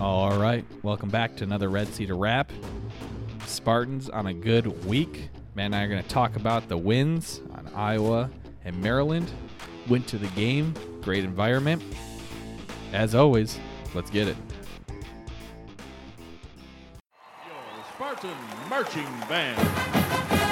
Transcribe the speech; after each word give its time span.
All 0.00 0.36
right, 0.36 0.64
welcome 0.82 1.08
back 1.08 1.36
to 1.36 1.44
another 1.44 1.68
Red 1.68 1.86
Sea 1.86 2.06
to 2.06 2.14
Wrap. 2.14 2.50
Spartans 3.46 4.08
on 4.10 4.26
a 4.26 4.34
good 4.34 4.84
week. 4.86 5.28
Man 5.54 5.66
and 5.66 5.76
I 5.76 5.84
are 5.84 5.88
going 5.88 6.02
to 6.02 6.08
talk 6.08 6.34
about 6.34 6.68
the 6.68 6.76
wins 6.76 7.40
on 7.52 7.70
Iowa 7.76 8.28
and 8.64 8.76
Maryland. 8.82 9.30
Went 9.88 10.08
to 10.08 10.18
the 10.18 10.26
game, 10.28 10.74
great 11.00 11.22
environment. 11.22 11.80
As 12.92 13.14
always, 13.14 13.60
let's 13.94 14.10
get 14.10 14.26
it. 14.26 14.36
Your 17.46 17.84
Spartan 17.94 18.34
Marching 18.68 19.06
Band. 19.28 20.43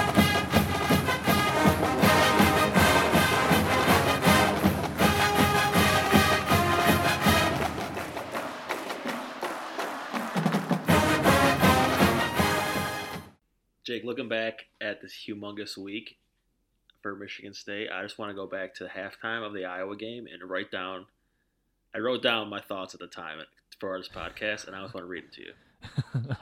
Humongous 15.27 15.77
week 15.77 16.17
for 17.01 17.15
Michigan 17.15 17.53
State, 17.53 17.89
I 17.91 18.01
just 18.01 18.17
want 18.17 18.29
to 18.29 18.35
go 18.35 18.47
back 18.47 18.73
to 18.75 18.83
the 18.83 18.89
halftime 18.89 19.45
of 19.45 19.53
the 19.53 19.65
Iowa 19.65 19.95
game 19.95 20.27
and 20.31 20.49
write 20.49 20.71
down. 20.71 21.05
I 21.93 21.99
wrote 21.99 22.23
down 22.23 22.49
my 22.49 22.61
thoughts 22.61 22.93
at 22.93 22.99
the 22.99 23.07
time 23.07 23.39
for 23.79 23.97
this 23.97 24.09
podcast, 24.09 24.67
and 24.67 24.75
I 24.75 24.81
just 24.81 24.93
want 24.93 25.03
to 25.03 25.09
read 25.09 25.25
it 25.25 25.33
to 25.33 25.41
you. 25.41 25.53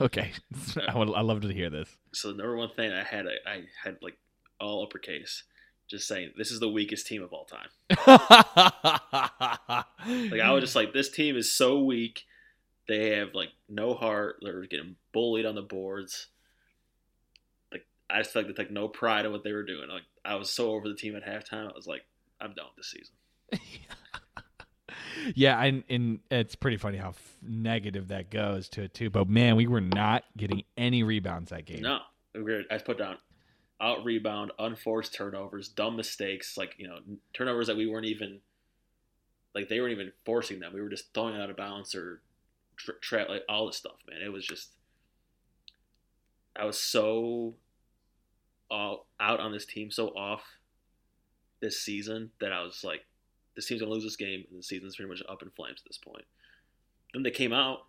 okay, 0.00 0.32
I 0.88 0.96
would 0.96 1.12
I 1.14 1.20
love 1.20 1.42
to 1.42 1.52
hear 1.52 1.68
this. 1.68 1.88
So 2.12 2.28
the 2.28 2.38
number 2.38 2.56
one 2.56 2.70
thing 2.70 2.92
I 2.92 3.02
had, 3.02 3.26
I 3.46 3.64
had 3.82 3.98
like 4.00 4.16
all 4.60 4.84
uppercase, 4.84 5.42
just 5.88 6.06
saying 6.06 6.32
this 6.38 6.50
is 6.50 6.60
the 6.60 6.68
weakest 6.68 7.06
team 7.06 7.22
of 7.22 7.32
all 7.32 7.44
time. 7.44 7.68
Like 10.04 10.40
I 10.40 10.50
was 10.50 10.64
just 10.64 10.74
like, 10.74 10.92
this 10.92 11.10
team 11.10 11.36
is 11.36 11.52
so 11.52 11.82
weak. 11.82 12.24
They 12.88 13.16
have 13.16 13.34
like 13.34 13.50
no 13.68 13.94
heart. 13.94 14.36
They're 14.42 14.66
getting 14.66 14.96
bullied 15.12 15.46
on 15.46 15.54
the 15.54 15.62
boards. 15.62 16.26
I 18.12 18.18
just 18.18 18.32
felt 18.32 18.46
like 18.46 18.54
they 18.54 18.62
took 18.62 18.72
no 18.72 18.88
pride 18.88 19.24
in 19.26 19.32
what 19.32 19.44
they 19.44 19.52
were 19.52 19.62
doing. 19.62 19.88
Like 19.88 20.02
I 20.24 20.34
was 20.34 20.50
so 20.50 20.72
over 20.72 20.88
the 20.88 20.94
team 20.94 21.16
at 21.16 21.24
halftime. 21.24 21.68
I 21.68 21.72
was 21.74 21.86
like, 21.86 22.02
I'm 22.40 22.52
done 22.54 22.66
with 22.74 22.76
this 22.76 22.90
season. 22.90 23.14
yeah, 25.34 25.62
and, 25.62 25.84
and 25.88 26.20
it's 26.30 26.54
pretty 26.54 26.76
funny 26.76 26.98
how 26.98 27.10
f- 27.10 27.36
negative 27.42 28.08
that 28.08 28.30
goes 28.30 28.68
to 28.70 28.82
it 28.82 28.94
too. 28.94 29.10
But 29.10 29.28
man, 29.28 29.56
we 29.56 29.66
were 29.66 29.80
not 29.80 30.24
getting 30.36 30.64
any 30.76 31.02
rebounds 31.02 31.50
that 31.50 31.64
game. 31.64 31.82
No, 31.82 32.00
we 32.34 32.64
I 32.70 32.78
put 32.78 32.98
down 32.98 33.18
out 33.80 34.04
rebound, 34.04 34.52
unforced 34.58 35.12
turnovers, 35.14 35.68
dumb 35.68 35.96
mistakes, 35.96 36.56
like 36.56 36.74
you 36.78 36.86
know 36.86 36.98
turnovers 37.32 37.66
that 37.66 37.76
we 37.76 37.86
weren't 37.86 38.06
even 38.06 38.40
like 39.54 39.68
they 39.68 39.80
weren't 39.80 39.92
even 39.92 40.12
forcing 40.24 40.60
them. 40.60 40.72
We 40.72 40.80
were 40.80 40.88
just 40.88 41.12
throwing 41.12 41.34
it 41.34 41.40
out 41.40 41.50
of 41.50 41.56
bounds 41.56 41.94
or 41.94 42.20
tra- 42.76 43.00
tra- 43.00 43.26
like 43.28 43.42
all 43.48 43.66
this 43.66 43.76
stuff. 43.76 43.96
Man, 44.08 44.22
it 44.22 44.32
was 44.32 44.46
just 44.46 44.70
I 46.54 46.64
was 46.64 46.78
so 46.78 47.54
all 48.72 49.06
out 49.20 49.38
on 49.40 49.52
this 49.52 49.66
team, 49.66 49.90
so 49.90 50.08
off 50.08 50.42
this 51.60 51.80
season 51.80 52.30
that 52.40 52.52
I 52.52 52.62
was 52.62 52.82
like, 52.82 53.04
this 53.54 53.66
team's 53.66 53.80
gonna 53.82 53.92
lose 53.92 54.02
this 54.04 54.16
game, 54.16 54.44
and 54.50 54.58
the 54.58 54.62
season's 54.64 54.96
pretty 54.96 55.10
much 55.10 55.22
up 55.28 55.42
in 55.42 55.50
flames 55.50 55.80
at 55.84 55.88
this 55.88 55.98
point. 55.98 56.24
Then 57.12 57.22
they 57.22 57.30
came 57.30 57.52
out 57.52 57.84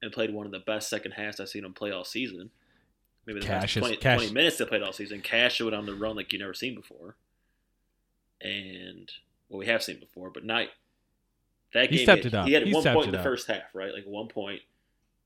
and 0.00 0.12
played 0.12 0.32
one 0.32 0.46
of 0.46 0.52
the 0.52 0.60
best 0.60 0.88
second 0.88 1.12
halves 1.12 1.40
I've 1.40 1.48
seen 1.48 1.62
them 1.62 1.74
play 1.74 1.90
all 1.90 2.04
season. 2.04 2.50
Maybe 3.26 3.40
the 3.40 3.46
Cash 3.46 3.74
best 3.74 3.86
20, 3.86 3.96
Cash- 3.96 4.18
20 4.20 4.32
minutes 4.34 4.58
they 4.58 4.66
played 4.66 4.82
all 4.82 4.92
season. 4.92 5.20
Cash 5.20 5.56
showed 5.56 5.74
on 5.74 5.86
the 5.86 5.94
run 5.94 6.14
like 6.16 6.32
you 6.32 6.38
never 6.38 6.54
seen 6.54 6.74
before, 6.74 7.16
and 8.40 9.10
well, 9.48 9.58
we 9.58 9.66
have 9.66 9.82
seen 9.82 9.98
before, 9.98 10.30
but 10.30 10.44
not 10.44 10.68
that 11.72 11.90
He 11.90 11.96
game. 11.98 12.06
stepped 12.06 12.22
he, 12.22 12.28
it 12.28 12.34
up. 12.34 12.46
He 12.46 12.52
had 12.52 12.62
He 12.66 12.72
one 12.72 12.84
point 12.84 13.06
in 13.06 13.12
the 13.12 13.18
up. 13.18 13.24
first 13.24 13.48
half, 13.48 13.74
right? 13.74 13.92
Like 13.92 14.04
one 14.06 14.28
point, 14.28 14.60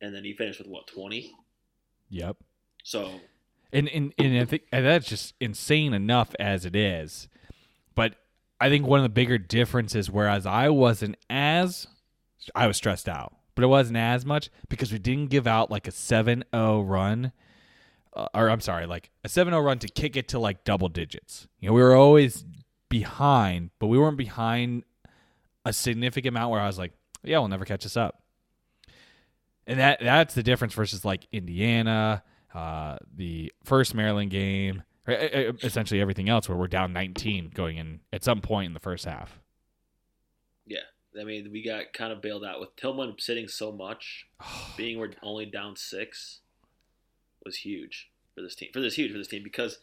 and 0.00 0.14
then 0.14 0.25
he 0.25 0.33
finished 0.33 0.59
with 0.59 0.69
what 0.69 0.86
twenty. 0.86 1.33
Yep. 2.11 2.36
So 2.84 3.20
And 3.72 3.88
and, 3.88 4.14
and 4.19 4.38
I 4.38 4.44
think 4.44 4.62
and 4.72 4.84
that's 4.84 5.06
just 5.06 5.34
insane 5.41 5.92
enough 5.92 6.34
as 6.41 6.65
it 6.65 6.75
is. 6.75 7.28
But 7.94 8.15
I 8.60 8.69
think 8.69 8.87
one 8.87 9.00
of 9.00 9.04
the 9.04 9.10
bigger 9.10 9.38
differences, 9.38 10.10
whereas 10.10 10.47
I 10.47 10.69
wasn't 10.69 11.16
as 11.28 11.87
I 12.54 12.66
was 12.66 12.76
stressed 12.76 13.09
out, 13.09 13.34
but 13.54 13.65
it 13.65 13.69
wasn't 13.69 13.98
as 13.98 14.25
much 14.25 14.50
because 14.69 14.92
we 14.92 14.98
didn't 14.98 15.31
give 15.31 15.47
out 15.47 15.70
like 15.70 15.87
a 15.87 15.91
7-0 15.91 16.44
run. 16.88 17.32
Uh, 18.15 18.26
or 18.34 18.48
I'm 18.50 18.60
sorry, 18.60 18.87
like 18.87 19.10
a 19.25 19.28
7-0 19.28 19.62
run 19.65 19.78
to 19.81 19.88
kick 19.88 20.16
it 20.16 20.28
to 20.28 20.38
like 20.38 20.65
double 20.65 20.88
digits. 20.88 21.47
You 21.60 21.69
know, 21.69 21.75
we 21.75 21.82
were 21.82 21.94
always 21.94 22.44
behind, 22.88 23.71
but 23.78 23.88
we 23.88 23.98
weren't 23.98 24.16
behind 24.16 24.84
a 25.65 25.72
significant 25.72 26.34
amount 26.34 26.50
where 26.50 26.60
I 26.60 26.66
was 26.66 26.78
like, 26.78 26.92
yeah, 27.22 27.38
we'll 27.38 27.48
never 27.48 27.65
catch 27.65 27.84
us 27.84 27.97
up. 27.97 28.22
And 29.66 29.78
that 29.78 30.00
that's 30.00 30.34
the 30.34 30.42
difference 30.42 30.72
versus 30.72 31.04
like 31.04 31.26
Indiana, 31.31 32.22
uh, 32.58 32.96
the 33.14 33.52
first 33.62 33.94
Maryland 33.94 34.30
game, 34.30 34.82
essentially 35.06 36.00
everything 36.00 36.28
else 36.28 36.48
where 36.48 36.58
we're 36.58 36.66
down 36.66 36.92
19 36.92 37.52
going 37.54 37.76
in 37.76 38.00
at 38.12 38.24
some 38.24 38.41
point 38.41 38.66
in 38.66 38.74
the 38.74 38.80
first 38.80 39.04
half. 39.04 39.38
yeah, 40.66 40.80
I 41.18 41.24
mean 41.24 41.50
we 41.52 41.62
got 41.64 41.92
kind 41.92 42.12
of 42.12 42.20
bailed 42.20 42.44
out 42.44 42.58
with 42.60 42.74
Tillman 42.76 43.14
sitting 43.18 43.47
so 43.47 43.70
much. 43.70 44.26
being 44.76 44.98
we're 44.98 45.12
only 45.22 45.47
down 45.47 45.76
six 45.76 46.41
was 47.44 47.58
huge 47.58 48.10
for 48.34 48.42
this 48.42 48.54
team. 48.56 48.70
For 48.72 48.80
this 48.80 48.97
huge 48.97 49.12
for 49.12 49.18
this 49.18 49.28
team 49.28 49.44
because 49.44 49.78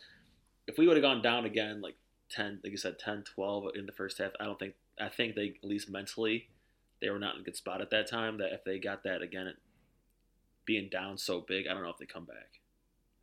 if 0.68 0.78
we 0.78 0.86
would 0.86 0.98
have 0.98 1.04
gone 1.04 1.22
down 1.22 1.46
again 1.46 1.82
like 1.82 1.96
10, 2.32 2.60
like 2.64 2.72
you 2.72 2.78
said 2.78 3.00
10, 3.00 3.24
12 3.36 3.76
in 3.76 3.86
the 3.86 3.92
first 3.92 4.18
half, 4.18 4.32
I 4.40 4.46
don't 4.46 4.60
think 4.60 4.74
I 5.00 5.08
think 5.08 5.36
they 5.36 5.54
at 5.64 5.68
least 5.68 5.90
mentally 5.90 6.50
they 7.02 7.10
were 7.10 7.20
not 7.20 7.36
in 7.36 7.42
a 7.42 7.44
good 7.44 7.56
spot 7.56 7.82
at 7.82 7.90
that 7.92 8.10
time 8.10 8.38
that 8.40 8.54
if 8.54 8.64
they 8.64 8.80
got 8.80 9.04
that 9.04 9.22
again 9.22 9.54
being 10.66 10.90
down 10.90 11.18
so 11.18 11.40
big, 11.40 11.68
I 11.68 11.74
don't 11.74 11.84
know 11.84 11.90
if 11.90 11.98
they 11.98 12.06
come 12.06 12.26
back. 12.26 12.60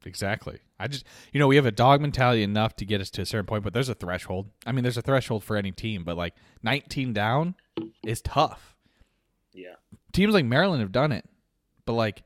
Exactly. 0.04 0.58
I 0.78 0.88
just, 0.88 1.04
you 1.32 1.40
know, 1.40 1.46
we 1.46 1.56
have 1.56 1.66
a 1.66 1.70
dog 1.70 2.00
mentality 2.00 2.42
enough 2.42 2.76
to 2.76 2.84
get 2.84 3.00
us 3.00 3.10
to 3.10 3.22
a 3.22 3.26
certain 3.26 3.46
point, 3.46 3.64
but 3.64 3.72
there's 3.72 3.88
a 3.88 3.94
threshold. 3.94 4.50
I 4.66 4.72
mean, 4.72 4.82
there's 4.82 4.96
a 4.96 5.02
threshold 5.02 5.44
for 5.44 5.56
any 5.56 5.70
team, 5.70 6.04
but 6.04 6.16
like 6.16 6.34
19 6.62 7.12
down 7.12 7.54
is 8.04 8.20
tough. 8.20 8.74
Yeah. 9.52 9.74
Teams 10.12 10.34
like 10.34 10.44
Maryland 10.44 10.80
have 10.80 10.92
done 10.92 11.12
it, 11.12 11.24
but 11.86 11.92
like, 11.92 12.22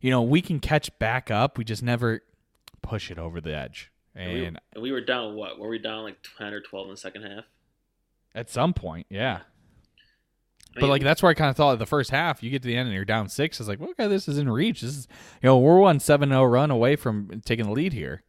you 0.00 0.10
know, 0.10 0.22
we 0.22 0.42
can 0.42 0.58
catch 0.58 0.96
back 0.98 1.30
up. 1.30 1.58
We 1.58 1.64
just 1.64 1.82
never 1.82 2.22
push 2.82 3.10
it 3.10 3.18
over 3.18 3.40
the 3.40 3.54
edge. 3.56 3.90
And 4.14 4.32
we, 4.32 4.44
And 4.44 4.60
and 4.74 4.82
we 4.82 4.92
were 4.92 5.00
down 5.00 5.34
what? 5.36 5.58
Were 5.58 5.68
we 5.68 5.78
down 5.78 6.02
like 6.02 6.16
10 6.38 6.52
or 6.52 6.60
12 6.60 6.86
in 6.86 6.90
the 6.92 6.96
second 6.96 7.22
half? 7.22 7.44
at 8.34 8.48
some 8.48 8.72
point, 8.72 9.06
yeah. 9.10 9.40
But 10.74 10.88
like 10.88 11.02
that's 11.02 11.22
where 11.22 11.30
I 11.30 11.34
kind 11.34 11.50
of 11.50 11.56
thought 11.56 11.78
the 11.78 11.86
first 11.86 12.10
half, 12.10 12.42
you 12.42 12.50
get 12.50 12.62
to 12.62 12.68
the 12.68 12.76
end 12.76 12.86
and 12.88 12.94
you're 12.94 13.04
down 13.04 13.28
six. 13.28 13.60
It's 13.60 13.68
like, 13.68 13.80
okay, 13.80 14.08
this 14.08 14.26
is 14.28 14.38
in 14.38 14.48
reach. 14.48 14.80
This 14.80 14.96
is, 14.96 15.08
you 15.42 15.46
know, 15.48 15.58
we're 15.58 15.78
one 15.78 16.00
seven 16.00 16.30
zero 16.30 16.44
run 16.44 16.70
away 16.70 16.96
from 16.96 17.42
taking 17.44 17.66
the 17.66 17.72
lead 17.72 17.92
here. 17.92 18.22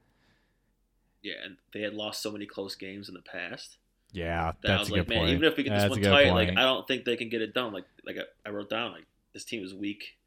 yeah, 1.23 1.35
and 1.43 1.57
they 1.73 1.81
had 1.81 1.93
lost 1.93 2.21
so 2.21 2.31
many 2.31 2.45
close 2.45 2.75
games 2.75 3.07
in 3.07 3.15
the 3.15 3.21
past. 3.21 3.77
Yeah, 4.11 4.51
that 4.61 4.71
I 4.71 4.79
was 4.79 4.89
a 4.89 4.91
like, 4.91 5.01
good 5.01 5.09
man, 5.09 5.19
point. 5.19 5.29
even 5.31 5.43
if 5.45 5.57
we 5.57 5.63
get 5.63 5.71
this 5.71 5.83
That's 5.83 5.91
one 5.91 6.01
tight, 6.01 6.31
like. 6.31 6.49
I 6.49 6.63
don't 6.63 6.87
think 6.87 7.05
they 7.05 7.15
can 7.15 7.29
get 7.29 7.41
it 7.41 7.53
done. 7.53 7.73
Like 7.73 7.85
like 8.05 8.17
I, 8.17 8.49
I 8.49 8.51
wrote 8.51 8.69
down, 8.69 8.91
like 8.91 9.05
this 9.33 9.43
team 9.43 9.63
is 9.63 9.73
weak 9.73 10.17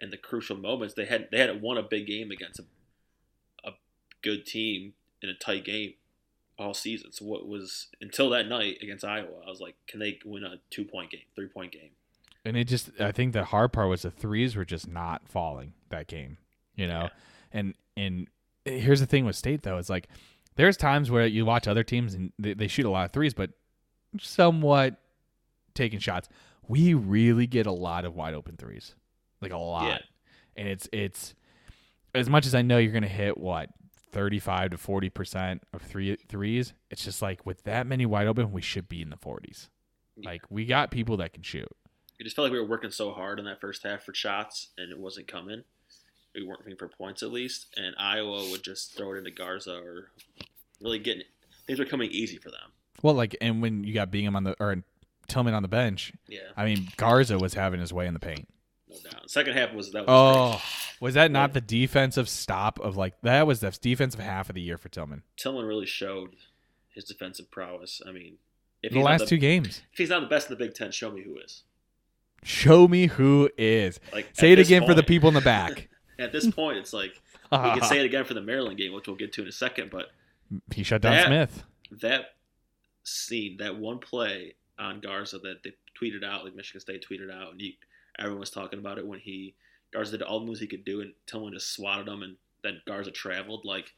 in 0.00 0.10
the 0.10 0.16
crucial 0.16 0.56
moments. 0.56 0.94
They 0.94 1.04
had 1.04 1.28
they 1.30 1.38
had 1.38 1.46
to 1.46 1.54
won 1.54 1.76
a 1.76 1.82
big 1.82 2.06
game 2.06 2.30
against 2.30 2.58
a, 2.58 2.64
a 3.64 3.72
good 4.22 4.46
team 4.46 4.94
in 5.22 5.28
a 5.28 5.34
tight 5.34 5.64
game 5.64 5.94
all 6.58 6.74
season. 6.74 7.12
So 7.12 7.24
what 7.24 7.46
was 7.46 7.88
until 8.00 8.30
that 8.30 8.48
night 8.48 8.78
against 8.82 9.04
Iowa, 9.04 9.28
I 9.46 9.50
was 9.50 9.60
like, 9.60 9.74
can 9.86 10.00
they 10.00 10.18
win 10.24 10.44
a 10.44 10.56
two 10.70 10.84
point 10.84 11.10
game, 11.10 11.22
three 11.34 11.48
point 11.48 11.72
game? 11.72 11.90
And 12.44 12.56
it 12.56 12.64
just, 12.64 12.90
I 13.00 13.12
think 13.12 13.32
the 13.32 13.44
hard 13.44 13.72
part 13.72 13.88
was 13.88 14.02
the 14.02 14.10
threes 14.10 14.56
were 14.56 14.64
just 14.64 14.88
not 14.88 15.28
falling 15.28 15.72
that 15.90 16.06
game, 16.06 16.38
you 16.76 16.86
know? 16.86 17.02
Yeah. 17.02 17.08
And, 17.52 17.74
and 17.96 18.28
here's 18.64 19.00
the 19.00 19.06
thing 19.06 19.24
with 19.24 19.36
state 19.36 19.62
though, 19.62 19.78
it's 19.78 19.90
like 19.90 20.08
there's 20.54 20.76
times 20.76 21.10
where 21.10 21.26
you 21.26 21.44
watch 21.44 21.66
other 21.66 21.82
teams 21.84 22.14
and 22.14 22.32
they, 22.38 22.54
they 22.54 22.68
shoot 22.68 22.86
a 22.86 22.90
lot 22.90 23.04
of 23.04 23.12
threes, 23.12 23.34
but 23.34 23.50
somewhat 24.20 24.96
taking 25.74 25.98
shots. 25.98 26.28
We 26.68 26.94
really 26.94 27.46
get 27.46 27.66
a 27.66 27.72
lot 27.72 28.04
of 28.04 28.14
wide 28.14 28.34
open 28.34 28.56
threes, 28.56 28.94
like 29.40 29.52
a 29.52 29.58
lot. 29.58 29.88
Yeah. 29.88 29.98
And 30.56 30.68
it's, 30.68 30.88
it's 30.92 31.34
as 32.14 32.30
much 32.30 32.46
as 32.46 32.54
I 32.54 32.62
know 32.62 32.78
you're 32.78 32.92
going 32.92 33.02
to 33.02 33.08
hit 33.08 33.36
what, 33.36 33.68
35 34.16 34.70
to 34.70 34.76
40% 34.78 35.60
of 35.74 35.82
three 35.82 36.16
threes. 36.16 36.72
It's 36.90 37.04
just 37.04 37.20
like 37.20 37.44
with 37.44 37.64
that 37.64 37.86
many 37.86 38.06
wide 38.06 38.26
open, 38.26 38.50
we 38.50 38.62
should 38.62 38.88
be 38.88 39.02
in 39.02 39.10
the 39.10 39.16
40s. 39.16 39.68
Yeah. 40.16 40.30
Like 40.30 40.42
we 40.48 40.64
got 40.64 40.90
people 40.90 41.18
that 41.18 41.34
can 41.34 41.42
shoot. 41.42 41.68
It 42.18 42.24
just 42.24 42.34
felt 42.34 42.46
like 42.46 42.52
we 42.52 42.58
were 42.58 42.66
working 42.66 42.90
so 42.90 43.12
hard 43.12 43.38
in 43.38 43.44
that 43.44 43.60
first 43.60 43.82
half 43.82 44.04
for 44.04 44.14
shots, 44.14 44.68
and 44.78 44.90
it 44.90 44.98
wasn't 44.98 45.28
coming. 45.28 45.64
We 46.34 46.46
weren't 46.46 46.60
working 46.60 46.76
for 46.76 46.88
points 46.88 47.22
at 47.22 47.30
least, 47.30 47.66
and 47.76 47.94
Iowa 47.98 48.50
would 48.50 48.62
just 48.62 48.96
throw 48.96 49.12
it 49.12 49.18
into 49.18 49.30
Garza 49.30 49.74
or 49.74 50.12
really 50.80 50.98
getting 50.98 51.24
things 51.66 51.78
were 51.78 51.84
coming 51.84 52.10
easy 52.10 52.38
for 52.38 52.50
them. 52.50 52.72
Well, 53.02 53.12
like, 53.12 53.36
and 53.42 53.60
when 53.60 53.84
you 53.84 53.92
got 53.92 54.10
Bingham 54.10 54.34
on 54.34 54.44
the 54.44 54.56
or 54.58 54.82
Tillman 55.28 55.52
on 55.52 55.60
the 55.60 55.68
bench, 55.68 56.14
Yeah, 56.26 56.38
I 56.56 56.64
mean, 56.64 56.88
Garza 56.96 57.36
was 57.36 57.52
having 57.52 57.80
his 57.80 57.92
way 57.92 58.06
in 58.06 58.14
the 58.14 58.20
paint. 58.20 58.48
Doubt. 59.02 59.30
Second 59.30 59.54
half 59.56 59.72
was 59.74 59.92
that 59.92 60.06
was 60.06 60.08
Oh, 60.08 60.50
great. 60.52 61.00
was 61.00 61.14
that 61.14 61.30
not 61.30 61.50
Yeah. 61.50 61.54
the 61.54 61.60
defensive 61.62 62.28
stop 62.28 62.78
of 62.80 62.96
like 62.96 63.20
that 63.22 63.46
was 63.46 63.60
the 63.60 63.70
defensive 63.80 64.20
half 64.20 64.48
of 64.48 64.54
the 64.54 64.60
year 64.62 64.78
for 64.78 64.88
Tillman? 64.88 65.22
Tillman 65.36 65.64
really 65.64 65.86
showed 65.86 66.36
his 66.88 67.04
defensive 67.04 67.50
prowess. 67.50 68.00
I 68.06 68.12
mean, 68.12 68.38
if 68.82 68.92
The 68.92 69.00
last 69.00 69.20
not 69.20 69.28
two 69.28 69.38
games. 69.38 69.82
if 69.92 69.98
he's 69.98 70.10
not 70.10 70.20
the 70.20 70.26
best 70.26 70.48
in 70.50 70.56
the 70.56 70.64
Big 70.64 70.74
Ten, 70.74 70.90
show 70.92 71.10
me 71.10 71.22
who 71.22 71.36
is. 71.38 71.62
Show 72.42 72.86
me 72.86 73.06
who 73.06 73.50
is. 73.58 73.98
Like 74.12 74.28
Say 74.34 74.52
it 74.52 74.58
again 74.58 74.86
for 74.86 74.94
the 74.94 75.02
people 75.02 75.28
in 75.28 75.34
the 75.34 75.40
back. 75.40 75.88
At 76.18 76.32
this 76.32 76.48
point, 76.50 76.78
it's 76.78 76.92
like 76.92 77.20
we 77.52 77.58
can 77.58 77.82
say 77.82 77.98
it 78.00 78.04
again 78.06 78.24
for 78.24 78.34
the 78.34 78.40
Maryland 78.40 78.78
game, 78.78 78.92
which 78.92 79.06
we'll 79.06 79.16
get 79.16 79.32
to 79.34 79.42
in 79.42 79.48
a 79.48 79.52
second. 79.52 79.90
But 79.90 80.10
he 80.74 80.82
shut 80.82 81.02
down 81.02 81.12
That- 81.12 81.26
Smith. 81.26 81.64
that 82.02 82.36
scene, 83.04 83.56
that 83.58 83.76
one 83.76 83.98
play 83.98 84.54
on 84.78 85.00
Garza 85.00 85.38
that 85.40 85.62
they 85.64 85.72
tweeted 86.00 86.24
out, 86.24 86.44
like 86.44 86.54
Michigan 86.54 86.80
State 86.80 87.04
tweeted 87.08 87.30
out, 87.32 87.52
and 87.52 87.60
he, 87.60 87.78
everyone 88.18 88.40
was 88.40 88.50
talking 88.50 88.78
about 88.78 88.98
it 88.98 89.06
when 89.06 89.18
he 89.18 89.54
Garza 89.92 90.18
did 90.18 90.22
all 90.22 90.40
the 90.40 90.46
moves 90.46 90.60
he 90.60 90.66
could 90.66 90.84
do, 90.84 91.00
and 91.00 91.12
Tillman 91.26 91.54
just 91.54 91.72
swatted 91.72 92.08
him, 92.08 92.22
and 92.22 92.36
then 92.62 92.80
Garza 92.86 93.10
traveled. 93.10 93.64
Like, 93.64 93.92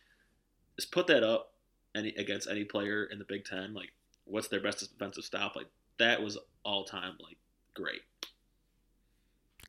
just 0.76 0.92
put 0.92 1.06
that 1.06 1.22
up 1.22 1.52
any 1.94 2.10
against 2.10 2.48
any 2.48 2.64
player 2.64 3.04
in 3.04 3.18
the 3.18 3.24
Big 3.24 3.44
Ten. 3.44 3.74
Like, 3.74 3.92
what's 4.24 4.48
their 4.48 4.60
best 4.60 4.80
defensive 4.80 5.24
stop? 5.24 5.56
Like, 5.56 5.68
that 5.98 6.22
was 6.22 6.38
all 6.64 6.84
time 6.84 7.16
like 7.20 7.38
great. 7.74 8.02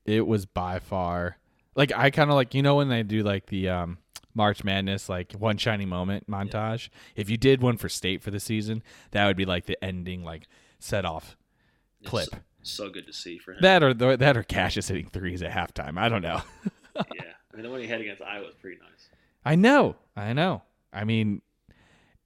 It 0.06 0.26
was 0.28 0.46
by 0.46 0.80
far 0.80 1.38
like 1.80 1.94
I 1.96 2.10
kind 2.10 2.30
of 2.30 2.36
like 2.36 2.54
you 2.54 2.62
know 2.62 2.76
when 2.76 2.90
they 2.90 3.04
do 3.04 3.24
like 3.24 3.48
the 3.48 3.70
um 3.70 3.98
March 4.34 4.64
Madness 4.64 5.10
like 5.10 5.32
one 5.34 5.58
shiny 5.58 5.86
moment 5.86 6.30
montage. 6.30 6.90
If 7.16 7.30
you 7.30 7.38
did 7.38 7.62
one 7.62 7.78
for 7.78 7.90
state 7.90 8.22
for 8.22 8.32
the 8.32 8.40
season, 8.40 8.84
that 9.12 9.26
would 9.26 9.38
be 9.38 9.46
like 9.46 9.66
the 9.66 9.82
ending 9.84 10.24
like 10.24 10.44
set 10.80 11.06
off 11.06 11.38
clip. 12.06 12.30
So, 12.30 12.38
so 12.64 12.90
good 12.90 13.08
to 13.08 13.14
see 13.14 13.38
for 13.38 13.52
him. 13.54 13.60
That 13.62 13.84
or 13.84 13.94
the, 13.94 14.18
that 14.18 14.38
or 14.38 14.44
Cassius 14.44 14.88
hitting 14.88 15.08
threes 15.10 15.42
at 15.42 15.52
halftime. 15.52 15.98
I 15.98 16.10
don't 16.10 16.22
know. 16.22 16.42
yeah, 16.96 17.02
I 17.54 17.56
mean 17.56 17.64
the 17.64 17.70
one 17.70 17.82
he 17.82 17.88
had 17.88 18.02
against 18.02 18.22
Iowa 18.22 18.46
was 18.46 18.56
pretty 18.56 18.78
nice. 18.82 19.10
I 19.46 19.56
know. 19.56 19.96
I 20.16 20.34
know. 20.34 20.64
I 20.92 21.04
mean, 21.06 21.42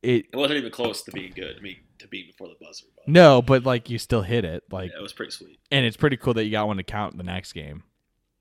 it 0.02 0.26
It 0.32 0.36
wasn't 0.36 0.58
even 0.60 0.72
close 0.72 1.02
to 1.04 1.12
being 1.12 1.34
good. 1.36 1.56
I 1.58 1.62
mean, 1.62 1.78
to 2.00 2.08
be 2.08 2.24
before 2.24 2.48
the 2.48 2.56
buzzer. 2.60 2.86
But 2.96 3.08
no, 3.08 3.42
but 3.42 3.64
like 3.64 3.90
you 3.90 3.98
still 3.98 4.22
hit 4.24 4.44
it. 4.46 4.64
Like, 4.72 4.92
yeah, 4.92 5.00
it 5.00 5.02
was 5.02 5.14
pretty 5.14 5.32
sweet. 5.32 5.60
and 5.72 5.86
it's 5.86 5.98
pretty 5.98 6.18
cool 6.18 6.34
that 6.36 6.46
you 6.46 6.52
got 6.52 6.68
one 6.68 6.78
to 6.78 6.84
count 6.84 7.14
in 7.14 7.18
the 7.18 7.24
next 7.24 7.54
game. 7.54 7.84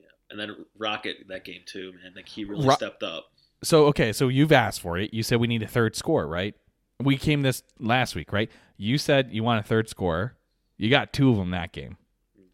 Yeah, 0.00 0.06
And 0.30 0.38
then 0.40 0.64
Rocket 0.78 1.28
that 1.28 1.44
game 1.44 1.62
too, 1.66 1.92
man. 2.02 2.12
Like 2.16 2.28
he 2.28 2.44
really 2.44 2.66
Ro- 2.66 2.74
stepped 2.74 3.02
up. 3.02 3.26
So 3.62 3.86
okay, 3.86 4.12
so 4.12 4.28
you've 4.28 4.52
asked 4.52 4.80
for 4.80 4.98
it. 4.98 5.12
You 5.14 5.22
said 5.22 5.38
we 5.38 5.46
need 5.46 5.62
a 5.62 5.68
third 5.68 5.94
score, 5.94 6.26
right? 6.26 6.54
We 6.98 7.16
came 7.16 7.42
this 7.42 7.62
last 7.78 8.14
week, 8.14 8.32
right? 8.32 8.50
You 8.76 8.96
said 8.98 9.28
you 9.32 9.42
want 9.44 9.60
a 9.64 9.68
third 9.68 9.88
scorer. 9.88 10.36
You 10.82 10.90
got 10.90 11.12
two 11.12 11.30
of 11.30 11.36
them 11.36 11.50
that 11.50 11.70
game 11.70 11.96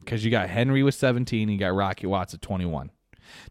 because 0.00 0.22
you 0.22 0.30
got 0.30 0.50
Henry 0.50 0.82
with 0.82 0.94
17, 0.94 1.44
and 1.44 1.50
you 1.50 1.58
got 1.58 1.74
Rocky 1.74 2.06
Watts 2.06 2.34
at 2.34 2.42
21. 2.42 2.90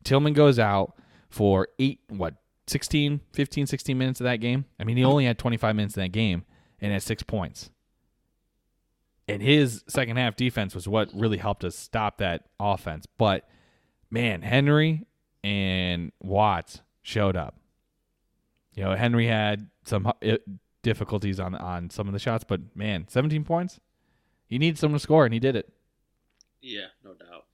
Tillman 0.03 0.33
goes 0.33 0.59
out 0.59 0.94
for 1.31 1.69
eight, 1.79 2.01
what, 2.09 2.35
16, 2.68 3.21
15, 3.33 3.65
16 3.65 3.97
minutes 3.97 4.21
of 4.21 4.25
that 4.25 4.35
game. 4.35 4.65
I 4.79 4.83
mean, 4.83 4.95
he 4.95 5.03
only 5.03 5.25
had 5.25 5.39
25 5.39 5.75
minutes 5.75 5.97
in 5.97 6.03
that 6.03 6.12
game 6.12 6.45
and 6.79 6.94
had 6.94 7.01
six 7.01 7.24
points. 7.24 7.71
And 9.27 9.41
his 9.41 9.83
second 9.88 10.18
half 10.18 10.35
defense 10.35 10.75
was 10.75 10.88
what 10.88 11.09
really 11.12 11.38
helped 11.38 11.63
us 11.63 11.75
stop 11.75 12.19
that 12.19 12.44
offense. 12.59 13.07
But 13.18 13.50
man, 14.12 14.44
Henry 14.44 15.07
and 15.44 16.12
Watts 16.21 16.81
showed 17.01 17.35
up. 17.35 17.56
You 18.75 18.83
know, 18.83 18.95
Henry 18.95 19.25
had 19.25 19.71
some 19.85 20.06
uh, 20.06 20.38
difficulties 20.83 21.39
on 21.39 21.56
on 21.56 21.89
some 21.89 22.06
of 22.06 22.13
the 22.13 22.19
shots, 22.19 22.44
but 22.47 22.75
man, 22.75 23.07
17 23.07 23.44
points. 23.44 23.79
You 24.49 24.59
need 24.59 24.77
someone 24.77 24.97
to 24.99 25.03
score, 25.03 25.25
and 25.25 25.33
he 25.33 25.39
did 25.39 25.55
it. 25.55 25.69
Yeah, 26.61 26.88
no 27.03 27.13
doubt. 27.13 27.45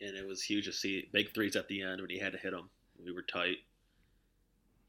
And 0.00 0.16
it 0.16 0.26
was 0.26 0.42
huge 0.42 0.64
to 0.66 0.72
see 0.72 1.08
big 1.12 1.32
threes 1.34 1.56
at 1.56 1.68
the 1.68 1.82
end 1.82 2.00
when 2.00 2.10
he 2.10 2.18
had 2.18 2.32
to 2.32 2.38
hit 2.38 2.52
them. 2.52 2.70
We 3.04 3.12
were 3.12 3.22
tight. 3.22 3.58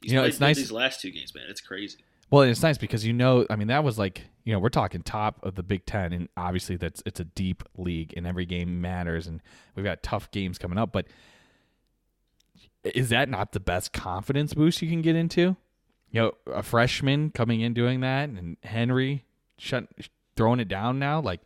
He's 0.01 0.11
You 0.11 0.19
know, 0.19 0.25
it's 0.25 0.39
nice- 0.39 0.57
These 0.57 0.71
last 0.71 1.01
two 1.01 1.11
games, 1.11 1.33
man, 1.35 1.45
it's 1.49 1.61
crazy. 1.61 1.99
Well, 2.29 2.43
and 2.43 2.51
it's 2.51 2.63
nice 2.63 2.77
because 2.77 3.05
you 3.05 3.11
know, 3.13 3.45
I 3.49 3.55
mean, 3.57 3.67
that 3.67 3.83
was 3.83 3.99
like 3.99 4.23
you 4.45 4.53
know, 4.53 4.59
we're 4.59 4.69
talking 4.69 5.01
top 5.03 5.45
of 5.45 5.55
the 5.55 5.63
Big 5.63 5.85
Ten, 5.85 6.13
and 6.13 6.29
obviously 6.37 6.77
that's 6.77 7.03
it's 7.05 7.19
a 7.19 7.25
deep 7.25 7.61
league, 7.77 8.13
and 8.15 8.25
every 8.25 8.45
game 8.45 8.81
matters, 8.81 9.27
and 9.27 9.41
we've 9.75 9.85
got 9.85 10.01
tough 10.01 10.31
games 10.31 10.57
coming 10.57 10.77
up. 10.77 10.91
But 10.91 11.07
is 12.83 13.09
that 13.09 13.29
not 13.29 13.51
the 13.51 13.59
best 13.59 13.93
confidence 13.93 14.53
boost 14.53 14.81
you 14.81 14.89
can 14.89 15.01
get 15.01 15.15
into? 15.15 15.55
You 16.09 16.21
know, 16.21 16.31
a 16.47 16.63
freshman 16.63 17.29
coming 17.31 17.61
in 17.61 17.73
doing 17.73 17.99
that, 17.99 18.29
and 18.29 18.57
Henry 18.63 19.25
shut, 19.57 19.87
throwing 20.41 20.59
it 20.59 20.67
down 20.67 20.97
now. 20.97 21.21
Like, 21.21 21.41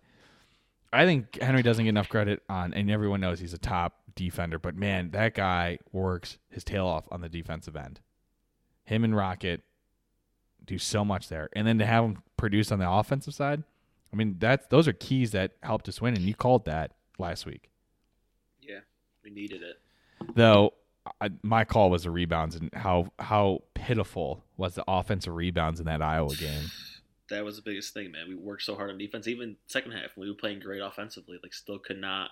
I 0.93 1.03
think 1.03 1.41
Henry 1.41 1.61
doesn't 1.61 1.83
get 1.83 1.89
enough 1.89 2.07
credit 2.07 2.41
on, 2.47 2.73
and 2.73 2.89
everyone 2.89 3.19
knows 3.19 3.41
he's 3.41 3.53
a 3.53 3.57
top 3.57 3.97
defender. 4.15 4.57
But 4.57 4.77
man, 4.77 5.11
that 5.11 5.35
guy 5.35 5.79
works 5.91 6.37
his 6.49 6.63
tail 6.63 6.87
off 6.87 7.05
on 7.11 7.19
the 7.19 7.27
defensive 7.27 7.75
end. 7.75 7.99
Him 8.85 9.03
and 9.03 9.13
Rocket 9.13 9.63
do 10.63 10.77
so 10.77 11.03
much 11.03 11.27
there, 11.27 11.49
and 11.53 11.67
then 11.67 11.77
to 11.79 11.85
have 11.85 12.05
him 12.05 12.23
produce 12.37 12.71
on 12.71 12.79
the 12.79 12.89
offensive 12.89 13.33
side. 13.33 13.63
I 14.13 14.15
mean, 14.15 14.37
that's 14.39 14.65
those 14.67 14.87
are 14.87 14.93
keys 14.93 15.31
that 15.31 15.55
helped 15.61 15.89
us 15.89 15.99
win, 15.99 16.13
and 16.15 16.23
you 16.23 16.33
called 16.33 16.63
that 16.65 16.93
last 17.19 17.45
week. 17.45 17.69
Yeah, 18.61 18.79
we 19.25 19.29
needed 19.29 19.61
it. 19.61 19.81
Though 20.35 20.71
I, 21.19 21.31
my 21.43 21.65
call 21.65 21.89
was 21.89 22.03
the 22.03 22.11
rebounds 22.11 22.55
and 22.55 22.69
how 22.73 23.11
how 23.19 23.63
pitiful 23.73 24.45
was 24.55 24.75
the 24.75 24.85
offensive 24.87 25.35
rebounds 25.35 25.81
in 25.81 25.85
that 25.87 26.01
Iowa 26.01 26.33
game. 26.35 26.71
That 27.29 27.43
was 27.43 27.55
the 27.55 27.61
biggest 27.61 27.93
thing, 27.93 28.11
man. 28.11 28.27
We 28.27 28.35
worked 28.35 28.63
so 28.63 28.75
hard 28.75 28.91
on 28.91 28.97
defense. 28.97 29.27
Even 29.27 29.57
second 29.67 29.93
half, 29.93 30.15
we 30.15 30.29
were 30.29 30.35
playing 30.35 30.59
great 30.59 30.81
offensively, 30.81 31.39
like 31.41 31.53
still 31.53 31.79
could 31.79 31.99
not 31.99 32.29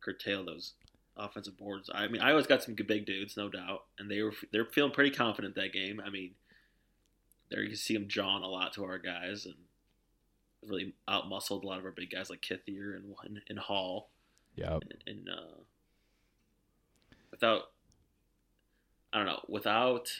curtail 0.00 0.44
those 0.44 0.72
offensive 1.16 1.58
boards. 1.58 1.90
I 1.92 2.08
mean, 2.08 2.22
I 2.22 2.30
always 2.30 2.46
got 2.46 2.62
some 2.62 2.74
good 2.74 2.86
big 2.86 3.06
dudes, 3.06 3.36
no 3.36 3.48
doubt, 3.48 3.84
and 3.98 4.10
they 4.10 4.22
were 4.22 4.32
they're 4.52 4.64
feeling 4.64 4.92
pretty 4.92 5.14
confident 5.14 5.54
that 5.56 5.72
game. 5.72 6.00
I 6.04 6.10
mean, 6.10 6.32
there 7.50 7.62
you 7.62 7.68
can 7.68 7.76
see 7.76 7.94
them 7.94 8.08
jawing 8.08 8.42
a 8.42 8.48
lot 8.48 8.72
to 8.74 8.84
our 8.84 8.98
guys 8.98 9.44
and 9.44 9.54
really 10.66 10.94
outmuscled 11.08 11.62
a 11.62 11.66
lot 11.66 11.78
of 11.78 11.84
our 11.84 11.90
big 11.90 12.10
guys 12.10 12.30
like 12.30 12.40
Kithier 12.40 12.96
and 12.96 13.14
and, 13.24 13.40
and 13.48 13.58
Hall. 13.58 14.10
Yeah. 14.54 14.74
and, 14.74 14.94
and 15.06 15.28
uh, 15.28 15.60
without 17.30 17.64
I 19.12 19.18
don't 19.18 19.26
know, 19.26 19.40
without 19.48 20.10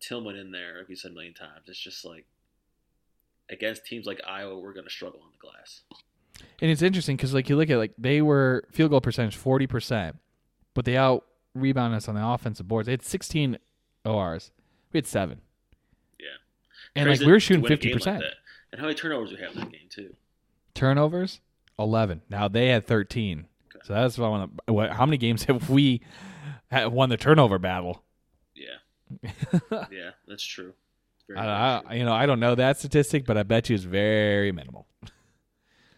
Tillman 0.00 0.36
in 0.36 0.52
there, 0.52 0.78
like 0.78 0.88
we 0.88 0.94
said 0.94 1.12
a 1.12 1.14
million 1.14 1.34
times, 1.34 1.62
it's 1.66 1.78
just 1.78 2.04
like 2.04 2.26
against 3.50 3.84
teams 3.86 4.06
like 4.06 4.20
Iowa, 4.26 4.58
we're 4.58 4.72
going 4.72 4.84
to 4.86 4.90
struggle 4.90 5.20
on 5.22 5.30
the 5.32 5.38
glass. 5.38 5.82
And 6.60 6.70
it's 6.70 6.82
interesting 6.82 7.16
because 7.16 7.34
like 7.34 7.48
you 7.48 7.56
look 7.56 7.70
at 7.70 7.78
like 7.78 7.92
they 7.98 8.22
were 8.22 8.64
field 8.70 8.90
goal 8.90 9.00
percentage 9.00 9.36
forty 9.36 9.66
percent, 9.66 10.16
but 10.74 10.84
they 10.84 10.96
out 10.96 11.24
rebounded 11.54 11.96
us 11.96 12.08
on 12.08 12.14
the 12.14 12.24
offensive 12.26 12.68
boards. 12.68 12.86
They 12.86 12.92
had 12.92 13.02
sixteen 13.02 13.58
ORs. 14.04 14.50
We 14.92 14.98
had 14.98 15.06
seven. 15.06 15.40
Yeah, 16.18 16.26
And 16.94 17.10
like 17.10 17.20
we 17.20 17.26
were 17.32 17.40
shooting 17.40 17.64
fifty 17.66 17.88
game 17.88 17.94
like 17.96 18.02
percent. 18.04 18.24
and 18.72 18.80
how 18.80 18.86
many 18.86 18.94
turnovers 18.96 19.30
we 19.32 19.38
have 19.38 19.52
in 19.52 19.58
that 19.60 19.72
game 19.72 19.88
too? 19.88 20.14
Turnovers, 20.74 21.40
eleven. 21.78 22.22
Now 22.30 22.46
they 22.48 22.68
had 22.68 22.86
thirteen. 22.86 23.46
Okay. 23.74 23.80
So 23.84 23.94
that's 23.94 24.16
what 24.18 24.26
I 24.26 24.28
want 24.30 24.58
to. 24.66 24.72
What? 24.72 24.90
How 24.92 25.06
many 25.06 25.16
games 25.16 25.44
have 25.48 25.68
we 25.70 26.00
won 26.72 27.08
the 27.08 27.16
turnover 27.16 27.58
battle? 27.58 28.02
Yeah, 28.54 29.30
yeah, 29.90 30.10
that's 30.26 30.44
true. 30.44 30.74
Very, 31.28 31.38
I, 31.38 31.78
I, 31.78 31.94
you 31.94 32.04
know, 32.04 32.12
I 32.12 32.26
don't 32.26 32.40
know 32.40 32.54
that 32.54 32.78
statistic, 32.78 33.24
but 33.26 33.36
I 33.36 33.42
bet 33.42 33.68
you 33.68 33.74
it's 33.74 33.84
very 33.84 34.50
minimal. 34.52 34.86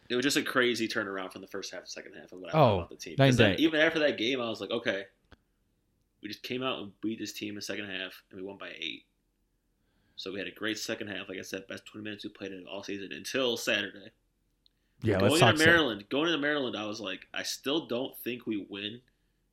It 0.08 0.16
was 0.16 0.25
just 0.25 0.37
a 0.37 0.42
crazy 0.42 0.88
turnaround 0.88 1.32
from 1.32 1.40
the 1.40 1.46
first 1.46 1.72
half 1.72 1.84
to 1.84 1.90
second 1.90 2.14
half 2.20 2.32
of 2.32 2.40
what 2.40 2.52
I 2.54 2.58
Oh, 2.58 2.60
thought 2.60 2.76
about 2.78 2.90
the 2.90 2.96
team. 2.96 3.14
then 3.37 3.54
even 3.60 3.78
after 3.80 4.00
that 4.00 4.18
game, 4.18 4.40
I 4.40 4.49
was 4.49 4.60
like, 4.60 4.70
okay, 4.72 5.04
we 6.22 6.28
just 6.28 6.42
came 6.42 6.62
out 6.64 6.80
and 6.80 6.92
beat 7.00 7.18
this 7.20 7.32
team 7.32 7.50
in 7.50 7.54
the 7.56 7.62
second 7.62 7.87
half, 7.88 8.22
and 8.30 8.40
we 8.40 8.46
won 8.46 8.58
by 8.58 8.70
eight. 8.76 9.04
So 10.16 10.32
we 10.32 10.38
had 10.38 10.49
a 10.49 10.52
great 10.54 10.78
second 10.78 11.08
half. 11.08 11.28
Like 11.28 11.38
I 11.38 11.42
said, 11.42 11.66
best 11.68 11.87
20 11.87 12.04
minutes 12.04 12.25
we 12.25 12.30
played 12.30 12.52
it 12.52 12.64
all 12.70 12.82
season 12.82 13.10
until 13.12 13.56
Saturday. 13.56 14.10
Yeah, 15.02 15.18
going 15.18 15.30
let's 15.30 15.40
talk. 15.40 15.54
into 15.54 15.64
Maryland, 15.64 16.04
going 16.10 16.26
into 16.26 16.38
Maryland, 16.40 16.76
I 16.76 16.84
was 16.87 17.00
like, 17.00 17.26
I 17.32 17.42
still 17.44 17.87
don't 17.87 18.14
think 18.18 18.46
we 18.46 18.66
win, 18.68 19.00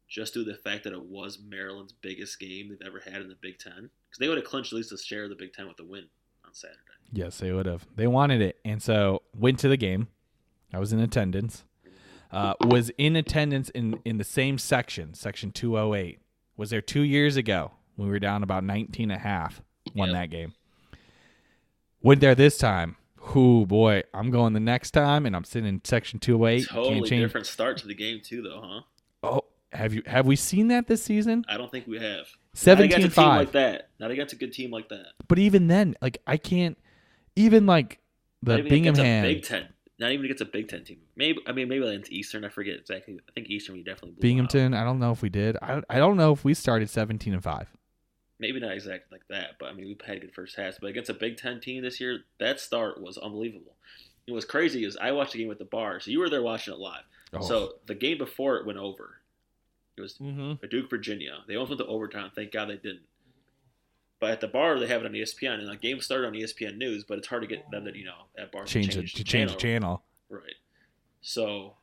just 0.09 0.33
due 0.33 0.43
to 0.43 0.51
the 0.51 0.57
fact 0.57 0.83
that 0.85 0.91
it 0.93 1.05
was 1.05 1.39
Maryland's 1.47 1.93
biggest 1.93 2.39
game 2.39 2.67
they've 2.69 2.85
ever 2.87 2.99
had 2.99 3.21
in 3.21 3.29
the 3.29 3.37
Big 3.39 3.59
Ten. 3.59 3.89
They 4.17 4.27
would 4.27 4.37
have 4.37 4.45
clinched 4.45 4.73
at 4.73 4.77
least 4.77 4.91
a 4.91 4.97
share 4.97 5.23
of 5.23 5.29
the 5.29 5.35
Big 5.35 5.53
Ten 5.53 5.67
with 5.67 5.79
a 5.79 5.83
win 5.83 6.05
on 6.45 6.53
Saturday. 6.53 6.79
Yes, 7.11 7.37
they 7.37 7.51
would 7.51 7.65
have. 7.65 7.85
They 7.95 8.07
wanted 8.07 8.41
it, 8.41 8.59
and 8.65 8.81
so 8.81 9.21
went 9.35 9.59
to 9.59 9.67
the 9.69 9.77
game. 9.77 10.07
I 10.73 10.79
was 10.79 10.91
in 10.93 10.99
attendance. 10.99 11.63
Uh, 12.29 12.53
was 12.65 12.89
in 12.97 13.15
attendance 13.15 13.69
in 13.69 13.99
in 14.03 14.17
the 14.17 14.23
same 14.25 14.57
section, 14.57 15.13
section 15.13 15.51
208. 15.51 16.19
Was 16.57 16.71
there 16.71 16.81
two 16.81 17.01
years 17.01 17.37
ago 17.37 17.71
when 17.95 18.07
we 18.09 18.11
were 18.11 18.19
down 18.19 18.43
about 18.43 18.63
19 18.65 19.09
and 19.11 19.17
a 19.19 19.23
half, 19.23 19.61
won 19.95 20.09
Yep. 20.09 20.15
that 20.17 20.29
game. 20.29 20.53
Went 22.01 22.21
there 22.21 22.35
this 22.35 22.57
time. 22.57 22.97
Whoo 23.33 23.65
boy, 23.65 24.03
I'm 24.13 24.29
going 24.31 24.53
the 24.53 24.59
next 24.59 24.91
time, 24.91 25.25
and 25.25 25.35
I'm 25.35 25.43
sitting 25.43 25.67
in 25.67 25.81
section 25.83 26.19
208. 26.19 26.67
Can't 26.67 26.69
Totally 26.69 27.09
different 27.09 27.47
start 27.47 27.77
to 27.79 27.87
the 27.87 27.95
game 27.95 28.21
too, 28.23 28.41
though, 28.41 28.61
huh? 28.63 28.81
Oh, 29.23 29.41
have 29.73 29.93
you 29.93 30.03
have 30.05 30.25
we 30.25 30.35
seen 30.35 30.67
that 30.69 30.87
this 30.87 31.03
season? 31.03 31.43
I 31.49 31.57
don't 31.57 31.71
think 31.71 31.87
we 31.87 31.99
have. 31.99 32.27
Not 32.65 32.79
against 32.79 33.07
a 33.07 33.09
team 33.09 33.25
17-5. 33.25 33.37
like 33.37 33.51
that. 33.51 33.89
Not 33.99 34.11
against 34.11 34.33
a 34.33 34.37
good 34.37 34.53
team 34.53 34.71
like 34.71 34.89
that. 34.89 35.07
But 35.27 35.39
even 35.39 35.67
then, 35.67 35.95
like 36.01 36.21
I 36.25 36.37
can't. 36.37 36.77
Even 37.35 37.65
like 37.65 37.99
the 38.41 38.51
Not 38.57 38.59
even 38.59 38.73
against 38.73 39.01
Binghamton. 39.01 39.25
a 39.25 39.33
Big 39.33 39.43
Ten. 39.43 39.67
Not 39.99 40.11
even 40.11 40.25
against 40.25 40.41
a 40.41 40.45
Big 40.45 40.67
Ten 40.67 40.83
team. 40.83 40.99
Maybe 41.15 41.39
I 41.47 41.51
mean 41.51 41.67
maybe 41.69 41.85
against 41.87 42.11
Eastern. 42.11 42.45
I 42.45 42.49
forget 42.49 42.75
exactly. 42.79 43.19
I 43.29 43.31
think 43.33 43.47
Eastern 43.49 43.75
we 43.75 43.83
definitely 43.83 44.11
blew 44.11 44.15
them 44.15 44.45
out. 44.45 44.51
Binghamton. 44.51 44.73
I 44.73 44.83
don't 44.83 44.99
know 44.99 45.11
if 45.11 45.21
we 45.21 45.29
did. 45.29 45.57
I 45.61 45.81
I 45.89 45.97
don't 45.97 46.17
know 46.17 46.31
if 46.33 46.43
we 46.43 46.53
started 46.53 46.89
17 46.89 47.33
and 47.33 47.43
five. 47.43 47.67
Maybe 48.39 48.59
not 48.59 48.73
exactly 48.73 49.17
like 49.17 49.27
that, 49.29 49.57
but 49.59 49.69
I 49.69 49.73
mean 49.73 49.85
we 49.85 49.97
had 50.05 50.17
a 50.17 50.19
good 50.19 50.33
first 50.33 50.55
halves. 50.55 50.77
But 50.79 50.87
against 50.87 51.09
a 51.09 51.15
Big 51.15 51.37
Ten 51.37 51.59
team 51.59 51.83
this 51.83 51.99
year, 51.99 52.19
that 52.39 52.59
start 52.59 53.01
was 53.01 53.17
unbelievable. 53.17 53.75
It 54.27 54.33
was 54.33 54.45
crazy 54.45 54.83
is 54.83 54.97
I 54.97 55.11
watched 55.11 55.33
the 55.33 55.39
game 55.39 55.51
at 55.51 55.57
the 55.57 55.65
bar, 55.65 55.99
so 55.99 56.11
you 56.11 56.19
were 56.19 56.29
there 56.29 56.43
watching 56.43 56.73
it 56.73 56.79
live. 56.79 57.03
Oh. 57.33 57.41
So 57.41 57.73
the 57.87 57.95
game 57.95 58.17
before 58.17 58.57
it 58.57 58.65
went 58.65 58.77
over. 58.77 59.21
It 59.97 60.01
was 60.01 60.17
mm-hmm. 60.17 60.65
Duke, 60.69 60.89
Virginia. 60.89 61.39
They 61.47 61.55
almost 61.55 61.71
went 61.71 61.79
to 61.79 61.87
overtime. 61.87 62.31
Thank 62.35 62.51
God 62.51 62.69
they 62.69 62.75
didn't. 62.75 63.01
But 64.19 64.31
at 64.31 64.41
the 64.41 64.47
bar, 64.47 64.79
they 64.79 64.87
have 64.87 65.01
it 65.01 65.05
on 65.05 65.13
ESPN, 65.13 65.59
and 65.59 65.69
the 65.69 65.75
game 65.75 66.01
started 66.01 66.27
on 66.27 66.33
ESPN 66.33 66.77
News. 66.77 67.03
But 67.03 67.19
it's 67.19 67.27
hard 67.27 67.43
to 67.43 67.47
get 67.47 67.69
them 67.71 67.85
to, 67.85 67.97
you 67.97 68.05
know, 68.05 68.25
at 68.37 68.51
bar 68.51 68.65
change 68.65 68.97
it 68.97 69.07
to 69.15 69.23
change 69.23 69.51
the 69.51 69.57
channel. 69.57 70.03
Right. 70.29 70.55
So 71.21 71.73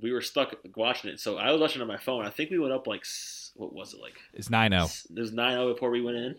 we 0.00 0.12
were 0.12 0.20
stuck 0.20 0.54
watching 0.76 1.10
it. 1.10 1.20
So 1.20 1.36
I 1.36 1.52
was 1.52 1.60
watching 1.60 1.80
it 1.80 1.82
on 1.82 1.88
my 1.88 1.98
phone. 1.98 2.24
I 2.24 2.30
think 2.30 2.50
we 2.50 2.58
went 2.58 2.72
up 2.72 2.86
like 2.86 3.04
what 3.54 3.72
was 3.72 3.94
it 3.94 4.00
like? 4.00 4.18
It's 4.32 4.50
nine 4.50 4.72
zero. 4.72 4.84
It 5.14 5.20
was 5.20 5.32
nine 5.32 5.52
zero 5.52 5.72
before 5.72 5.90
we 5.90 6.00
went 6.00 6.16
in. 6.16 6.36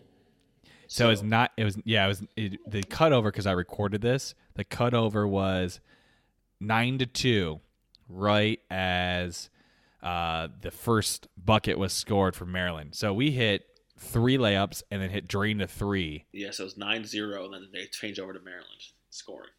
So 0.88 1.10
it's 1.10 1.22
not. 1.22 1.52
It 1.56 1.64
was 1.64 1.78
yeah. 1.84 2.04
It 2.04 2.08
was 2.08 2.22
it, 2.36 2.70
the 2.70 2.82
cutover 2.82 3.24
because 3.24 3.46
I 3.46 3.52
recorded 3.52 4.00
this. 4.00 4.34
The 4.54 4.64
cutover 4.64 5.28
was 5.28 5.80
nine 6.60 6.98
to 6.98 7.06
two, 7.06 7.60
right 8.08 8.60
as 8.70 9.50
uh, 10.06 10.46
the 10.60 10.70
first 10.70 11.26
bucket 11.36 11.80
was 11.80 11.92
scored 11.92 12.36
for 12.36 12.46
Maryland. 12.46 12.94
So 12.94 13.12
we 13.12 13.32
hit 13.32 13.66
three 13.98 14.38
layups 14.38 14.84
and 14.88 15.02
then 15.02 15.10
hit 15.10 15.26
drain 15.26 15.58
to 15.58 15.66
three. 15.66 16.26
yeah. 16.32 16.52
So 16.52 16.62
it 16.62 16.66
was 16.66 16.74
9-0, 16.74 17.44
and 17.44 17.52
then 17.54 17.68
they 17.72 17.86
changed 17.86 18.20
over 18.20 18.32
to 18.32 18.38
Maryland 18.38 18.84
scoring. 19.10 19.50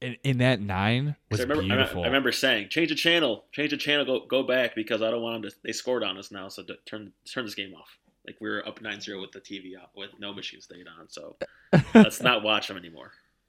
And 0.00 0.16
in 0.24 0.38
that 0.38 0.60
nine 0.60 1.14
was 1.30 1.38
I 1.38 1.44
remember, 1.44 1.62
beautiful. 1.62 2.02
I 2.02 2.06
remember 2.06 2.32
saying, 2.32 2.70
"Change 2.70 2.88
the 2.88 2.96
channel, 2.96 3.44
change 3.52 3.70
the 3.70 3.76
channel, 3.76 4.04
go 4.04 4.26
go 4.26 4.42
back 4.42 4.74
because 4.74 5.00
I 5.00 5.12
don't 5.12 5.22
want 5.22 5.42
them 5.42 5.48
to." 5.52 5.56
They 5.62 5.70
scored 5.70 6.02
on 6.02 6.18
us 6.18 6.32
now, 6.32 6.48
so 6.48 6.64
turn 6.84 7.12
turn 7.32 7.44
this 7.44 7.54
game 7.54 7.72
off. 7.72 7.98
Like 8.26 8.34
we 8.40 8.50
were 8.50 8.66
up 8.66 8.80
9-0 8.80 9.20
with 9.20 9.30
the 9.30 9.40
TV 9.40 9.80
out, 9.80 9.90
with 9.94 10.10
no 10.18 10.34
machine 10.34 10.60
stayed 10.60 10.88
on. 10.88 11.08
So 11.08 11.36
let's 11.94 12.20
not 12.20 12.42
watch 12.42 12.66
them 12.66 12.78
anymore. 12.78 13.12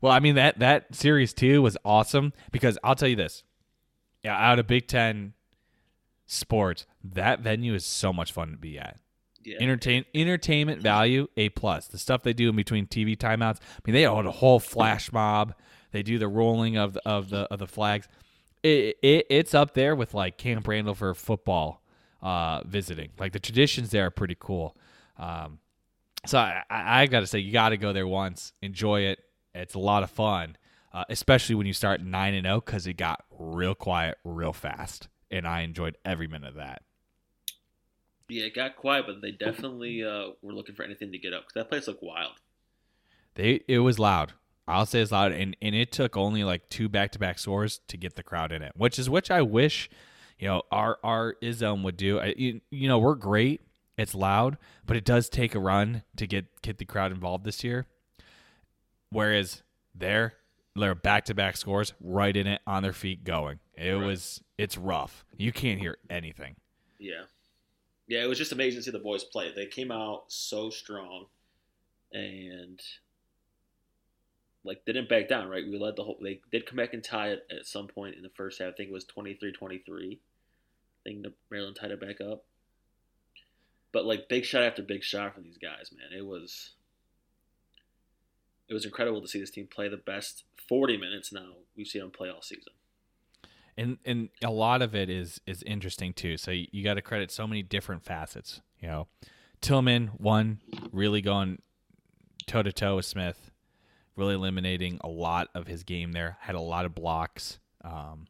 well, 0.00 0.12
I 0.12 0.20
mean 0.20 0.34
that 0.36 0.58
that 0.58 0.94
series 0.94 1.32
too 1.32 1.62
was 1.62 1.76
awesome 1.84 2.32
because 2.52 2.78
I'll 2.82 2.94
tell 2.94 3.08
you 3.08 3.16
this. 3.16 3.42
Yeah, 4.22 4.36
out 4.36 4.58
of 4.58 4.66
Big 4.66 4.86
Ten 4.86 5.34
sports, 6.26 6.86
that 7.02 7.40
venue 7.40 7.74
is 7.74 7.84
so 7.84 8.12
much 8.12 8.32
fun 8.32 8.52
to 8.52 8.56
be 8.56 8.78
at. 8.78 8.98
Yeah, 9.42 9.56
Entertain 9.60 10.04
entertainment 10.14 10.82
value 10.82 11.28
A 11.36 11.48
plus. 11.50 11.86
The 11.86 11.98
stuff 11.98 12.22
they 12.22 12.34
do 12.34 12.50
in 12.50 12.56
between 12.56 12.86
TV 12.86 13.16
timeouts. 13.16 13.56
I 13.60 13.80
mean, 13.86 13.94
they 13.94 14.06
own 14.06 14.26
a 14.26 14.30
whole 14.30 14.60
flash 14.60 15.12
mob. 15.12 15.54
They 15.92 16.02
do 16.02 16.18
the 16.18 16.28
rolling 16.28 16.76
of 16.76 16.92
the, 16.92 17.08
of 17.08 17.30
the 17.30 17.40
of 17.52 17.58
the 17.58 17.66
flags. 17.66 18.08
It, 18.62 18.96
it 19.02 19.26
it's 19.30 19.54
up 19.54 19.74
there 19.74 19.94
with 19.94 20.12
like 20.12 20.36
Camp 20.36 20.68
Randall 20.68 20.94
for 20.94 21.14
football 21.14 21.82
uh, 22.22 22.62
visiting. 22.64 23.10
Like 23.18 23.32
the 23.32 23.40
traditions 23.40 23.90
there 23.90 24.06
are 24.06 24.10
pretty 24.10 24.36
cool. 24.38 24.76
Um, 25.18 25.58
so 26.26 26.38
I, 26.38 26.62
I, 26.68 27.02
I 27.02 27.06
got 27.06 27.20
to 27.20 27.26
say, 27.26 27.38
you 27.38 27.52
got 27.52 27.70
to 27.70 27.76
go 27.76 27.92
there 27.92 28.06
once, 28.06 28.52
enjoy 28.62 29.02
it. 29.02 29.20
It's 29.54 29.74
a 29.74 29.78
lot 29.78 30.02
of 30.02 30.10
fun, 30.10 30.56
uh, 30.92 31.04
especially 31.08 31.54
when 31.54 31.66
you 31.66 31.72
start 31.72 32.00
nine 32.02 32.34
and 32.34 32.46
zero 32.46 32.60
because 32.60 32.86
it 32.86 32.94
got 32.94 33.24
real 33.38 33.74
quiet 33.74 34.18
real 34.24 34.52
fast, 34.52 35.08
and 35.30 35.46
I 35.46 35.60
enjoyed 35.62 35.96
every 36.04 36.26
minute 36.28 36.48
of 36.50 36.54
that. 36.56 36.82
yeah, 38.28 38.44
it 38.44 38.54
got 38.54 38.76
quiet, 38.76 39.06
but 39.06 39.20
they 39.20 39.32
definitely 39.32 40.04
uh, 40.04 40.28
were 40.42 40.52
looking 40.52 40.74
for 40.74 40.84
anything 40.84 41.12
to 41.12 41.18
get 41.18 41.32
up 41.32 41.42
because 41.42 41.54
that 41.54 41.68
place 41.68 41.88
looked 41.88 42.02
wild. 42.02 42.34
They 43.34 43.60
it 43.68 43.80
was 43.80 43.98
loud. 43.98 44.32
I'll 44.68 44.86
say 44.86 45.00
it's 45.00 45.10
loud, 45.12 45.32
and 45.32 45.56
and 45.60 45.74
it 45.74 45.90
took 45.92 46.16
only 46.16 46.44
like 46.44 46.68
two 46.68 46.88
back 46.88 47.10
to 47.12 47.18
back 47.18 47.38
scores 47.38 47.80
to 47.88 47.96
get 47.96 48.14
the 48.16 48.22
crowd 48.22 48.52
in 48.52 48.62
it, 48.62 48.72
which 48.76 48.98
is 48.98 49.10
which 49.10 49.30
I 49.30 49.42
wish, 49.42 49.90
you 50.38 50.46
know, 50.46 50.62
our 50.70 50.98
our 51.02 51.34
Izzone 51.42 51.82
would 51.82 51.96
do. 51.96 52.20
I, 52.20 52.34
you, 52.36 52.60
you 52.70 52.88
know, 52.88 52.98
we're 52.98 53.16
great. 53.16 53.62
It's 53.98 54.14
loud, 54.14 54.56
but 54.86 54.96
it 54.96 55.04
does 55.04 55.28
take 55.28 55.54
a 55.54 55.58
run 55.58 56.02
to 56.16 56.26
get 56.26 56.62
get 56.62 56.78
the 56.78 56.84
crowd 56.84 57.12
involved 57.12 57.44
this 57.44 57.64
year. 57.64 57.86
Whereas 59.10 59.62
there, 59.94 60.34
they're 60.76 60.94
back 60.94 61.24
to 61.26 61.34
back 61.34 61.56
scores, 61.56 61.92
right 62.00 62.36
in 62.36 62.46
it, 62.46 62.60
on 62.66 62.82
their 62.82 62.92
feet, 62.92 63.24
going. 63.24 63.58
It 63.76 63.90
Right. 63.92 64.04
was 64.06 64.42
it's 64.58 64.76
rough. 64.76 65.24
You 65.36 65.52
can't 65.52 65.80
hear 65.80 65.98
anything. 66.08 66.56
Yeah. 66.98 67.24
Yeah, 68.06 68.22
it 68.22 68.26
was 68.28 68.38
just 68.38 68.52
amazing 68.52 68.80
to 68.80 68.84
see 68.84 68.90
the 68.90 68.98
boys 68.98 69.24
play. 69.24 69.52
They 69.52 69.66
came 69.66 69.90
out 69.90 70.24
so 70.28 70.68
strong 70.70 71.26
and 72.12 72.80
like 74.64 74.84
they 74.84 74.92
didn't 74.92 75.08
back 75.08 75.28
down, 75.28 75.48
right? 75.48 75.64
We 75.66 75.78
led 75.78 75.96
the 75.96 76.04
whole 76.04 76.18
they 76.20 76.40
did 76.52 76.66
come 76.66 76.76
back 76.76 76.92
and 76.92 77.02
tie 77.02 77.28
it 77.28 77.46
at 77.50 77.66
some 77.66 77.86
point 77.88 78.16
in 78.16 78.22
the 78.22 78.28
first 78.30 78.58
half. 78.60 78.72
I 78.74 78.76
think 78.76 78.90
it 78.90 78.92
was 78.92 79.06
23-23. 79.06 80.18
I 80.18 80.18
think 81.04 81.22
the 81.22 81.32
Maryland 81.50 81.76
tied 81.80 81.92
it 81.92 82.00
back 82.00 82.20
up. 82.20 82.44
But 83.92 84.04
like 84.04 84.28
big 84.28 84.44
shot 84.44 84.62
after 84.62 84.82
big 84.82 85.02
shot 85.02 85.34
from 85.34 85.44
these 85.44 85.58
guys, 85.58 85.90
man. 85.96 86.16
It 86.16 86.24
was 86.26 86.72
it 88.70 88.74
was 88.74 88.86
incredible 88.86 89.20
to 89.20 89.28
see 89.28 89.40
this 89.40 89.50
team 89.50 89.68
play 89.70 89.88
the 89.88 89.96
best 89.96 90.44
40 90.68 90.96
minutes 90.96 91.32
now 91.32 91.54
we've 91.76 91.88
seen 91.88 92.00
them 92.00 92.10
play 92.12 92.30
all 92.30 92.40
season. 92.40 92.72
and 93.76 93.98
and 94.06 94.28
a 94.42 94.50
lot 94.50 94.80
of 94.80 94.94
it 94.94 95.10
is 95.10 95.40
is 95.46 95.62
interesting 95.64 96.12
too. 96.12 96.36
So 96.36 96.52
you, 96.52 96.68
you 96.70 96.84
got 96.84 96.94
to 96.94 97.02
credit 97.02 97.30
so 97.30 97.46
many 97.46 97.62
different 97.62 98.04
facets. 98.04 98.60
You 98.80 98.88
know, 98.88 99.08
Tillman 99.60 100.08
one 100.16 100.60
really 100.92 101.20
going 101.20 101.60
toe 102.46 102.62
to 102.62 102.72
toe 102.72 102.96
with 102.96 103.04
Smith, 103.04 103.50
really 104.16 104.34
eliminating 104.34 105.00
a 105.02 105.08
lot 105.08 105.48
of 105.54 105.66
his 105.66 105.82
game 105.82 106.12
there. 106.12 106.38
Had 106.40 106.54
a 106.54 106.60
lot 106.60 106.84
of 106.84 106.94
blocks. 106.94 107.58
Um, 107.82 108.26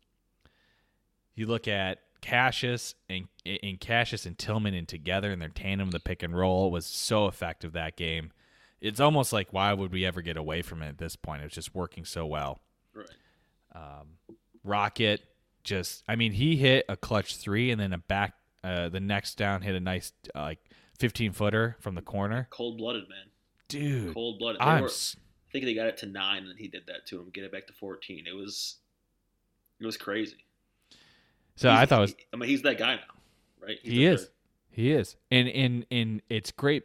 you 1.35 1.47
look 1.47 1.69
at 1.69 1.99
Cassius 2.21 2.95
and 3.09 3.29
and 3.45 3.79
Cassius 3.81 4.25
and 4.25 4.39
Tillman 4.39 4.75
and 4.75 4.89
together 4.89 5.31
and 5.31 5.43
their 5.43 5.49
tandem, 5.49 5.91
the 5.91 6.01
pick 6.01 6.23
and 6.23 6.37
roll 6.37 6.71
was 6.71 6.87
so 6.87 7.27
effective 7.27 7.73
that 7.73 7.97
game. 7.97 8.33
It's 8.81 9.01
almost 9.01 9.33
like 9.33 9.53
why 9.53 9.73
would 9.73 9.93
we 9.93 10.05
ever 10.07 10.23
get 10.23 10.37
away 10.37 10.63
from 10.63 10.83
it 10.83 10.89
at 10.89 10.99
this 10.99 11.17
point? 11.17 11.43
It's 11.43 11.55
just 11.55 11.75
working 11.75 12.05
so 12.05 12.27
well. 12.27 12.61
Right. 12.95 13.07
Um, 13.75 14.19
Rocket 14.65 15.23
just, 15.65 16.03
I 16.09 16.17
mean, 16.17 16.33
he 16.33 16.57
hit 16.57 16.87
a 16.89 16.97
clutch 16.97 17.37
three 17.37 17.71
and 17.71 17.81
then 17.81 17.93
a 17.93 17.99
back, 17.99 18.35
uh, 18.65 18.89
the 18.89 19.01
next 19.01 19.37
down 19.37 19.63
hit 19.63 19.75
a 19.75 19.81
nice 19.81 20.13
uh, 20.35 20.41
like 20.43 20.59
15 20.99 21.33
footer 21.33 21.77
from 21.81 21.95
the 21.95 22.03
corner. 22.03 22.47
Cold 22.51 22.79
blooded, 22.79 23.09
man. 23.09 23.27
Dude, 23.69 24.15
Cold 24.15 24.39
blooded. 24.39 24.61
I'm 24.61 24.83
were, 24.83 24.89
s- 24.89 25.17
I 25.49 25.53
think 25.53 25.65
they 25.65 25.75
got 25.75 25.87
it 25.87 25.97
to 25.99 26.07
nine, 26.07 26.45
and 26.47 26.59
he 26.59 26.69
did 26.69 26.87
that 26.89 27.07
to 27.09 27.21
him, 27.21 27.31
get 27.33 27.45
it 27.45 27.53
back 27.53 27.67
to 27.69 27.73
fourteen. 27.73 28.25
It 28.27 28.35
was, 28.35 28.77
it 29.81 29.87
was 29.87 29.97
crazy. 29.97 30.45
so 31.57 31.69
He's- 31.69 31.81
I 31.83 31.87
thought 31.87 31.99
it 31.99 32.03
was 32.03 32.15
I 32.33 32.37
mean, 32.37 32.49
he's 32.49 32.63
that 32.63 32.79
guy 32.79 32.97
now, 32.97 33.03
right? 33.67 33.79
He's 33.83 33.93
he 33.93 34.05
is 34.07 34.21
third. 34.23 34.31
he 34.71 34.93
is 34.93 35.17
and 35.31 35.49
and 35.49 35.87
and 35.91 36.23
it's 36.29 36.51
great 36.51 36.85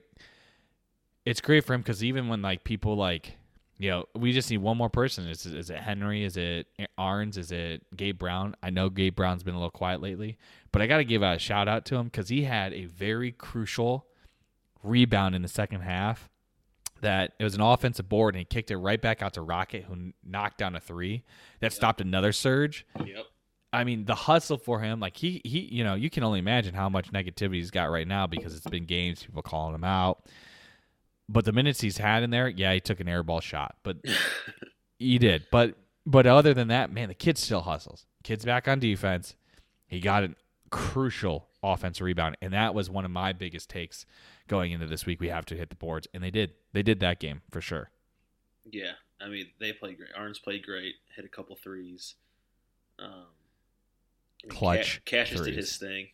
it's 1.26 1.42
great 1.42 1.66
for 1.66 1.74
him 1.74 1.82
because 1.82 2.04
even 2.04 2.28
when 2.28 2.42
like 2.42 2.64
people 2.64 2.96
like 2.96 3.38
you 3.78 3.90
know 3.90 4.06
we 4.16 4.32
just 4.32 4.50
need 4.50 4.58
one 4.58 4.78
more 4.78 4.90
person. 4.90 5.28
Is, 5.28 5.46
is 5.46 5.70
it 5.70 5.78
henry? 5.78 6.24
Is 6.24 6.38
it 6.38 6.68
Ahrens? 6.98 7.38
Is 7.38 7.52
it 7.52 7.84
gabe 7.96 8.18
brown? 8.18 8.56
I 8.64 8.70
know 8.70 8.90
gabe 8.90 9.16
brown's 9.16 9.44
been 9.44 9.54
a 9.54 9.58
little 9.58 9.72
quiet 9.72 10.02
lately 10.02 10.38
but 10.76 10.82
i 10.82 10.88
gotta 10.88 11.06
give 11.06 11.22
a 11.22 11.40
shout 11.40 11.70
out 11.70 11.86
to 11.86 11.96
him 11.96 12.04
because 12.04 12.28
he 12.28 12.44
had 12.44 12.74
a 12.74 12.84
very 12.84 13.32
crucial 13.32 14.06
rebound 14.84 15.34
in 15.34 15.42
the 15.42 15.48
second 15.48 15.80
half 15.80 16.30
that 17.00 17.32
it 17.40 17.46
was 17.46 17.56
an 17.56 17.62
offensive 17.62 18.10
board 18.10 18.36
and 18.36 18.40
he 18.40 18.44
kicked 18.46 18.70
it 18.72 18.76
right 18.76 19.02
back 19.02 19.22
out 19.22 19.36
to 19.36 19.42
rocket 19.42 19.86
who 19.86 20.12
knocked 20.22 20.58
down 20.58 20.76
a 20.76 20.82
three 20.82 21.24
that 21.62 21.72
stopped 21.72 22.02
another 22.02 22.34
surge. 22.34 22.86
Yep. 23.00 23.24
I 23.72 23.86
mean, 23.86 24.04
the 24.04 24.16
hustle 24.16 24.58
for 24.58 24.82
him, 24.82 25.00
like 25.00 25.16
he 25.16 25.42
he, 25.46 25.60
you 25.60 25.86
know, 25.86 25.96
you 25.96 26.10
can 26.10 26.24
only 26.24 26.40
imagine 26.40 26.74
how 26.74 26.90
much 26.90 27.14
negativity 27.14 27.56
he's 27.56 27.72
got 27.72 27.86
right 27.86 28.08
now 28.08 28.28
because 28.28 28.54
it's 28.54 28.68
been 28.68 28.86
games, 28.86 29.24
people 29.24 29.44
calling 29.44 29.76
him 29.76 29.86
out. 29.86 30.26
But 31.28 31.46
the 31.46 31.52
minutes 31.52 31.82
he's 31.82 31.98
had 31.98 32.24
in 32.24 32.30
there, 32.30 32.48
yeah, 32.48 32.74
he 32.74 32.80
took 32.80 33.00
an 33.00 33.08
airball 33.08 33.42
shot, 33.42 33.76
but 33.84 33.98
he 35.00 35.18
did. 35.18 35.48
But 35.52 35.76
but 36.06 36.28
other 36.28 36.54
than 36.54 36.68
that, 36.68 36.92
man, 36.92 37.08
the 37.08 37.16
kid 37.16 37.38
still 37.38 37.62
hustles. 37.62 38.06
Kid's 38.24 38.46
back 38.46 38.68
on 38.68 38.80
defense. 38.80 39.36
He 39.88 40.00
got 40.00 40.24
a 40.24 40.36
crucial 40.70 41.48
offensive 41.64 42.06
rebound, 42.06 42.38
and 42.42 42.54
that 42.54 42.76
was 42.76 42.90
one 42.90 43.06
of 43.06 43.12
my 43.12 43.34
biggest 43.34 43.70
takes 43.70 44.06
going 44.48 44.72
into 44.72 44.86
this 44.86 45.06
week. 45.06 45.20
We 45.20 45.30
have 45.30 45.46
to 45.48 45.56
hit 45.56 45.70
the 45.70 45.76
boards, 45.76 46.08
and 46.14 46.24
they 46.24 46.32
did. 46.32 46.54
They 46.74 46.84
did 46.84 47.00
that 47.00 47.20
game 47.20 47.42
for 47.50 47.62
sure. 47.62 47.90
Yeah, 48.70 48.94
I 49.22 49.28
mean, 49.28 49.48
they 49.60 49.74
played 49.74 49.98
great. 49.98 50.10
Ahrens 50.16 50.40
played 50.40 50.64
great. 50.64 50.96
Hit 51.16 51.26
a 51.26 51.30
couple 51.30 51.56
threes. 51.56 52.16
Um, 53.00 53.10
I 53.10 54.48
mean, 54.48 54.50
Clutch 54.50 55.02
Ca- 55.06 55.18
Cassius 55.18 55.42
did 55.42 55.56
his 55.56 55.78
thing. 55.78 56.10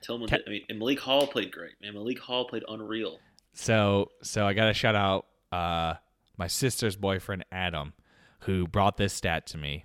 Tillman, 0.00 0.28
Ca- 0.28 0.38
did, 0.38 0.46
I 0.46 0.50
mean, 0.50 0.62
and 0.68 0.78
Malik 0.78 1.00
Hall 1.00 1.26
played 1.26 1.50
great. 1.50 1.72
Man, 1.80 1.94
Malik 1.94 2.18
Hall 2.18 2.46
played 2.46 2.64
unreal. 2.68 3.18
So 3.54 4.10
so 4.22 4.46
I 4.46 4.52
got 4.52 4.66
to 4.66 4.74
shout 4.74 4.94
out 4.94 5.26
uh, 5.52 5.94
my 6.36 6.46
sister's 6.48 6.96
boyfriend 6.96 7.44
Adam, 7.52 7.92
who 8.40 8.66
brought 8.66 8.96
this 8.96 9.12
stat 9.14 9.46
to 9.48 9.58
me. 9.58 9.84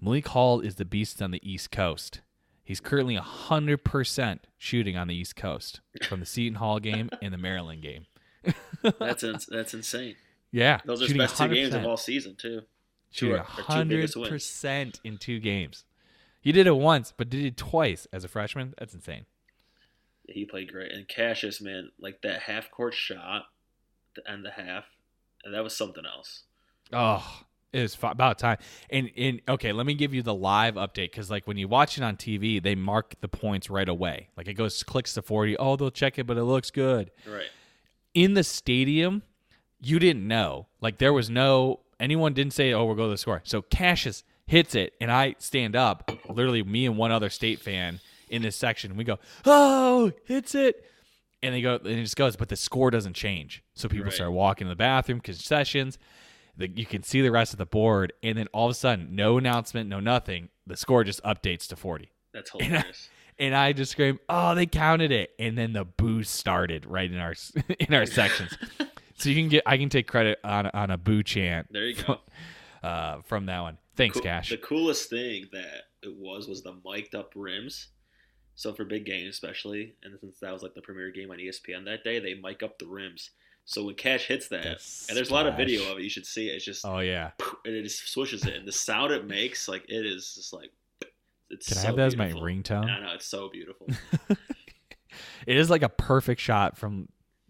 Malik 0.00 0.28
Hall 0.28 0.60
is 0.60 0.76
the 0.76 0.84
beast 0.86 1.20
on 1.20 1.30
the 1.30 1.40
East 1.48 1.70
Coast. 1.70 2.22
He's 2.64 2.80
currently 2.80 3.16
hundred 3.16 3.84
percent 3.84 4.46
shooting 4.56 4.96
on 4.96 5.08
the 5.08 5.14
East 5.14 5.36
Coast 5.36 5.80
from 6.04 6.20
the 6.20 6.26
Seton 6.26 6.54
Hall 6.56 6.78
game 6.78 7.10
and 7.22 7.32
the 7.34 7.38
Maryland 7.38 7.82
game. 7.82 8.06
That's 8.98 9.22
ins- 9.22 9.46
that's 9.50 9.74
insane. 9.74 10.16
Yeah, 10.52 10.80
Those 10.84 11.02
are 11.02 11.06
his 11.06 11.16
best 11.16 11.36
two 11.36 11.48
games 11.48 11.74
of 11.74 11.84
all 11.84 11.96
season 11.96 12.34
too. 12.36 12.62
shooting 13.10 13.34
Two 13.36 13.40
are- 13.40 13.40
are 13.40 13.56
two 13.56 13.62
hundred 13.62 14.12
percent 14.12 15.00
in 15.04 15.18
two 15.18 15.38
games. 15.38 15.84
He 16.40 16.52
did 16.52 16.66
it 16.66 16.76
once, 16.76 17.12
but 17.14 17.28
did 17.28 17.44
it 17.44 17.56
twice 17.58 18.06
as 18.12 18.24
a 18.24 18.28
freshman. 18.28 18.72
That's 18.78 18.94
insane. 18.94 19.26
He 20.30 20.44
played 20.44 20.72
great. 20.72 20.92
And 20.92 21.06
Cassius, 21.08 21.60
man, 21.60 21.90
like 22.00 22.22
that 22.22 22.42
half 22.42 22.70
court 22.70 22.94
shot 22.94 23.44
to 24.14 24.30
end 24.30 24.44
the 24.44 24.50
half, 24.50 24.84
and 25.44 25.54
that 25.54 25.62
was 25.64 25.76
something 25.76 26.04
else. 26.06 26.44
Oh, 26.92 27.42
It 27.72 27.82
was 27.82 27.96
about 28.02 28.38
time. 28.38 28.58
And 28.90 29.10
and 29.16 29.40
okay, 29.48 29.72
let 29.72 29.86
me 29.86 29.94
give 29.94 30.12
you 30.12 30.22
the 30.22 30.34
live 30.34 30.74
update 30.74 31.12
because 31.12 31.30
like 31.30 31.46
when 31.46 31.56
you 31.56 31.68
watch 31.68 31.98
it 31.98 32.04
on 32.04 32.16
TV, 32.16 32.62
they 32.62 32.74
mark 32.74 33.14
the 33.20 33.28
points 33.28 33.70
right 33.70 33.88
away. 33.88 34.28
Like 34.36 34.48
it 34.48 34.54
goes 34.54 34.82
clicks 34.82 35.14
to 35.14 35.22
forty. 35.22 35.56
Oh, 35.56 35.76
they'll 35.76 35.90
check 35.90 36.18
it, 36.18 36.26
but 36.26 36.36
it 36.36 36.44
looks 36.44 36.70
good. 36.70 37.10
Right. 37.26 37.48
In 38.12 38.34
the 38.34 38.42
stadium, 38.42 39.22
you 39.80 39.98
didn't 40.00 40.26
know. 40.26 40.66
Like 40.80 40.98
there 40.98 41.12
was 41.12 41.30
no 41.30 41.80
anyone 42.00 42.34
didn't 42.34 42.54
say, 42.54 42.72
"Oh, 42.72 42.84
we'll 42.84 42.96
go 42.96 43.04
to 43.04 43.10
the 43.10 43.18
score." 43.18 43.40
So 43.44 43.62
Cassius 43.62 44.24
hits 44.46 44.74
it, 44.74 44.94
and 45.00 45.12
I 45.12 45.36
stand 45.38 45.76
up. 45.76 46.10
Literally, 46.28 46.64
me 46.64 46.86
and 46.86 46.96
one 46.96 47.12
other 47.12 47.30
state 47.30 47.60
fan 47.60 48.00
in 48.30 48.42
this 48.42 48.56
section. 48.56 48.96
We 48.96 49.04
go, 49.04 49.18
"Oh, 49.44 50.12
hits 50.24 50.54
it!" 50.54 50.84
And 51.42 51.54
they 51.54 51.62
go, 51.62 51.76
and 51.76 51.86
it 51.86 52.02
just 52.02 52.16
goes, 52.16 52.36
but 52.36 52.48
the 52.50 52.56
score 52.56 52.90
doesn't 52.90 53.14
change. 53.14 53.62
So 53.74 53.88
people 53.88 54.04
Right. 54.04 54.12
start 54.12 54.32
walking 54.32 54.66
to 54.66 54.68
the 54.68 54.76
bathroom, 54.76 55.20
concessions. 55.20 55.98
The, 56.56 56.68
you 56.68 56.84
can 56.84 57.02
see 57.02 57.22
the 57.22 57.30
rest 57.30 57.54
of 57.54 57.58
the 57.58 57.64
board, 57.64 58.12
and 58.22 58.36
then 58.36 58.46
all 58.52 58.66
of 58.66 58.72
a 58.72 58.74
sudden, 58.74 59.14
no 59.16 59.38
announcement, 59.38 59.88
no 59.88 60.00
nothing. 60.00 60.50
The 60.66 60.76
score 60.76 61.02
just 61.04 61.22
updates 61.22 61.66
to 61.68 61.76
forty. 61.76 62.10
That's 62.34 62.50
And 62.60 62.62
I- 62.62 62.66
hilarious. 62.66 63.08
And 63.38 63.54
I 63.54 63.72
just 63.72 63.92
screamed, 63.92 64.18
"Oh, 64.28 64.54
they 64.54 64.66
counted 64.66 65.12
it!" 65.12 65.30
And 65.38 65.56
then 65.56 65.72
the 65.72 65.86
boo 65.86 66.22
started 66.24 66.84
right 66.84 67.10
in 67.10 67.16
our 67.18 67.34
in 67.80 67.94
our 67.94 68.04
sections. 68.04 68.54
So 69.16 69.30
you 69.30 69.34
can 69.34 69.48
get, 69.48 69.62
I 69.64 69.78
can 69.78 69.88
take 69.88 70.06
credit 70.06 70.38
on 70.44 70.66
on 70.74 70.90
a 70.90 70.98
boo 70.98 71.22
chant. 71.22 71.68
There 71.70 71.86
you 71.86 72.02
go. 72.02 72.18
uh, 72.86 73.22
from 73.22 73.46
that 73.46 73.60
one. 73.60 73.78
Thanks, 73.96 74.14
Cool- 74.14 74.22
Cash. 74.24 74.50
The 74.50 74.58
coolest 74.58 75.08
thing 75.08 75.46
that 75.52 75.84
it 76.02 76.14
was 76.18 76.48
was 76.48 76.62
the 76.62 76.74
mic'd 76.84 77.14
up 77.14 77.32
rims. 77.34 77.88
So 78.60 78.74
for 78.74 78.84
big 78.84 79.06
games, 79.06 79.30
especially, 79.30 79.94
and 80.02 80.18
since 80.20 80.38
that 80.40 80.52
was 80.52 80.62
like 80.62 80.74
the 80.74 80.82
premier 80.82 81.10
game 81.10 81.30
on 81.30 81.38
ESPN 81.38 81.86
that 81.86 82.04
day, 82.04 82.18
they 82.18 82.34
mic 82.34 82.62
up 82.62 82.78
the 82.78 82.86
rims. 82.86 83.30
So 83.64 83.86
when 83.86 83.94
Cash 83.94 84.26
hits 84.26 84.48
that, 84.48 84.66
and 85.08 85.16
there's 85.16 85.30
a 85.30 85.32
lot 85.32 85.46
of 85.46 85.56
video 85.56 85.90
of 85.90 85.96
it, 85.96 86.02
you 86.02 86.10
should 86.10 86.26
see 86.26 86.50
it. 86.50 86.56
It's 86.56 86.64
just 86.66 86.84
Oh 86.84 86.98
yeah. 86.98 87.30
and 87.64 87.74
it 87.74 87.84
just 87.84 88.06
swishes 88.08 88.44
it, 88.44 88.56
and 88.56 88.68
the 88.68 88.72
sound 88.72 89.12
it 89.12 89.26
makes, 89.26 89.66
like 89.66 89.88
it 89.88 90.04
is 90.04 90.34
just 90.34 90.52
like 90.52 90.70
it's. 91.48 91.68
Can 91.68 91.78
I 91.78 91.86
have 91.86 91.96
that 91.96 92.08
as 92.08 92.16
my 92.18 92.26
beautiful. 92.26 92.46
ringtone? 92.46 92.90
I 92.90 93.00
know 93.00 93.14
it's 93.14 93.24
so 93.24 93.48
beautiful. 93.48 93.86
It 95.46 95.56
is 95.56 95.70
like 95.70 95.82
a 95.82 95.88
perfect 95.88 96.40
shot 96.40 96.76
from 96.76 97.08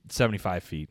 75 0.08 0.62
feet. 0.62 0.90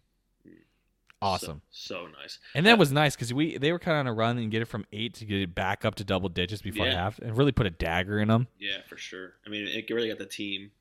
Awesome. 1.21 1.61
So, 1.69 1.95
so 1.95 2.07
nice. 2.21 2.39
And 2.55 2.65
that 2.65 2.75
uh, 2.75 2.77
was 2.77 2.91
nice 2.91 3.15
because 3.15 3.33
we 3.33 3.57
they 3.57 3.71
were 3.73 3.79
kind 3.79 3.97
of 3.97 3.99
on 4.01 4.07
a 4.07 4.13
run 4.13 4.37
and 4.37 4.49
get 4.49 4.61
it 4.61 4.65
from 4.65 4.85
eight 4.93 5.13
to 5.15 5.25
get 5.25 5.41
it 5.41 5.53
back 5.53 5.83
up 5.83 5.95
to 5.95 6.03
double 6.05 6.29
digits 6.29 6.61
before 6.61 6.85
Yeah. 6.85 6.93
half, 6.95 7.19
and 7.19 7.37
really 7.37 7.51
put 7.51 7.65
a 7.65 7.69
dagger 7.69 8.19
in 8.19 8.29
them. 8.29 8.47
Yeah, 8.57 8.77
for 8.87 8.95
sure. 8.97 9.33
I 9.45 9.49
mean, 9.49 9.67
it 9.67 9.89
really 9.89 10.07
got 10.09 10.17
the 10.17 10.25
team, 10.25 10.71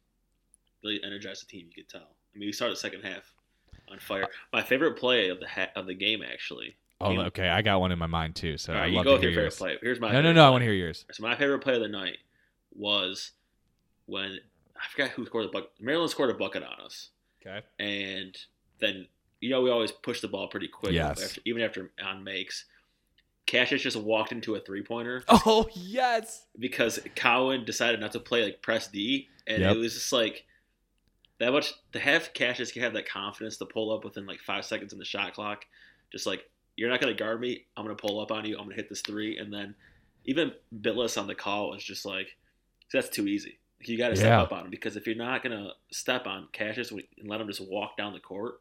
really 0.84 1.00
energized 1.04 1.42
the 1.42 1.50
team. 1.50 1.66
You 1.74 1.82
could 1.82 1.88
tell. 1.90 2.08
I 2.34 2.38
mean, 2.38 2.46
we 2.48 2.52
started 2.52 2.76
the 2.76 2.80
second 2.80 3.02
half 3.02 3.32
on 3.90 3.98
fire. 3.98 4.26
My 4.52 4.62
favorite 4.62 4.96
play 4.96 5.28
of 5.28 5.40
the 5.40 5.48
ha- 5.48 5.70
of 5.74 5.86
the 5.86 5.94
game, 5.94 6.22
actually. 6.22 6.76
Oh, 7.00 7.10
You- 7.12 7.20
okay. 7.22 7.48
I 7.48 7.62
got 7.62 7.80
one 7.80 7.90
in 7.90 7.98
my 7.98 8.06
mind 8.06 8.36
too. 8.36 8.58
So 8.58 8.74
right, 8.74 8.86
you 8.90 8.96
love 8.96 9.04
go 9.06 9.12
with 9.14 9.22
hear 9.22 9.30
your 9.30 9.36
favorite 9.38 9.44
yours. 9.46 9.56
play. 9.56 9.78
Here's 9.82 10.00
my 10.00 10.12
No, 10.12 10.20
no, 10.22 10.32
no. 10.32 10.46
I 10.46 10.50
want 10.50 10.62
to 10.62 10.66
hear 10.66 10.74
yours. 10.74 11.04
So 11.12 11.22
my 11.22 11.34
favorite 11.36 11.60
play 11.60 11.74
of 11.74 11.80
the 11.80 11.88
night 11.88 12.18
was 12.76 13.32
when 14.06 14.38
I 14.76 14.86
forgot 14.90 15.10
who 15.10 15.26
scored 15.26 15.46
the 15.46 15.48
bucket. 15.52 15.70
Maryland 15.80 16.10
scored 16.10 16.30
a 16.30 16.34
bucket 16.34 16.62
on 16.62 16.80
us, 16.84 17.10
Okay. 17.44 17.64
and 17.80 18.36
then 18.78 19.06
you 19.40 19.50
know 19.50 19.62
we 19.62 19.70
always 19.70 19.92
push 19.92 20.20
the 20.20 20.28
ball 20.28 20.48
pretty 20.48 20.68
quick, 20.68 20.92
Yes. 20.94 21.22
after, 21.22 21.40
even 21.44 21.62
after 21.62 21.90
on 22.04 22.24
makes. 22.24 22.64
Cassius 23.46 23.80
just 23.82 23.96
walked 23.96 24.32
into 24.32 24.56
a 24.56 24.60
three 24.60 24.82
pointer 24.82 25.24
Oh 25.28 25.66
yes. 25.72 26.44
because 26.58 26.98
Cowan 27.14 27.64
decided 27.64 27.98
not 28.00 28.12
to 28.12 28.20
play 28.20 28.44
like 28.44 28.60
press 28.62 28.88
D, 28.88 29.28
and 29.46 29.62
Yep. 29.62 29.76
it 29.76 29.78
was 29.78 29.94
just 29.94 30.12
like 30.12 30.44
that 31.38 31.52
much 31.52 31.72
to 31.92 31.98
have 32.00 32.32
Cassius 32.34 32.70
have 32.72 32.92
that 32.94 33.08
confidence 33.08 33.56
to 33.58 33.64
pull 33.64 33.90
up 33.92 34.04
within 34.04 34.26
like 34.26 34.40
five 34.40 34.64
seconds 34.64 34.92
in 34.92 34.98
the 34.98 35.04
shot 35.04 35.32
clock. 35.34 35.64
Just 36.12 36.26
like 36.26 36.50
you're 36.76 36.90
not 36.90 37.00
gonna 37.00 37.14
guard 37.14 37.40
me, 37.40 37.64
I'm 37.76 37.84
gonna 37.84 37.94
pull 37.96 38.20
up 38.20 38.30
on 38.32 38.44
you, 38.44 38.56
I'm 38.58 38.64
gonna 38.64 38.74
hit 38.74 38.88
this 38.88 39.00
three, 39.02 39.38
and 39.38 39.52
then 39.52 39.74
even 40.26 40.52
Bilas 40.82 41.18
on 41.18 41.26
the 41.26 41.34
call 41.34 41.70
was 41.70 41.82
just 41.82 42.04
like 42.04 42.36
that's 42.92 43.08
too 43.08 43.26
easy. 43.26 43.58
You 43.80 43.96
got 43.96 44.08
to 44.08 44.16
step 44.16 44.26
Yeah. 44.30 44.42
up 44.42 44.52
on 44.52 44.64
him 44.64 44.70
because 44.70 44.96
if 44.96 45.06
you're 45.06 45.14
not 45.16 45.42
gonna 45.42 45.70
step 45.92 46.26
on 46.26 46.48
Cassius 46.52 46.90
and 46.90 47.02
let 47.24 47.40
him 47.40 47.46
just 47.46 47.60
walk 47.60 47.96
down 47.96 48.12
the 48.12 48.18
court, 48.20 48.60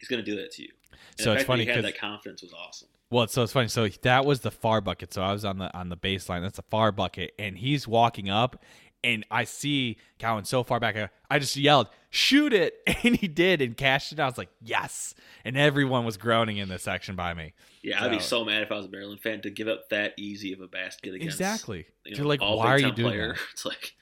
he's 0.00 0.08
gonna 0.08 0.22
do 0.22 0.34
that 0.36 0.50
to 0.52 0.62
you. 0.62 0.70
And 0.90 1.20
So 1.24 1.32
it's 1.34 1.44
funny 1.44 1.62
he 1.62 1.68
had 1.68 1.76
'cause- 1.76 1.84
that 1.84 1.98
confidence 1.98 2.42
was 2.42 2.52
awesome. 2.52 2.88
Well, 3.10 3.26
so 3.28 3.42
it's 3.42 3.52
funny. 3.52 3.68
So 3.68 3.88
that 3.88 4.24
was 4.24 4.40
the 4.40 4.50
far 4.50 4.80
bucket. 4.80 5.12
So 5.12 5.22
I 5.22 5.32
was 5.32 5.44
on 5.44 5.58
the 5.58 5.72
on 5.76 5.88
the 5.88 5.96
baseline. 5.96 6.42
That's 6.42 6.56
the 6.56 6.62
far 6.62 6.90
bucket, 6.92 7.34
and 7.38 7.58
he's 7.58 7.86
walking 7.88 8.28
up, 8.30 8.62
and 9.02 9.24
I 9.30 9.44
see 9.44 9.96
Cowan 10.18 10.44
so 10.44 10.62
far 10.62 10.78
back. 10.80 11.10
I- 11.28 11.38
just 11.40 11.56
yelled, 11.56 11.88
"Shoot 12.10 12.52
it!" 12.52 12.74
And 13.04 13.16
he 13.16 13.26
did, 13.28 13.60
and 13.62 13.76
cashed 13.76 14.12
it. 14.12 14.20
I 14.20 14.26
was 14.26 14.38
like, 14.38 14.50
"Yes!" 14.62 15.14
And 15.44 15.56
everyone 15.56 16.04
was 16.04 16.16
groaning 16.16 16.58
in 16.58 16.68
the 16.68 16.78
section 16.78 17.16
by 17.16 17.34
me. 17.34 17.52
Yeah, 17.82 18.04
I'd 18.04 18.10
be 18.12 18.18
So- 18.20 18.40
so 18.40 18.44
mad 18.44 18.62
if 18.62 18.70
I 18.70 18.76
was 18.76 18.86
a 18.86 18.90
Maryland 18.90 19.20
fan 19.20 19.40
to 19.42 19.50
give 19.50 19.66
up 19.66 19.88
that 19.88 20.14
easy 20.16 20.52
of 20.52 20.60
a 20.60 20.68
basket 20.68 21.12
against 21.14 21.40
exactly. 21.40 21.86
you 22.04 22.14
You're 22.14 22.18
know, 22.22 22.28
like, 22.28 22.40
why 22.42 22.66
are 22.68 22.78
you 22.78 22.92
doing 22.92 23.10
player. 23.12 23.32
that? 23.32 23.40
It's 23.52 23.64
like 23.64 23.94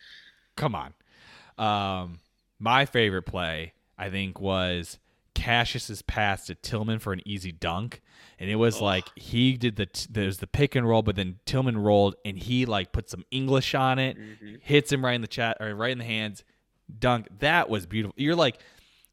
Come 0.56 0.74
on. 0.74 0.92
Um, 1.56 2.20
my 2.58 2.84
favorite 2.84 3.22
play, 3.22 3.72
I 3.96 4.10
think, 4.10 4.38
was 4.40 4.98
Cassius's 5.42 6.02
pass 6.02 6.46
to 6.46 6.54
Tillman 6.56 6.98
for 6.98 7.12
an 7.12 7.20
easy 7.24 7.52
dunk, 7.52 8.00
and 8.38 8.50
it 8.50 8.56
was 8.56 8.80
Oh. 8.80 8.84
like 8.84 9.04
he 9.16 9.56
did 9.56 9.76
the 9.76 9.88
there's 10.10 10.38
the 10.38 10.46
pick 10.48 10.74
and 10.74 10.86
roll, 10.88 11.02
but 11.02 11.14
then 11.16 11.38
Tillman 11.46 11.78
rolled 11.78 12.16
and 12.24 12.36
he 12.38 12.66
like 12.66 12.90
put 12.92 13.08
some 13.08 13.24
English 13.30 13.74
on 13.74 13.98
it, 13.98 14.16
Mhm. 14.18 14.60
hits 14.62 14.90
him 14.92 15.04
right 15.04 15.14
in 15.14 15.20
the 15.20 15.28
chat 15.28 15.56
or 15.60 15.74
right 15.74 15.92
in 15.92 15.98
the 15.98 16.04
hands, 16.04 16.42
dunk. 16.98 17.28
That 17.38 17.68
was 17.68 17.86
beautiful. 17.86 18.14
You're 18.18 18.34
like, 18.34 18.60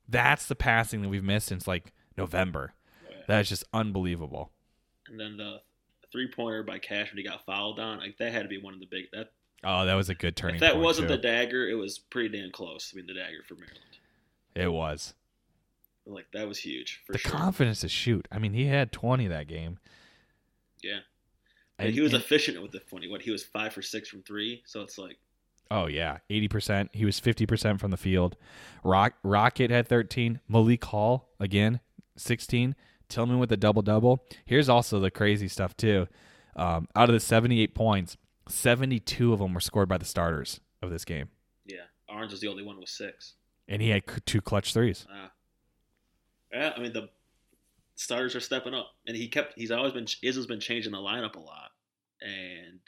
that's 0.10 0.48
the 0.48 0.56
passing 0.56 1.02
that 1.04 1.10
we've 1.10 1.24
missed 1.24 1.48
since 1.48 1.68
like 1.68 1.94
November. 2.18 2.74
That 3.28 3.42
is 3.42 3.50
just 3.50 3.64
unbelievable. 3.74 4.52
and 5.08 5.20
then 5.20 5.38
the 5.38 5.62
three 6.12 6.28
pointer 6.28 6.64
by 6.64 6.80
Cash 6.80 7.12
when 7.12 7.18
he 7.18 7.24
got 7.24 7.46
fouled 7.46 7.80
on, 7.80 8.00
like 8.00 8.18
that 8.18 8.32
had 8.32 8.42
to 8.42 8.48
be 8.50 8.58
one 8.60 8.74
of 8.74 8.80
the 8.80 8.88
big 8.88 9.06
that 9.12 9.32
Oh, 9.64 9.86
that 9.86 9.94
was 9.96 10.10
a 10.10 10.16
good 10.16 10.36
turning. 10.36 10.56
if 10.56 10.62
that 10.62 10.78
wasn't 10.78 11.08
too. 11.08 11.16
the 11.16 11.22
dagger, 11.22 11.68
it 11.70 11.76
was 11.76 12.00
pretty 12.00 12.30
damn 12.36 12.50
close. 12.52 12.92
I 12.94 12.98
mean 12.98 13.06
the 13.06 13.14
dagger 13.14 13.44
for 13.48 13.54
Maryland. 13.56 13.82
it 14.56 14.72
was 14.72 15.14
Like 16.06 16.28
that 16.34 16.48
was 16.48 16.60
huge 16.60 17.02
for 17.06 17.14
the 17.14 17.18
sure. 17.18 17.32
confidence 17.32 17.80
to 17.82 17.90
shoot. 17.90 18.28
I 18.32 18.38
mean, 18.40 18.54
he 18.54 18.66
had 18.66 18.92
20 18.92 19.28
that 19.28 19.48
game. 19.48 19.80
yeah. 20.84 21.00
And 21.78 21.88
And- 21.88 21.94
he 21.96 22.02
was 22.02 22.14
and- 22.14 22.22
efficient 22.24 22.62
with 22.62 22.72
the 22.72 22.80
funny. 22.80 23.08
What 23.10 23.22
he 23.24 23.32
was 23.32 23.44
five 23.44 23.74
for 23.74 23.82
six 23.82 24.08
from 24.08 24.22
three, 24.24 24.64
so 24.66 24.82
it's 24.82 24.98
like 24.98 25.18
Oh 25.72 25.88
yeah, 25.88 26.20
eighty 26.30 26.48
percent. 26.48 26.92
He 26.94 27.06
was 27.06 27.20
fifty 27.20 27.46
percent 27.48 27.80
from 27.80 27.90
the 27.92 27.98
field. 27.98 28.38
Rock 28.84 29.16
Rocket 29.24 29.72
had 29.72 29.88
thirteen. 29.88 30.40
Malik 30.48 30.86
Hall 30.86 31.28
again, 31.40 31.80
sixteen. 32.16 32.76
Tillman 33.10 33.40
with 33.40 33.52
a 33.52 33.58
double 33.58 33.82
double. 33.82 34.24
Here's 34.46 34.70
also 34.70 35.00
the 35.00 35.10
crazy 35.12 35.48
stuff 35.48 35.76
too. 35.76 36.08
Um, 36.56 36.88
out 36.96 37.10
of 37.10 37.14
the 37.14 37.20
seventy-eight 37.20 37.74
points, 37.76 38.16
seventy-two 38.48 39.34
of 39.34 39.40
them 39.40 39.54
were 39.56 39.60
scored 39.60 39.90
by 39.90 39.98
the 39.98 40.06
starters 40.06 40.60
of 40.84 40.92
this 40.92 41.04
game, 41.04 41.30
yeah, 41.66 41.86
Ahrens 42.08 42.32
was 42.32 42.42
the 42.42 42.48
only 42.48 42.64
one 42.64 42.80
with 42.80 42.88
six. 42.90 43.34
and 43.68 43.82
he 43.82 43.90
had 43.90 44.04
two 44.26 44.40
clutch 44.42 44.72
threes. 44.74 45.06
Uh, 45.12 45.28
yeah, 46.56 46.74
I 46.76 46.80
mean 46.80 46.94
the 46.94 47.10
starters 47.96 48.36
are 48.36 48.40
stepping 48.40 48.74
up, 48.74 48.88
and 49.08 49.16
he 49.16 49.28
kept. 49.28 49.54
He's 49.58 49.72
always 49.72 49.94
been. 49.94 50.06
Izzo's 50.06 50.48
been 50.48 50.60
changing 50.60 50.92
the 50.92 50.98
lineup 50.98 51.36
a 51.36 51.40
lot, 51.40 51.72
and 52.22 52.80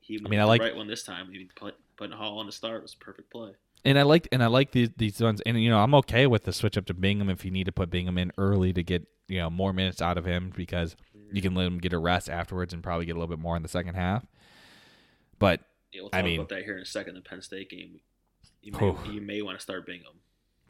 he. 0.00 0.20
I 0.24 0.28
mean, 0.28 0.40
I 0.40 0.42
the 0.44 0.48
like- 0.48 0.60
right 0.62 0.76
one 0.76 0.86
this 0.88 1.02
time. 1.04 1.30
He 1.32 1.48
put, 1.56 1.74
putting 1.96 2.16
Hall 2.16 2.38
on 2.38 2.46
the 2.46 2.52
start 2.52 2.82
was 2.82 2.94
a 2.94 3.04
perfect 3.04 3.30
play. 3.30 3.52
And 3.86 3.98
I 3.98 4.02
like 4.02 4.28
and 4.32 4.42
I 4.42 4.46
like 4.46 4.70
these 4.72 4.88
these 4.96 5.20
ones. 5.20 5.42
And 5.44 5.62
you 5.62 5.68
know, 5.68 5.78
I'm 5.78 5.94
okay 5.96 6.26
with 6.26 6.44
the 6.44 6.52
switch 6.54 6.78
up 6.78 6.86
to 6.86 6.94
Bingham 6.94 7.28
if 7.28 7.44
you 7.44 7.50
need 7.50 7.64
to 7.64 7.72
put 7.72 7.90
Bingham 7.90 8.16
in 8.16 8.32
early 8.38 8.72
to 8.72 8.82
get 8.82 9.06
you 9.28 9.38
know 9.38 9.50
more 9.50 9.72
minutes 9.74 10.00
out 10.00 10.16
of 10.16 10.24
him 10.24 10.52
because 10.56 10.96
you 11.32 11.42
can 11.42 11.54
let 11.54 11.66
him 11.66 11.76
get 11.78 11.92
a 11.92 11.98
rest 11.98 12.30
afterwards 12.30 12.72
and 12.72 12.82
probably 12.82 13.04
get 13.04 13.12
a 13.12 13.18
little 13.18 13.28
bit 13.34 13.38
more 13.42 13.56
in 13.56 13.62
the 13.62 13.68
second 13.68 13.94
half. 13.94 14.24
But 15.38 15.60
Yeah, 15.92 16.02
we'll 16.02 16.10
I 16.14 16.18
talk 16.18 16.24
mean- 16.24 16.40
about 16.40 16.48
that 16.50 16.64
here 16.64 16.76
in 16.76 16.82
a 16.82 16.86
second. 16.86 17.14
The 17.14 17.20
Penn 17.20 17.42
State 17.42 17.68
game, 17.68 18.00
you 18.62 18.72
may, 18.72 18.78
Whew. 18.78 18.98
you 19.12 19.20
may 19.20 19.42
want 19.42 19.58
to 19.58 19.62
start 19.62 19.84
Bingham. 19.86 20.14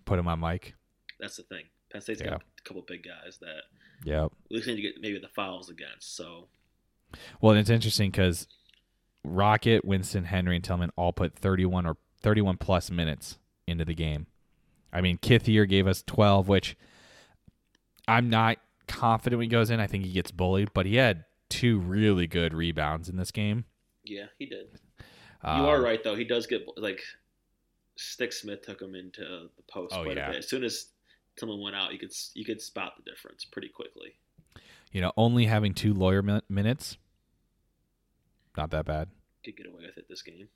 put 0.07 0.19
him 0.19 0.27
on 0.27 0.41
Mike. 0.41 0.75
That's 1.21 1.37
the 1.37 1.45
thing. 1.45 1.65
Penn 1.95 2.03
State's 2.03 2.21
Yeah. 2.21 2.31
got 2.31 2.43
a 2.43 2.63
couple 2.65 2.83
big 2.83 3.05
guys 3.05 3.39
that 3.39 3.63
Yep. 4.05 4.33
we 4.51 4.57
need 4.59 4.65
to 4.77 4.83
get 4.83 5.01
maybe 5.01 5.19
the 5.21 5.29
fouls 5.29 5.71
against. 5.71 6.17
So 6.17 6.49
Well, 7.41 7.53
and 7.53 7.61
it's 7.61 7.71
interesting 7.71 8.11
because 8.11 8.49
Rocket, 9.23 9.85
Winston, 9.85 10.25
Henry, 10.25 10.57
and 10.57 10.65
Tillman 10.65 10.91
all 10.97 11.13
put 11.13 11.35
31 11.37 11.87
or 11.87 11.97
31 12.21 12.57
plus 12.59 12.91
minutes 12.91 13.39
into 13.69 13.85
the 13.85 13.95
game. 13.95 14.27
I 14.93 15.01
mean, 15.01 15.19
Kithier 15.19 15.69
gave 15.69 15.87
us 15.87 16.03
12, 16.03 16.49
which 16.49 16.77
I'm 18.09 18.29
not 18.29 18.59
confident 18.89 19.39
when 19.39 19.45
he 19.45 19.49
goes 19.51 19.71
in. 19.71 19.79
I 19.81 19.87
think 19.87 20.05
he 20.05 20.13
gets 20.13 20.31
bullied, 20.33 20.73
but 20.75 20.85
he 20.87 20.97
had 20.97 21.25
two 21.49 21.79
really 21.79 22.27
good 22.27 22.53
rebounds 22.53 23.09
in 23.09 23.17
this 23.17 23.31
game. 23.31 23.65
yeah, 24.03 24.27
he 24.39 24.47
did. 24.47 24.67
You 25.45 25.51
uh, 25.51 25.67
are 25.67 25.81
right 25.81 26.03
though. 26.03 26.15
He 26.17 26.25
does 26.25 26.47
get 26.47 26.67
like 26.77 27.01
Stix 27.97 28.35
Smith 28.35 28.63
took 28.63 28.83
him 28.83 28.95
into 28.95 29.21
the 29.57 29.63
post 29.69 29.95
Oh, 29.95 30.03
quite 30.03 30.17
yeah. 30.17 30.29
a 30.29 30.33
bit. 30.33 30.39
As 30.41 30.49
soon 30.49 30.65
as 30.65 30.87
Tillman 31.37 31.61
went 31.61 31.77
out, 31.77 31.93
you 31.93 31.99
could 31.99 32.13
you 32.35 32.45
could 32.45 32.61
spot 32.61 32.95
the 32.97 33.09
difference 33.11 33.45
pretty 33.45 33.69
quickly. 33.69 34.15
You 34.93 35.01
know, 35.01 35.13
only 35.17 35.47
having 35.47 35.75
two 35.75 35.93
Loyer 35.93 36.23
min- 36.23 36.43
minutes, 36.49 36.97
not 38.57 38.71
that 38.71 38.85
bad. 38.85 39.09
Could 39.45 39.57
get 39.57 39.67
away 39.67 39.83
with 39.87 39.99
it 39.99 40.07
this 40.09 40.23
game. 40.23 40.49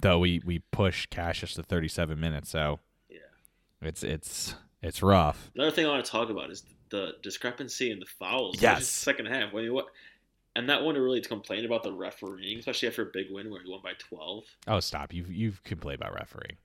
Though 0.00 0.18
we 0.18 0.40
we 0.44 0.60
push 0.70 1.06
Cassius 1.06 1.54
to 1.54 1.62
37 1.62 2.18
minutes, 2.20 2.50
so 2.50 2.80
Yeah. 3.08 3.18
it's 3.82 4.02
it's 4.02 4.54
it's 4.82 5.02
rough. 5.02 5.50
Another 5.54 5.70
thing 5.70 5.86
I 5.86 5.88
want 5.90 6.04
to 6.04 6.10
talk 6.10 6.30
about 6.30 6.50
is 6.50 6.64
the 6.90 7.12
discrepancy 7.22 7.90
in 7.90 8.00
the 8.00 8.06
fouls. 8.06 8.60
Yes. 8.60 8.86
second 8.88 9.26
half. 9.26 9.52
I 9.52 9.56
mean, 9.56 9.72
what? 9.74 9.86
I'm 10.56 10.66
not 10.66 10.82
one 10.82 10.96
to 10.96 11.00
really 11.00 11.20
complain 11.20 11.64
about 11.64 11.84
the 11.84 11.92
refereeing, 11.92 12.58
especially 12.58 12.88
after 12.88 13.02
a 13.02 13.10
big 13.12 13.26
win 13.30 13.50
where 13.50 13.62
he 13.62 13.70
won 13.70 13.80
by 13.84 13.92
12. 13.98 14.44
Oh, 14.66 14.80
stop! 14.80 15.12
You've 15.14 15.30
you've 15.32 15.62
complained 15.64 16.00
about 16.00 16.14
refereeing. 16.14 16.56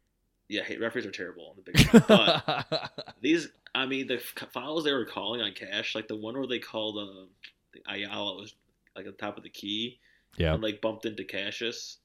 Yeah, 0.47 0.63
hey, 0.63 0.77
referees 0.77 1.05
are 1.05 1.11
terrible 1.11 1.47
on 1.49 1.55
the 1.63 1.71
big. 1.71 2.07
But 2.07 2.91
these, 3.21 3.49
I 3.73 3.85
mean, 3.85 4.07
the 4.07 4.19
fouls 4.53 4.83
they 4.83 4.93
were 4.93 5.05
calling 5.05 5.41
on 5.41 5.53
Cash, 5.53 5.95
like 5.95 6.07
the 6.07 6.15
one 6.15 6.35
where 6.35 6.47
they 6.47 6.59
called 6.59 6.97
um, 6.97 7.27
the 7.73 7.81
Ayala 7.91 8.35
was 8.35 8.53
like 8.95 9.05
at 9.07 9.17
the 9.17 9.25
top 9.25 9.37
of 9.37 9.43
the 9.43 9.49
key 9.49 9.99
yeah. 10.37 10.53
and 10.53 10.63
like 10.63 10.81
bumped 10.81 11.05
into 11.05 11.23
Cassius, 11.23 11.97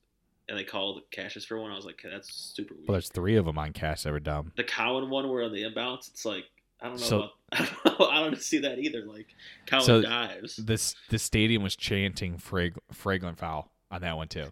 and 0.48 0.58
they 0.58 0.64
called 0.64 1.02
Cassius 1.10 1.44
for 1.44 1.58
one. 1.60 1.70
I 1.70 1.76
was 1.76 1.84
like, 1.84 2.02
that's 2.02 2.32
super 2.32 2.74
weird. 2.74 2.88
Well, 2.88 2.94
there's 2.94 3.08
three 3.08 3.36
of 3.36 3.44
them 3.44 3.58
on 3.58 3.72
cash 3.72 4.02
that 4.02 4.12
were 4.12 4.20
dumb. 4.20 4.52
the 4.56 4.64
Cowan 4.64 5.10
one 5.10 5.28
where 5.28 5.44
on 5.44 5.52
the 5.52 5.62
inbounds, 5.62 6.08
it's 6.08 6.24
like 6.24 6.44
I 6.80 6.86
don't 6.86 7.00
know. 7.00 7.06
So- 7.06 7.16
about, 7.18 7.30
I 7.52 7.58
don't 7.58 8.00
know. 8.00 8.06
I 8.06 8.20
don't 8.22 8.40
see 8.40 8.58
that 8.58 8.78
either. 8.78 9.04
Like 9.04 9.26
Cowan 9.66 9.84
So- 9.84 10.02
dives. 10.02 10.56
This 10.56 10.94
the 11.08 11.18
stadium 11.18 11.62
was 11.62 11.76
chanting 11.76 12.38
frag, 12.38 12.76
fragrant 12.92 13.38
foul 13.38 13.70
on 13.90 14.00
that 14.02 14.16
one 14.16 14.28
too, 14.28 14.46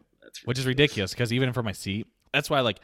which 0.45 0.59
is 0.59 0.67
ridiculous 0.67 1.13
because 1.13 1.33
even 1.33 1.53
from 1.53 1.65
my 1.65 1.73
seat, 1.73 2.07
that's 2.33 2.51
why 2.51 2.61
like 2.61 2.81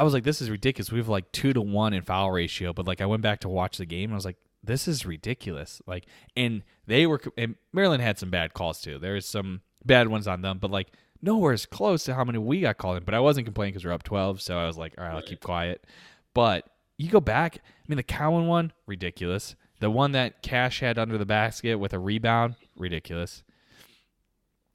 I 0.00 0.02
was 0.02 0.14
like, 0.14 0.24
this 0.24 0.40
is 0.40 0.48
ridiculous. 0.48 0.90
We 0.90 0.98
have 0.98 1.08
like 1.08 1.30
two 1.30 1.52
to 1.52 1.60
one 1.60 1.92
in 1.92 2.02
foul 2.02 2.30
ratio, 2.32 2.72
but 2.72 2.86
like 2.86 3.00
I 3.02 3.06
went 3.06 3.22
back 3.22 3.40
to 3.40 3.48
watch 3.50 3.76
the 3.76 3.84
game 3.86 4.04
and 4.04 4.14
I 4.14 4.16
was 4.16 4.24
like, 4.24 4.38
this 4.64 4.88
is 4.88 5.04
ridiculous. 5.04 5.82
Like, 5.86 6.06
and 6.34 6.62
they 6.86 7.06
were 7.06 7.20
and 7.36 7.56
Maryland 7.72 8.02
had 8.02 8.18
some 8.18 8.30
bad 8.30 8.54
calls 8.54 8.80
too. 8.80 8.98
There's 8.98 9.26
some 9.26 9.60
bad 9.84 10.08
ones 10.08 10.26
on 10.26 10.40
them, 10.40 10.58
but 10.58 10.70
like 10.70 10.88
nowhere 11.20 11.52
as 11.52 11.66
close 11.66 12.04
to 12.04 12.14
how 12.14 12.24
many 12.24 12.38
we 12.38 12.62
got 12.62 12.78
called 12.78 12.96
in. 12.96 13.04
But 13.04 13.14
I 13.14 13.20
wasn't 13.20 13.46
complaining 13.46 13.72
because 13.74 13.84
we 13.84 13.90
are 13.90 13.94
up 13.94 14.02
twelve, 14.02 14.40
so 14.40 14.58
I 14.58 14.66
was 14.66 14.78
like, 14.78 14.94
all 14.96 15.04
right, 15.04 15.12
I'll 15.14 15.22
keep 15.22 15.42
quiet. 15.42 15.86
But 16.32 16.66
you 16.96 17.10
go 17.10 17.20
back. 17.20 17.56
I 17.58 17.60
mean, 17.88 17.96
the 17.98 18.02
Cowan 18.02 18.46
one, 18.46 18.72
ridiculous. 18.86 19.54
The 19.80 19.90
one 19.90 20.12
that 20.12 20.42
Cash 20.42 20.80
had 20.80 20.98
under 20.98 21.18
the 21.18 21.26
basket 21.26 21.76
with 21.76 21.92
a 21.92 21.98
rebound, 21.98 22.56
ridiculous. 22.76 23.42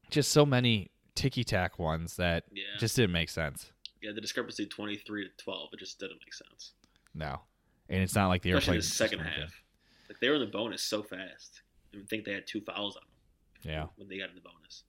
Just 0.09 0.31
so 0.31 0.45
many 0.45 0.91
ticky 1.15 1.43
tack 1.43 1.79
ones 1.79 2.15
that 2.17 2.43
Yeah. 2.51 2.63
just 2.79 2.95
didn't 2.95 3.11
make 3.11 3.29
sense. 3.29 3.71
Yeah, 4.05 4.11
the 4.13 4.21
discrepancy 4.21 4.67
twenty 4.67 4.97
three 4.97 5.23
to 5.23 5.31
twelve, 5.43 5.69
it 5.73 5.79
just 5.79 5.99
didn't 5.99 6.19
make 6.23 6.33
sense. 6.33 6.73
No, 7.15 7.39
and 7.89 8.03
it's 8.03 8.13
not 8.13 8.27
like 8.27 8.43
the 8.43 8.51
Especially 8.51 8.75
airplane. 8.77 8.79
the 8.81 8.85
second 8.87 9.19
half. 9.19 9.63
Like 10.09 10.19
they 10.19 10.29
were 10.29 10.35
in 10.35 10.41
the 10.41 10.47
bonus 10.47 10.83
so 10.83 11.01
fast. 11.01 11.61
I 11.95 11.97
think 12.09 12.25
they 12.25 12.33
had 12.33 12.45
two 12.45 12.61
fouls 12.61 12.95
on 12.97 13.01
them 13.63 13.71
Yeah. 13.73 13.87
when 13.95 14.07
they 14.09 14.19
got 14.19 14.29
in 14.29 14.35
the 14.35 14.41
bonus. 14.41 14.83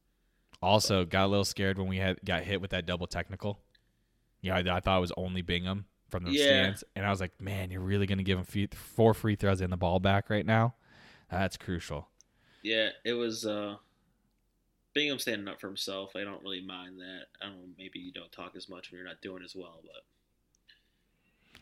Also, 0.61 1.05
got 1.05 1.25
a 1.25 1.29
little 1.29 1.45
scared 1.45 1.79
when 1.79 1.87
we 1.89 1.97
had 1.99 2.19
got 2.25 2.43
hit 2.43 2.61
with 2.61 2.71
that 2.71 2.85
double 2.85 3.07
technical. 3.07 3.61
Yeah, 4.43 4.57
I, 4.57 4.77
I 4.77 4.81
thought 4.81 4.99
it 4.99 5.01
was 5.01 5.13
only 5.17 5.41
Bingham 5.43 5.87
from 6.11 6.25
the 6.25 6.33
Yeah. 6.33 6.45
stands, 6.45 6.85
and 6.95 7.07
I 7.07 7.11
was 7.11 7.21
like, 7.21 7.41
man, 7.41 7.71
you're 7.71 7.81
really 7.81 8.07
gonna 8.07 8.23
give 8.23 8.39
him 8.39 8.45
fe- 8.45 8.69
four 8.75 9.15
free 9.15 9.37
throws 9.37 9.61
and 9.63 9.73
the 9.73 9.77
ball 9.79 9.99
back 10.01 10.29
right 10.29 10.45
now? 10.45 10.75
That's 11.31 11.57
crucial. 11.57 12.09
Yeah, 12.63 12.91
it 13.05 13.13
was 13.15 13.47
uh 13.47 13.77
Bingham 14.97 15.19
standing 15.19 15.47
up 15.47 15.61
for 15.61 15.67
himself. 15.67 16.17
I 16.17 16.25
don't 16.25 16.43
really 16.43 16.63
mind 16.65 16.99
that. 17.01 17.25
I 17.43 17.47
don't 17.51 17.57
know, 17.59 17.67
maybe 17.77 17.99
you 17.99 18.13
don't 18.13 18.33
talk 18.33 18.57
as 18.57 18.67
much 18.67 18.91
when 18.91 18.99
you're 18.99 19.07
not 19.07 19.21
doing 19.21 19.43
as 19.45 19.55
well, 19.55 19.81
but 19.83 20.03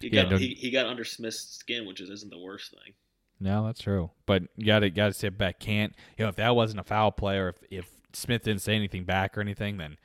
he 0.00 0.08
Yeah, 0.08 0.30
got 0.30 0.38
he, 0.40 0.54
he 0.54 0.70
got 0.70 0.86
under 0.86 1.02
Smith's 1.04 1.40
skin, 1.40 1.84
which 1.84 2.00
is, 2.00 2.10
isn't 2.10 2.30
the 2.30 2.38
worst 2.38 2.70
thing. 2.70 2.94
No, 3.40 3.66
that's 3.66 3.80
true. 3.80 4.12
But 4.24 4.44
you 4.56 4.66
gotta 4.66 4.88
gotta 4.88 5.12
sit 5.12 5.36
back. 5.36 5.58
Can't 5.58 5.92
you 6.16 6.24
know 6.24 6.28
if 6.28 6.36
that 6.36 6.54
wasn't 6.54 6.78
a 6.78 6.84
foul 6.84 7.10
play 7.10 7.36
or 7.38 7.48
if, 7.48 7.56
if 7.70 7.90
Smith 8.12 8.44
didn't 8.44 8.62
say 8.62 8.76
anything 8.76 9.02
back 9.04 9.36
or 9.36 9.40
anything, 9.40 9.78
then 9.78 9.96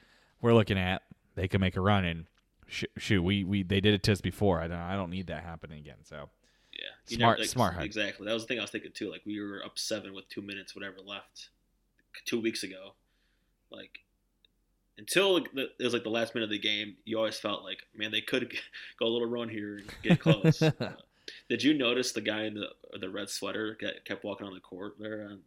we're 0.42 0.56
looking 0.56 0.80
at 0.80 1.04
they 1.36 1.48
could 1.48 1.62
make 1.62 1.78
a 1.78 1.82
run 1.82 2.06
and 2.06 2.26
sh- 2.68 2.86
shoot. 2.98 3.22
We 3.22 3.44
we 3.44 3.62
they 3.62 3.80
did 3.80 3.94
it 3.94 4.02
to 4.04 4.12
us 4.14 4.22
before. 4.22 4.60
I 4.60 4.68
don't 4.68 4.80
I 4.80 4.96
don't 4.96 5.12
need 5.12 5.28
that 5.28 5.44
happening 5.44 5.78
again. 5.78 5.98
So 6.04 6.30
Yeah, 6.74 6.80
You 7.08 7.18
Smart- 7.18 7.46
smart 7.46 7.76
head. 7.76 7.84
Exactly. 7.84 8.26
That 8.26 8.34
was 8.34 8.42
the 8.44 8.48
thing 8.48 8.58
I 8.58 8.64
was 8.64 8.72
thinking 8.72 8.92
too. 8.92 9.12
Like 9.12 9.22
we 9.28 9.40
were 9.40 9.64
up 9.64 9.78
seven 9.78 10.16
with 10.16 10.28
two 10.30 10.42
minutes, 10.42 10.74
whatever 10.76 10.98
left, 11.06 11.50
two 12.26 12.42
weeks 12.42 12.64
ago. 12.64 12.94
Like 13.72 14.00
until 14.98 15.40
the, 15.54 15.70
it 15.80 15.84
was 15.84 15.94
like 15.94 16.04
the 16.04 16.10
last 16.10 16.36
minute 16.36 16.46
of 16.46 16.52
the 16.52 16.60
game, 16.60 16.96
you 17.06 17.18
always 17.18 17.38
felt 17.38 17.64
like, 17.64 17.80
man, 17.96 18.12
they 18.12 18.22
could 18.22 18.52
go 19.00 19.06
a 19.06 19.10
little 19.10 19.30
run 19.30 19.50
here 19.50 19.78
and 19.78 19.94
get 20.04 20.20
close. 20.22 20.62
Uh, 20.62 20.94
Did 21.48 21.64
you 21.64 21.74
notice 21.74 22.12
the 22.12 22.22
guy 22.22 22.44
in 22.44 22.54
the 22.56 22.70
the 23.00 23.10
red 23.10 23.30
sweater 23.30 23.78
get, 23.80 24.06
kept 24.06 24.24
walking 24.24 24.48
on 24.48 24.54
the 24.54 24.60
court 24.60 24.96
there? 25.00 25.24
On 25.30 25.40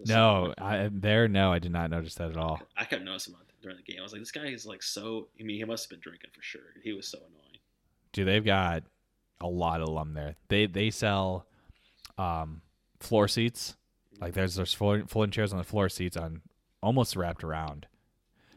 the 0.00 0.12
no. 0.12 0.54
I 0.58 0.88
there 0.92 1.28
no, 1.28 1.52
I 1.52 1.58
did 1.58 1.72
not 1.72 1.90
notice 1.90 2.14
that 2.16 2.30
at 2.30 2.36
all. 2.36 2.60
I 2.76 2.84
kept 2.84 3.02
noticing 3.02 3.34
him 3.34 3.40
during 3.62 3.76
the 3.76 3.82
game. 3.82 4.00
I 4.00 4.02
was 4.02 4.12
like, 4.12 4.20
this 4.20 4.30
guy 4.30 4.46
is 4.46 4.66
like 4.66 4.82
so. 4.82 5.28
I 5.40 5.42
mean, 5.42 5.56
he 5.56 5.64
must 5.64 5.84
have 5.84 5.90
been 5.90 6.00
drinking 6.00 6.30
for 6.34 6.42
sure. 6.42 6.60
He 6.82 6.92
was 6.92 7.06
so 7.06 7.18
annoying. 7.18 7.58
Dude, 8.12 8.26
they've 8.26 8.44
got 8.44 8.84
a 9.40 9.46
lot 9.46 9.80
of 9.80 9.88
alum 9.88 10.14
there. 10.14 10.34
They 10.48 10.66
they 10.66 10.90
sell 10.90 11.46
um, 12.16 12.62
floor 13.00 13.28
seats. 13.28 13.76
Like 14.20 14.34
there's 14.34 14.56
there's 14.56 14.74
folding 14.74 15.30
chairs 15.30 15.52
on 15.52 15.58
the 15.58 15.64
floor 15.64 15.88
seats 15.88 16.16
on 16.16 16.42
almost 16.82 17.16
wrapped 17.16 17.44
around. 17.44 17.86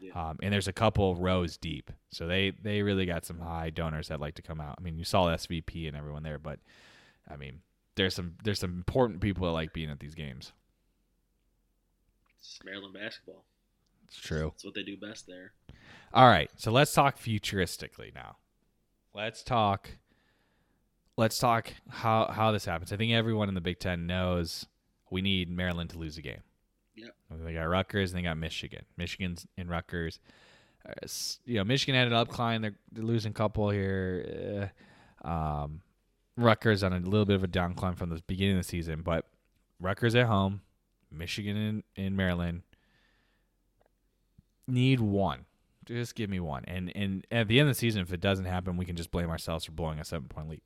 Yeah. 0.00 0.30
Um, 0.30 0.38
and 0.42 0.52
there's 0.52 0.68
a 0.68 0.72
couple 0.72 1.14
rows 1.16 1.56
deep. 1.56 1.90
So 2.10 2.26
they 2.26 2.52
they 2.62 2.82
really 2.82 3.06
got 3.06 3.24
some 3.24 3.38
high 3.38 3.70
donors 3.70 4.08
that 4.08 4.20
like 4.20 4.34
to 4.34 4.42
come 4.42 4.60
out. 4.60 4.76
I 4.78 4.82
mean, 4.82 4.98
you 4.98 5.04
saw 5.04 5.26
SVP 5.26 5.86
and 5.86 5.96
everyone 5.96 6.22
there, 6.22 6.38
but 6.38 6.58
I 7.30 7.36
mean, 7.36 7.60
there's 7.94 8.14
some 8.14 8.34
there's 8.42 8.58
some 8.58 8.72
important 8.72 9.20
people 9.20 9.46
that 9.46 9.52
like 9.52 9.72
being 9.72 9.90
at 9.90 10.00
these 10.00 10.14
games. 10.14 10.52
It's 12.40 12.58
Maryland 12.64 12.94
basketball. 12.94 13.44
It's 14.08 14.20
true. 14.20 14.50
That's 14.54 14.64
what 14.64 14.74
they 14.74 14.82
do 14.82 14.96
best 14.96 15.26
there. 15.26 15.52
All 16.12 16.26
right, 16.26 16.50
so 16.56 16.70
let's 16.70 16.92
talk 16.92 17.18
futuristically 17.18 18.14
now. 18.14 18.36
Let's 19.14 19.42
talk. 19.42 19.88
Let's 21.16 21.38
talk 21.38 21.72
how 21.88 22.30
how 22.30 22.50
this 22.50 22.64
happens. 22.64 22.92
I 22.92 22.96
think 22.96 23.12
everyone 23.12 23.48
in 23.48 23.54
the 23.54 23.60
Big 23.60 23.78
Ten 23.78 24.06
knows 24.06 24.66
we 25.10 25.22
need 25.22 25.50
Maryland 25.50 25.90
to 25.90 25.98
lose 25.98 26.18
a 26.18 26.22
game. 26.22 26.42
Yep. 26.96 27.14
They 27.44 27.54
got 27.54 27.62
Rutgers 27.62 28.12
and 28.12 28.18
they 28.18 28.22
got 28.22 28.36
Michigan. 28.36 28.84
Michigan's 28.96 29.46
in 29.56 29.68
Rutgers. 29.68 30.20
Uh, 30.86 31.06
you 31.44 31.56
know, 31.56 31.64
Michigan 31.64 31.94
had 31.94 32.12
an 32.12 32.14
upcline. 32.26 32.62
They're, 32.62 32.74
they're 32.90 33.04
losing 33.04 33.30
a 33.30 33.34
couple 33.34 33.70
here. 33.70 34.70
Uh, 35.24 35.28
um, 35.28 35.80
Rutgers 36.36 36.82
on 36.82 36.92
a 36.92 36.98
little 36.98 37.24
bit 37.24 37.36
of 37.36 37.44
a 37.44 37.48
downcline 37.48 37.96
from 37.96 38.10
the 38.10 38.22
beginning 38.26 38.56
of 38.56 38.64
the 38.64 38.68
season, 38.68 39.02
but 39.02 39.26
Rutgers 39.80 40.14
at 40.14 40.26
home, 40.26 40.62
Michigan 41.10 41.56
in, 41.56 42.04
in 42.04 42.16
Maryland. 42.16 42.62
Need 44.66 45.00
one. 45.00 45.44
Just 45.84 46.14
give 46.14 46.30
me 46.30 46.40
one. 46.40 46.64
And 46.66 46.92
and 46.94 47.26
at 47.30 47.48
the 47.48 47.58
end 47.58 47.68
of 47.68 47.74
the 47.74 47.78
season, 47.78 48.02
if 48.02 48.12
it 48.12 48.20
doesn't 48.20 48.44
happen, 48.44 48.76
we 48.76 48.84
can 48.84 48.94
just 48.96 49.10
blame 49.10 49.28
ourselves 49.28 49.64
for 49.64 49.72
blowing 49.72 49.98
a 49.98 50.04
seven 50.04 50.28
point 50.28 50.48
lead. 50.48 50.62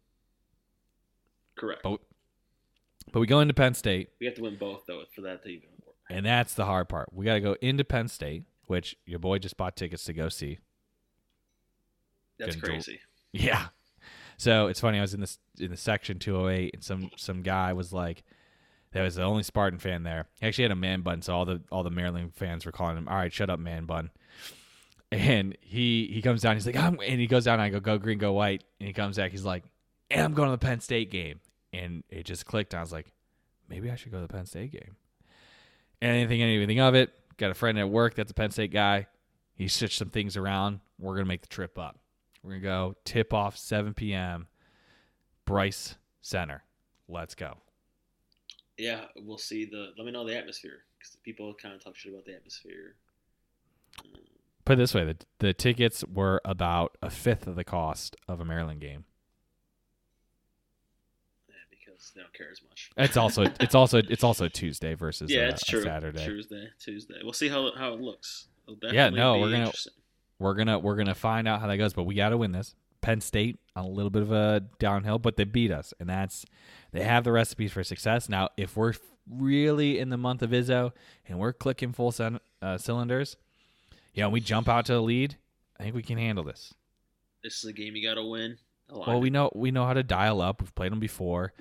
Correct. 1.57 1.83
But 1.83 2.01
but 3.13 3.21
we 3.21 3.27
go 3.27 3.41
into 3.41 3.55
Penn 3.55 3.75
State, 3.75 4.11
We 4.21 4.27
have 4.27 4.35
to 4.37 4.43
win 4.43 4.57
both 4.57 4.83
though 4.87 5.03
for 5.15 5.23
that 5.23 5.43
to 5.45 5.49
even. 5.49 5.69
And 6.09 6.25
that's 6.25 6.55
the 6.55 6.65
hard 6.65 6.89
part. 6.89 7.09
We 7.13 7.25
got 7.25 7.35
to 7.35 7.41
go 7.41 7.57
into 7.61 7.85
Penn 7.85 8.09
State, 8.09 8.45
which 8.67 8.97
your 9.07 9.19
boy 9.19 9.39
just 9.39 9.57
bought 9.57 9.77
tickets 9.77 10.05
to 10.05 10.13
go 10.13 10.29
see. 10.29 10.59
That's 12.39 12.57
crazy. 12.57 13.01
Yeah. 13.33 13.67
So 14.37 14.67
it's 14.67 14.81
funny. 14.81 14.99
I 14.99 15.03
was 15.03 15.15
in 15.15 15.21
this 15.21 15.39
in 15.59 15.71
the 15.71 15.77
section 15.77 16.19
208, 16.19 16.75
and 16.75 16.85
some 16.85 17.11
some 17.17 17.43
guy 17.43 17.73
was 17.73 17.93
like, 17.93 18.23
"That 18.93 19.03
was 19.03 19.15
the 19.15 19.23
only 19.23 19.43
Spartan 19.43 19.79
fan 19.79 20.03
there." 20.03 20.27
He 20.41 20.47
actually 20.47 20.65
had 20.65 20.73
a 20.73 20.77
man 20.77 21.01
bun, 21.01 21.23
so 21.23 21.35
all 21.35 21.45
the 21.47 21.63
all 21.73 21.83
the 21.83 21.91
Maryland 21.91 22.35
fans 22.35 22.67
were 22.67 22.73
calling 22.73 22.99
him, 22.99 23.09
"All 23.09 23.17
right, 23.17 23.33
shut 23.33 23.49
up, 23.49 23.59
man 23.59 23.87
bun." 23.87 24.11
And 25.11 25.57
he 25.61 26.11
he 26.13 26.21
comes 26.21 26.43
down. 26.43 26.57
He's 26.57 26.67
like, 26.67 26.77
I'm, 26.77 26.99
and 27.01 27.21
he 27.21 27.27
goes 27.27 27.45
down. 27.45 27.55
And 27.55 27.63
I 27.63 27.71
go, 27.71 27.81
"Go 27.81 27.97
green, 27.97 28.19
go 28.19 28.33
white." 28.35 28.65
And 28.81 28.87
he 28.87 28.93
comes 28.93 29.17
back. 29.17 29.31
He's 29.31 29.45
like, 29.45 29.65
"And 30.11 30.21
I'm 30.21 30.35
going 30.35 30.49
to 30.49 30.53
the 30.53 30.59
Penn 30.59 30.81
State 30.81 31.11
game." 31.11 31.41
And 31.73 32.03
it 32.11 32.25
just 32.25 32.45
clicked. 32.45 32.75
I 32.75 32.81
was 32.81 32.93
like, 32.93 33.13
maybe 33.69 33.91
I 33.91 33.97
should 33.97 34.13
go 34.13 34.19
to 34.19 34.27
the 34.27 34.33
Penn 34.33 34.47
State 34.47 34.73
game. 34.73 34.97
And 36.01 36.13
I 36.13 36.15
didn't 36.17 36.29
think 36.29 36.43
anything 36.43 36.81
of 36.81 36.95
it. 36.95 37.13
Got 37.37 37.51
a 37.51 37.55
friend 37.55 37.79
at 37.79 37.89
work 37.89 38.15
that's 38.15 38.31
a 38.31 38.35
Penn 38.35 38.51
State 38.51 38.73
guy. 38.73 39.07
He 39.55 39.69
switched 39.69 39.99
some 39.99 40.11
things 40.11 40.37
around. 40.37 40.81
We're 40.99 41.15
gonna 41.15 41.27
make 41.27 41.43
the 41.43 41.49
trip 41.49 41.79
up. 41.79 41.99
We're 42.43 42.53
gonna 42.53 42.63
go 42.63 42.95
tip 43.05 43.33
off 43.33 43.57
7 43.57 43.95
p.m. 43.95 44.47
Bryce 45.45 45.97
Center. 46.21 46.65
Let's 47.09 47.35
go. 47.35 47.59
Yeah, 48.79 49.05
we'll 49.17 49.39
see 49.39 49.65
the. 49.65 49.93
Let 49.97 50.05
me 50.05 50.13
know 50.13 50.27
the 50.27 50.37
atmosphere 50.37 50.85
because 50.99 51.17
people 51.23 51.55
kind 51.55 51.75
of 51.75 51.83
talk 51.83 51.97
shit 51.97 52.13
about 52.13 52.25
the 52.27 52.35
atmosphere. 52.35 52.97
Put 54.65 54.75
it 54.75 54.77
this 54.77 54.95
way: 54.95 55.05
the 55.05 55.17
the 55.39 55.55
tickets 55.55 56.05
were 56.05 56.41
about 56.45 56.97
a 57.01 57.09
fifth 57.09 57.47
of 57.47 57.57
the 57.57 57.65
cost 57.65 58.17
of 58.29 58.41
a 58.41 58.45
Maryland 58.45 58.81
game. 58.81 59.05
They 62.15 62.21
don't 62.21 62.33
care 62.33 62.49
as 62.51 62.61
much. 62.63 62.91
It's 62.97 63.17
also 63.17 63.43
it's 63.61 63.75
also 63.75 63.99
it's 63.99 64.25
also 64.25 64.49
Tuesday 64.49 64.95
versus 64.95 65.31
yeah, 65.31 65.43
a, 65.43 65.49
it's 65.51 65.65
true. 65.65 65.83
Saturday. 65.83 66.25
Tuesday, 66.25 66.69
Tuesday. 66.79 67.17
We'll 67.23 67.33
see 67.33 67.49
how 67.49 67.73
how 67.77 67.93
it 67.95 68.01
looks. 68.01 68.49
Yeah, 68.83 69.11
no, 69.11 69.39
we're 69.39 69.51
gonna- 69.51 69.73
We're 70.39 70.55
gonna 70.55 70.79
we're 70.79 70.97
gonna 70.97 71.15
find 71.15 71.47
out 71.49 71.61
how 71.61 71.67
that 71.69 71.77
goes, 71.77 71.93
but 71.95 72.03
we 72.05 72.15
got 72.15 72.31
to 72.31 72.37
win 72.37 72.53
this. 72.53 72.75
Penn 73.01 73.21
State 73.21 73.59
on 73.77 73.85
a 73.85 73.89
little 73.89 74.11
bit 74.11 74.23
of 74.23 74.33
a 74.33 74.65
downhill, 74.79 75.19
but 75.19 75.37
they 75.37 75.45
beat 75.45 75.71
us, 75.71 75.95
and 76.01 76.09
that's 76.09 76.45
they 76.93 77.03
have 77.05 77.25
the 77.25 77.33
recipes 77.33 77.73
for 77.73 77.85
success. 77.85 78.29
Now, 78.29 78.49
if 78.57 78.77
we're 78.77 78.95
really 79.31 79.99
in 79.99 80.09
the 80.11 80.17
month 80.17 80.43
of 80.43 80.51
Izzo 80.51 80.93
and 81.29 81.39
we're 81.39 81.53
clicking 81.53 81.93
full 81.93 82.11
cen- 82.13 82.41
uh, 82.61 82.79
cylinders, 82.79 83.37
you 84.15 84.23
know, 84.23 84.29
we 84.29 84.41
jump 84.41 84.69
out 84.69 84.87
to 84.87 84.93
the 84.95 85.03
lead. 85.03 85.37
I 85.79 85.85
think 85.85 85.95
we 85.95 86.03
can 86.03 86.19
handle 86.19 86.43
this. 86.45 86.75
This 87.45 87.59
is 87.59 87.65
a 87.65 87.73
game 87.73 87.95
you 87.97 88.07
got 88.07 88.15
to 88.15 88.25
win. 88.25 88.59
A 88.91 88.97
lot. 88.97 89.09
Well, 89.09 89.21
we 89.21 89.31
know 89.31 89.51
we 89.55 89.71
know 89.71 89.85
how 89.87 89.95
to 89.95 90.03
dial 90.03 90.41
up. 90.41 90.61
We've 90.61 90.75
played 90.75 90.93
them 90.93 91.01
before. 91.01 91.53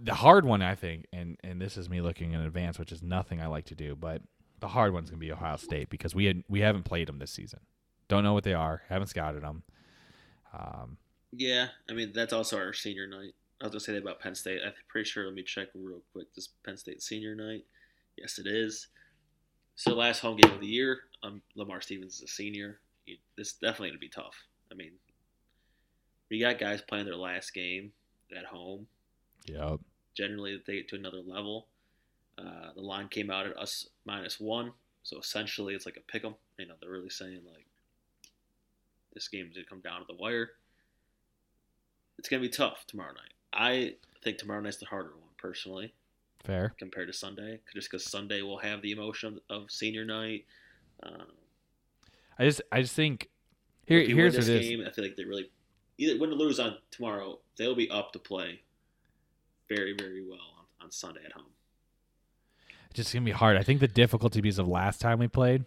The 0.00 0.14
hard 0.14 0.44
one, 0.44 0.62
I 0.62 0.74
think, 0.74 1.06
and 1.12 1.36
and 1.42 1.60
this 1.60 1.76
is 1.76 1.88
me 1.88 2.00
looking 2.00 2.32
in 2.32 2.40
advance, 2.40 2.78
which 2.78 2.92
is 2.92 3.02
nothing 3.02 3.40
I 3.40 3.46
like 3.46 3.66
to 3.66 3.74
do, 3.74 3.94
but 3.96 4.22
the 4.60 4.68
hard 4.68 4.92
one's 4.92 5.10
gonna 5.10 5.20
be 5.20 5.32
Ohio 5.32 5.56
State 5.56 5.90
because 5.90 6.14
we 6.14 6.26
had 6.26 6.42
we 6.48 6.60
haven't 6.60 6.84
played 6.84 7.08
them 7.08 7.18
this 7.18 7.30
season. 7.30 7.60
Don't 8.08 8.24
know 8.24 8.32
what 8.32 8.44
they 8.44 8.54
are. 8.54 8.82
Haven't 8.88 9.08
scouted 9.08 9.42
them. 9.42 9.62
Um, 10.52 10.96
Yeah, 11.32 11.68
I 11.88 11.92
mean 11.92 12.12
that's 12.12 12.32
also 12.32 12.58
our 12.58 12.72
senior 12.72 13.06
night. 13.06 13.34
I 13.60 13.64
was 13.64 13.72
gonna 13.72 13.80
say 13.80 13.92
that 13.92 14.02
about 14.02 14.20
Penn 14.20 14.34
State. 14.34 14.60
I'm 14.64 14.72
pretty 14.88 15.08
sure. 15.08 15.24
Let 15.24 15.34
me 15.34 15.42
check 15.42 15.68
real 15.74 16.02
quick. 16.12 16.32
This 16.34 16.48
Penn 16.64 16.76
State 16.76 17.02
senior 17.02 17.34
night. 17.34 17.64
Yes, 18.16 18.38
it 18.38 18.46
is. 18.46 18.88
So 19.76 19.94
last 19.94 20.20
home 20.20 20.36
game 20.36 20.52
of 20.52 20.60
the 20.60 20.66
year. 20.66 21.00
Um, 21.22 21.42
Lamar 21.54 21.80
Stevens 21.80 22.16
is 22.16 22.22
a 22.22 22.28
senior. 22.28 22.80
This 23.36 23.48
is 23.48 23.54
definitely 23.54 23.90
gonna 23.90 23.98
be 23.98 24.08
tough. 24.08 24.34
I 24.70 24.74
mean, 24.74 24.92
we 26.30 26.40
got 26.40 26.58
guys 26.58 26.82
playing 26.82 27.06
their 27.06 27.16
last 27.16 27.54
game 27.54 27.92
at 28.36 28.44
home. 28.44 28.86
Yep. 29.48 29.80
Generally, 30.14 30.62
they 30.66 30.76
get 30.76 30.88
to 30.88 30.96
another 30.96 31.20
level. 31.20 31.66
Uh, 32.36 32.72
the 32.74 32.80
line 32.80 33.08
came 33.08 33.30
out 33.30 33.46
at 33.46 33.56
us 33.56 33.88
minus 34.04 34.38
one, 34.38 34.72
so 35.02 35.18
essentially 35.18 35.74
it's 35.74 35.86
like 35.86 35.96
a 35.96 36.12
pick 36.12 36.24
'em. 36.24 36.34
You 36.58 36.66
know, 36.66 36.74
they're 36.80 36.90
really 36.90 37.10
saying 37.10 37.40
like 37.44 37.66
this 39.12 39.28
game's 39.28 39.54
gonna 39.54 39.66
come 39.66 39.80
down 39.80 40.00
to 40.00 40.06
the 40.06 40.14
wire. 40.14 40.52
It's 42.18 42.28
gonna 42.28 42.42
be 42.42 42.48
tough 42.48 42.86
tomorrow 42.86 43.12
night. 43.12 43.34
I 43.52 43.96
think 44.22 44.38
tomorrow 44.38 44.60
night's 44.60 44.76
the 44.76 44.86
harder 44.86 45.10
one 45.10 45.30
personally 45.36 45.94
Fair. 46.44 46.74
compared 46.78 47.08
to 47.08 47.12
Sunday, 47.12 47.60
just 47.74 47.90
because 47.90 48.04
Sunday 48.04 48.42
will 48.42 48.58
have 48.58 48.82
the 48.82 48.92
emotion 48.92 49.40
of 49.50 49.70
senior 49.70 50.04
night. 50.04 50.44
Um, 51.02 51.26
I 52.38 52.44
just 52.44 52.62
I 52.70 52.82
just 52.82 52.94
think 52.94 53.30
here 53.86 54.00
here's 54.00 54.34
this 54.34 54.48
it 54.48 54.60
is. 54.62 54.68
game, 54.68 54.84
I 54.86 54.90
feel 54.90 55.04
like 55.04 55.16
they 55.16 55.24
really 55.24 55.50
either 55.96 56.18
win 56.18 56.30
or 56.30 56.34
lose 56.34 56.60
on 56.60 56.78
tomorrow. 56.90 57.40
They'll 57.56 57.74
be 57.74 57.90
up 57.90 58.12
to 58.12 58.18
play 58.18 58.62
very 59.68 59.94
very 59.94 60.22
well 60.26 60.38
on, 60.80 60.84
on 60.86 60.90
Sunday 60.90 61.20
at 61.24 61.32
home. 61.32 61.44
It's 62.90 62.96
just 62.96 63.12
gonna 63.12 63.24
be 63.24 63.30
hard. 63.32 63.56
I 63.56 63.62
think 63.62 63.80
the 63.80 63.88
difficulty 63.88 64.40
because 64.40 64.58
of 64.58 64.66
last 64.68 65.00
time 65.00 65.18
we 65.18 65.28
played, 65.28 65.64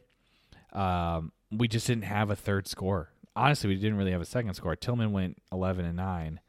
um, 0.73 1.31
we 1.51 1.67
just 1.67 1.87
didn't 1.87 2.03
have 2.05 2.29
a 2.29 2.35
third 2.35 2.67
score. 2.67 3.09
Honestly, 3.35 3.69
we 3.69 3.75
didn't 3.75 3.97
really 3.97 4.11
have 4.11 4.21
a 4.21 4.25
second 4.25 4.53
score. 4.55 4.75
Tillman 4.75 5.11
went 5.11 5.37
eleven 5.51 5.85
and 5.85 5.95
nine, 5.95 6.39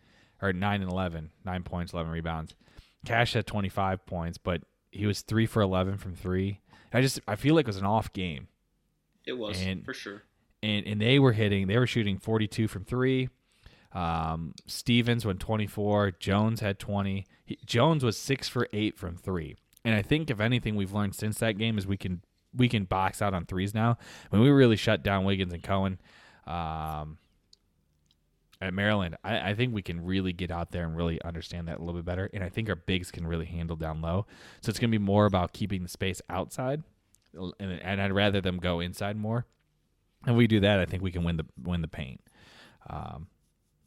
or 0.40 0.52
nine 0.52 0.82
and 0.82 0.90
11, 0.90 1.30
nine 1.44 1.62
points, 1.62 1.92
eleven 1.92 2.10
rebounds. 2.10 2.54
Cash 3.04 3.34
had 3.34 3.46
twenty 3.46 3.68
five 3.68 4.04
points, 4.06 4.38
but 4.38 4.62
he 4.90 5.06
was 5.06 5.20
three 5.22 5.46
for 5.46 5.62
eleven 5.62 5.96
from 5.98 6.14
three. 6.14 6.60
I 6.92 7.00
just 7.00 7.20
I 7.28 7.36
feel 7.36 7.54
like 7.54 7.64
it 7.64 7.68
was 7.68 7.76
an 7.78 7.86
off 7.86 8.12
game, 8.12 8.48
It 9.26 9.32
was 9.34 9.60
And- 9.62 9.84
for 9.84 9.94
sure. 9.94 10.22
and 10.62 10.86
and 10.86 11.00
they 11.00 11.18
were 11.18 11.32
hitting. 11.32 11.66
They 11.66 11.78
were 11.78 11.86
shooting 11.86 12.18
forty 12.18 12.46
two 12.46 12.68
from 12.68 12.84
three. 12.84 13.28
Um, 13.94 14.54
Stevens 14.66 15.24
went 15.24 15.40
24. 15.40 16.12
Jones 16.12 16.60
had 16.60 16.78
20. 16.78 17.26
He, 17.44 17.58
Jones 17.66 18.04
was 18.04 18.16
six 18.16 18.48
for 18.48 18.68
eight 18.72 18.96
from 18.96 19.16
three. 19.16 19.56
And 19.84 19.94
I 19.94 20.02
think 20.02 20.30
if 20.30 20.40
anything 20.40 20.76
we've 20.76 20.92
learned 20.92 21.14
since 21.14 21.38
that 21.38 21.58
game 21.58 21.76
is 21.78 21.86
we 21.86 21.96
can 21.96 22.22
we 22.54 22.68
can 22.68 22.84
box 22.84 23.22
out 23.22 23.34
on 23.34 23.46
threes 23.46 23.74
now. 23.74 23.98
When 24.30 24.42
we 24.42 24.50
really 24.50 24.76
shut 24.76 25.02
down 25.02 25.24
Wiggins 25.24 25.52
and 25.52 25.62
Cowan 25.62 25.98
um, 26.46 27.18
at 28.60 28.74
Maryland, 28.74 29.16
I, 29.24 29.50
I 29.50 29.54
think 29.54 29.74
we 29.74 29.82
can 29.82 30.04
really 30.04 30.32
get 30.32 30.50
out 30.50 30.70
there 30.70 30.84
and 30.84 30.96
really 30.96 31.20
understand 31.22 31.68
that 31.68 31.78
a 31.78 31.80
little 31.80 31.94
bit 31.94 32.04
better. 32.04 32.30
And 32.32 32.44
I 32.44 32.50
think 32.50 32.68
our 32.68 32.76
bigs 32.76 33.10
can 33.10 33.26
really 33.26 33.46
handle 33.46 33.76
down 33.76 34.02
low. 34.02 34.26
So 34.60 34.70
it's 34.70 34.78
gonna 34.78 34.90
be 34.90 34.98
more 34.98 35.24
about 35.26 35.52
keeping 35.52 35.82
the 35.82 35.88
space 35.88 36.20
outside, 36.28 36.82
and, 37.34 37.80
and 37.80 38.00
I'd 38.00 38.12
rather 38.12 38.40
them 38.40 38.58
go 38.58 38.80
inside 38.80 39.16
more. 39.16 39.46
And 40.26 40.36
we 40.36 40.46
do 40.46 40.60
that, 40.60 40.78
I 40.78 40.84
think 40.84 41.02
we 41.02 41.10
can 41.10 41.24
win 41.24 41.38
the 41.38 41.46
win 41.60 41.80
the 41.80 41.88
paint. 41.88 42.20
Um, 42.88 43.28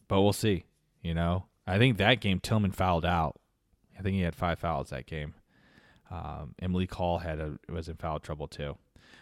but 0.07 0.21
we'll 0.21 0.33
see. 0.33 0.65
You 1.01 1.13
know, 1.13 1.45
I 1.67 1.77
think 1.77 1.97
that 1.97 2.19
game 2.21 2.39
Tillman 2.39 2.71
fouled 2.71 3.05
out. 3.05 3.39
I 3.97 4.01
think 4.01 4.15
he 4.15 4.21
had 4.21 4.35
five 4.35 4.59
fouls 4.59 4.89
that 4.89 5.05
game. 5.05 5.33
Um, 6.11 6.53
Emily 6.61 6.87
Call 6.87 7.19
had 7.19 7.39
a 7.39 7.57
was 7.69 7.87
in 7.89 7.95
foul 7.95 8.19
trouble 8.19 8.47
too. 8.47 8.77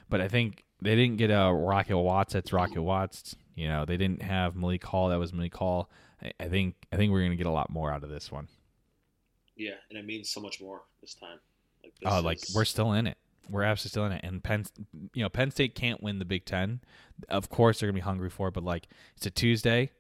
But 0.09 0.21
I 0.21 0.27
think 0.27 0.63
they 0.81 0.95
didn't 0.95 1.17
get 1.17 1.29
a 1.29 1.51
Rocket 1.53 1.97
Watts. 1.97 2.33
That's 2.33 2.51
Rocket 2.53 2.81
Watts. 2.81 3.35
You 3.55 3.67
know, 3.67 3.85
they 3.85 3.97
didn't 3.97 4.21
have 4.21 4.55
Malik 4.55 4.83
Hall. 4.83 5.09
That 5.09 5.19
was 5.19 5.31
Malik 5.33 5.55
Hall. 5.55 5.89
I, 6.21 6.31
I 6.39 6.47
think 6.47 6.75
I 6.91 6.97
think 6.97 7.11
we're 7.11 7.23
gonna 7.23 7.35
get 7.35 7.45
a 7.47 7.51
lot 7.51 7.69
more 7.69 7.91
out 7.91 8.03
of 8.03 8.09
this 8.09 8.31
one. 8.31 8.47
Yeah, 9.55 9.75
and 9.89 9.99
it 9.99 10.05
means 10.05 10.29
so 10.29 10.41
much 10.41 10.59
more 10.59 10.81
this 11.01 11.13
time. 11.13 11.37
Like 11.83 11.93
Oh, 12.05 12.21
like 12.21 12.43
is- 12.43 12.53
we're 12.55 12.65
still 12.65 12.93
in 12.93 13.07
it. 13.07 13.17
We're 13.49 13.63
absolutely 13.63 13.89
still 13.89 14.05
in 14.05 14.11
it. 14.13 14.21
And 14.23 14.43
Penn, 14.43 14.65
you 15.13 15.21
know, 15.21 15.29
Penn 15.29 15.51
State 15.51 15.75
can't 15.75 16.01
win 16.01 16.17
the 16.19 16.25
Big 16.25 16.45
Ten. 16.45 16.79
Of 17.29 17.49
course, 17.49 17.79
they're 17.79 17.87
gonna 17.87 17.95
be 17.95 18.01
hungry 18.01 18.29
for 18.29 18.47
it. 18.47 18.53
But 18.53 18.63
like, 18.63 18.87
it's 19.15 19.25
a 19.25 19.31
Tuesday. 19.31 19.91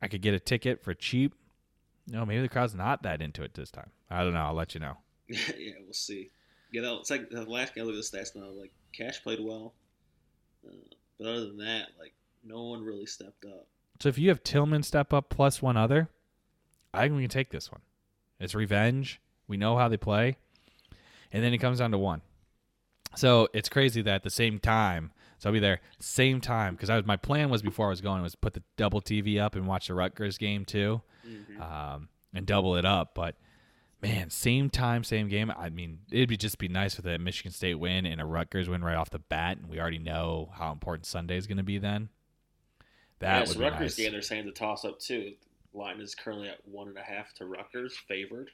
I 0.00 0.08
could 0.08 0.22
get 0.22 0.34
a 0.34 0.40
ticket 0.40 0.82
for 0.82 0.94
cheap. 0.94 1.34
No, 2.06 2.24
maybe 2.24 2.42
the 2.42 2.48
crowd's 2.48 2.74
not 2.74 3.02
that 3.02 3.20
into 3.20 3.42
it 3.42 3.54
this 3.54 3.70
time. 3.70 3.90
I 4.10 4.22
don't 4.22 4.32
know. 4.32 4.40
I'll 4.40 4.54
let 4.54 4.74
you 4.74 4.80
know. 4.80 4.96
yeah, 5.28 5.74
we'll 5.84 5.92
see. 5.92 6.30
Yeah, 6.72 6.82
that, 6.82 6.94
it's 7.00 7.10
like 7.10 7.30
the 7.30 7.44
last 7.44 7.74
game. 7.74 7.84
I 7.84 7.86
look 7.86 7.96
at 7.96 8.10
the 8.10 8.18
stats 8.18 8.34
now. 8.34 8.48
Like 8.48 8.72
Cash 8.92 9.22
played 9.22 9.40
well, 9.40 9.74
uh, 10.66 10.72
but 11.18 11.26
other 11.26 11.46
than 11.46 11.58
that, 11.58 11.88
like 11.98 12.14
no 12.44 12.64
one 12.64 12.82
really 12.82 13.06
stepped 13.06 13.44
up. 13.44 13.66
So 14.00 14.08
if 14.08 14.18
you 14.18 14.28
have 14.28 14.42
Tillman 14.42 14.82
step 14.82 15.12
up 15.12 15.28
plus 15.28 15.60
one 15.60 15.76
other, 15.76 16.08
I 16.94 17.02
think 17.02 17.16
we 17.16 17.22
can 17.22 17.30
take 17.30 17.50
this 17.50 17.70
one. 17.70 17.80
It's 18.38 18.54
revenge. 18.54 19.20
We 19.48 19.56
know 19.56 19.76
how 19.76 19.88
they 19.88 19.96
play, 19.96 20.36
and 21.32 21.42
then 21.42 21.52
it 21.52 21.58
comes 21.58 21.78
down 21.78 21.90
to 21.90 21.98
one. 21.98 22.22
So 23.16 23.48
it's 23.52 23.68
crazy 23.68 24.02
that 24.02 24.14
at 24.16 24.22
the 24.22 24.30
same 24.30 24.58
time, 24.58 25.12
so 25.38 25.48
I'll 25.48 25.52
be 25.52 25.60
there 25.60 25.80
same 26.00 26.40
time 26.40 26.74
because 26.74 26.90
I 26.90 26.96
was 26.96 27.06
my 27.06 27.16
plan 27.16 27.50
was 27.50 27.62
before 27.62 27.86
I 27.86 27.90
was 27.90 28.00
going 28.00 28.22
was 28.22 28.34
put 28.34 28.54
the 28.54 28.62
double 28.76 29.00
TV 29.00 29.40
up 29.40 29.54
and 29.54 29.66
watch 29.66 29.88
the 29.88 29.94
Rutgers 29.94 30.38
game 30.38 30.64
too, 30.64 31.00
um, 31.60 32.08
and 32.34 32.46
double 32.46 32.76
it 32.76 32.84
up. 32.84 33.14
But 33.14 33.36
man, 34.02 34.30
same 34.30 34.70
time, 34.70 35.04
same 35.04 35.28
game. 35.28 35.52
I 35.56 35.70
mean, 35.70 36.00
it'd 36.10 36.28
be 36.28 36.36
just 36.36 36.58
be 36.58 36.68
nice 36.68 36.96
with 36.96 37.06
a 37.06 37.18
Michigan 37.18 37.52
State 37.52 37.76
win 37.76 38.06
and 38.06 38.20
a 38.20 38.24
Rutgers 38.24 38.68
win 38.68 38.82
right 38.82 38.96
off 38.96 39.10
the 39.10 39.18
bat, 39.18 39.58
and 39.58 39.68
we 39.68 39.80
already 39.80 39.98
know 39.98 40.50
how 40.54 40.72
important 40.72 41.06
Sunday 41.06 41.36
is 41.36 41.46
going 41.46 41.58
to 41.58 41.64
be 41.64 41.78
then. 41.78 42.08
That 43.20 43.32
yeah, 43.32 43.38
would 43.40 43.48
so 43.48 43.58
be 43.58 43.64
Rutgers 43.64 43.80
nice. 43.80 43.96
game 43.96 44.12
they're 44.12 44.22
saying 44.22 44.46
the 44.46 44.52
toss 44.52 44.84
up 44.84 44.98
too. 44.98 45.32
Line 45.74 46.00
is 46.00 46.14
currently 46.14 46.48
at 46.48 46.66
one 46.66 46.88
and 46.88 46.96
a 46.96 47.02
half 47.02 47.32
to 47.34 47.46
Rutgers, 47.46 47.96
favored. 48.08 48.50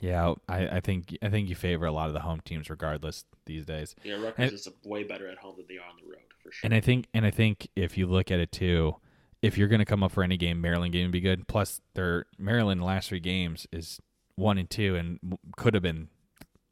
Yeah, 0.00 0.34
I, 0.48 0.68
I 0.76 0.80
think 0.80 1.16
I 1.22 1.28
think 1.28 1.48
you 1.48 1.54
favor 1.54 1.86
a 1.86 1.92
lot 1.92 2.08
of 2.08 2.14
the 2.14 2.20
home 2.20 2.40
teams 2.44 2.70
regardless 2.70 3.24
these 3.46 3.66
days. 3.66 3.94
yeah, 4.02 4.14
Rutgers 4.14 4.34
And- 4.38 4.52
is 4.52 4.68
way 4.84 5.04
better 5.04 5.28
at 5.28 5.38
home 5.38 5.54
than 5.56 5.66
they 5.68 5.76
are 5.76 5.88
on 5.88 5.96
the 6.02 6.10
road 6.10 6.20
for 6.42 6.50
sure. 6.52 6.60
And 6.66 6.74
I 6.74 6.80
think 6.80 7.06
and 7.12 7.26
I 7.26 7.30
think 7.30 7.68
if 7.76 7.98
you 7.98 8.06
look 8.06 8.30
at 8.30 8.40
it 8.40 8.50
too, 8.52 8.96
if 9.42 9.58
you're 9.58 9.68
going 9.68 9.78
to 9.80 9.84
come 9.84 10.02
up 10.02 10.12
for 10.12 10.22
any 10.22 10.36
game, 10.36 10.60
Maryland 10.60 10.92
game 10.92 11.04
would 11.06 11.12
be 11.12 11.20
good. 11.20 11.46
Plus, 11.48 11.80
their 11.94 12.26
Maryland 12.38 12.82
last 12.82 13.08
three 13.10 13.20
games 13.20 13.66
is 13.72 14.00
one 14.36 14.56
and 14.58 14.68
two, 14.70 14.96
and 14.96 15.18
could 15.56 15.74
have 15.74 15.82
been 15.82 16.08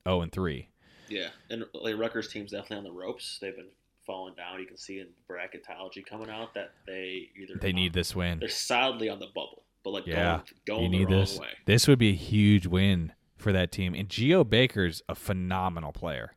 zero 0.07 0.23
and 0.23 0.33
three. 0.33 0.69
yeah, 1.09 1.29
and 1.51 1.65
like, 1.75 1.97
Rutgers 1.99 2.29
team's 2.29 2.51
definitely 2.53 2.79
on 2.79 2.85
the 2.85 2.93
ropes. 2.93 3.39
They've 3.41 3.55
been 3.57 3.67
falling 4.07 4.35
down. 4.37 4.59
You 4.61 4.67
can 4.67 4.79
see 4.79 5.01
in 5.01 5.09
bracketology 5.31 6.05
coming 6.05 6.31
out 6.31 6.55
that 6.55 6.73
they 6.87 7.29
either 7.37 7.55
They 7.61 7.73
need 7.73 7.93
this 7.93 8.17
win. 8.17 8.39
they're 8.39 8.49
solidly 8.49 9.11
on 9.11 9.19
the 9.19 9.27
bubble, 9.27 9.65
but 9.89 9.95
like 9.95 10.07
Yeah, 10.07 10.41
going, 10.67 10.83
You 10.85 10.89
need 10.91 11.09
the 11.09 11.13
wrong 11.13 11.21
this. 11.21 11.39
way. 11.39 11.49
This 11.65 11.89
would 11.89 11.99
be 11.99 12.11
a 12.11 12.15
huge 12.15 12.67
win 12.67 13.13
for 13.37 13.53
that 13.53 13.73
team. 13.73 13.95
And 13.95 14.09
Geo 14.09 14.45
Baker's 14.45 15.03
a 15.09 15.15
phenomenal 15.15 15.93
player. 15.93 16.35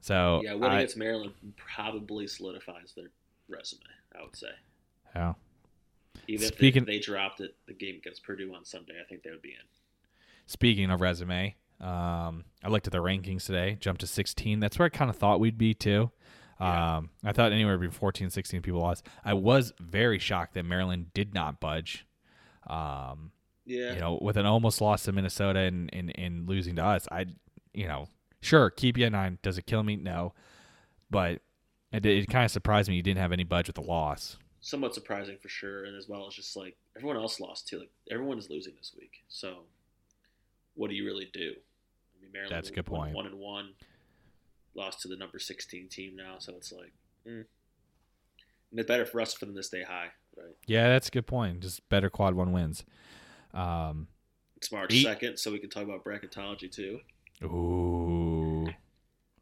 So 0.00 0.40
Yeah, 0.44 0.54
winning 0.54 0.70
I, 0.70 0.76
against 0.80 0.96
Maryland 0.96 1.32
probably 1.56 2.26
solidifies 2.26 2.92
their 2.96 3.10
resume. 3.48 3.82
I 4.18 4.22
would 4.24 4.34
say, 4.36 4.48
yeah. 5.14 5.34
even 6.28 6.48
Speaking- 6.48 6.82
if 6.82 6.86
they, 6.86 6.94
they 6.94 6.98
dropped 6.98 7.40
it, 7.40 7.54
the 7.66 7.72
game 7.74 7.96
against 7.96 8.22
Purdue 8.24 8.52
on 8.54 8.64
Sunday, 8.64 8.94
I 9.00 9.04
think 9.08 9.22
they 9.22 9.30
would 9.30 9.42
be 9.42 9.50
in. 9.50 9.64
Speaking 10.46 10.90
of 10.90 11.00
resume, 11.00 11.54
um, 11.80 12.44
I 12.64 12.68
looked 12.68 12.86
at 12.86 12.92
the 12.92 12.98
rankings 13.02 13.46
today, 13.46 13.76
jumped 13.80 14.00
to 14.00 14.06
16. 14.06 14.58
That's 14.60 14.78
where 14.78 14.86
I 14.86 14.88
kind 14.90 15.08
of 15.08 15.16
thought 15.16 15.40
we'd 15.40 15.56
be 15.58 15.72
too. 15.74 16.10
Yeah. 16.60 16.96
Um, 16.98 17.10
I 17.24 17.32
thought 17.32 17.52
anywhere 17.52 17.76
between 17.78 17.92
14 17.92 18.24
and 18.26 18.32
16 18.32 18.60
people 18.62 18.80
lost. 18.80 19.06
I 19.24 19.34
was 19.34 19.72
very 19.80 20.18
shocked 20.18 20.54
that 20.54 20.64
Maryland 20.64 21.12
did 21.14 21.32
not 21.34 21.58
budge. 21.60 22.06
Um, 22.66 23.32
Yeah, 23.64 23.94
you 23.94 24.00
know, 24.00 24.18
with 24.20 24.36
an 24.36 24.44
almost 24.44 24.80
loss 24.80 25.04
to 25.04 25.12
Minnesota 25.12 25.60
and, 25.60 25.88
and, 25.92 26.12
and 26.18 26.48
losing 26.48 26.76
to 26.76 26.84
us, 26.84 27.06
I, 27.12 27.26
you 27.72 27.86
know, 27.86 28.08
sure, 28.40 28.70
keep 28.70 28.98
you 28.98 29.06
at 29.06 29.12
nine. 29.12 29.38
Does 29.42 29.56
it 29.56 29.66
kill 29.66 29.84
me? 29.84 29.94
No. 29.94 30.34
But 31.10 31.42
it, 31.92 32.04
it 32.04 32.28
kind 32.28 32.44
of 32.44 32.50
surprised 32.50 32.88
me 32.88 32.96
you 32.96 33.02
didn't 33.02 33.20
have 33.20 33.32
any 33.32 33.44
budge 33.44 33.68
with 33.68 33.76
the 33.76 33.82
loss. 33.82 34.36
somewhat 34.62 34.94
surprising 34.94 35.36
for 35.42 35.48
sure, 35.50 35.84
and 35.84 35.96
as 35.96 36.08
well 36.08 36.26
as 36.26 36.34
just 36.34 36.56
like 36.56 36.76
everyone 36.96 37.18
else 37.18 37.38
lost 37.38 37.68
too. 37.68 37.80
Like 37.80 37.90
everyone 38.10 38.38
is 38.38 38.48
losing 38.48 38.72
this 38.78 38.92
week, 38.98 39.22
so 39.28 39.64
what 40.74 40.88
do 40.88 40.96
you 40.96 41.04
really 41.04 41.28
do? 41.34 41.50
I 41.50 42.22
mean, 42.22 42.32
Maryland 42.32 42.56
That's 42.56 42.70
a 42.70 42.72
good 42.72 42.86
point. 42.86 43.14
One 43.14 43.26
and 43.26 43.38
one, 43.38 43.74
lost 44.74 45.02
to 45.02 45.08
the 45.08 45.16
number 45.16 45.38
sixteen 45.38 45.88
team 45.88 46.16
now, 46.16 46.36
so 46.38 46.54
it's 46.56 46.72
like, 46.72 46.92
mm. 47.26 47.44
and 48.70 48.80
it's 48.80 48.88
better 48.88 49.04
for 49.04 49.20
us 49.20 49.34
for 49.34 49.44
them 49.44 49.56
to 49.56 49.62
stay 49.62 49.82
high, 49.82 50.08
right? 50.36 50.54
Yeah, 50.66 50.88
that's 50.88 51.08
a 51.08 51.10
good 51.10 51.26
point. 51.26 51.60
Just 51.60 51.86
better 51.88 52.10
quad 52.10 52.34
one 52.34 52.52
wins. 52.52 52.84
Um, 53.54 54.08
It's 54.56 54.72
March 54.72 55.02
second, 55.02 55.38
so 55.38 55.50
we 55.52 55.58
can 55.58 55.70
talk 55.70 55.84
about 55.84 56.04
bracketology 56.04 56.70
too. 56.70 57.00
Ooh. 57.44 58.68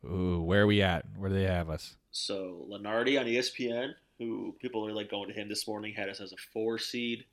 Ooh, 0.05 0.40
where 0.42 0.62
are 0.62 0.66
we 0.66 0.83
at? 0.83 1.05
Where 1.16 1.29
do 1.29 1.37
they 1.37 1.44
have 1.44 1.68
us? 1.68 1.96
So 2.11 2.66
Lunardi 2.70 3.20
on 3.20 3.26
ESPN, 3.26 3.92
who 4.18 4.55
people 4.59 4.87
are 4.87 4.92
like 4.92 5.11
going 5.11 5.29
to 5.29 5.35
him 5.35 5.48
this 5.48 5.68
morning, 5.68 5.94
had 5.94 6.09
us 6.09 6.20
as 6.20 6.33
a 6.33 6.37
four 6.53 6.79
seed. 6.79 7.24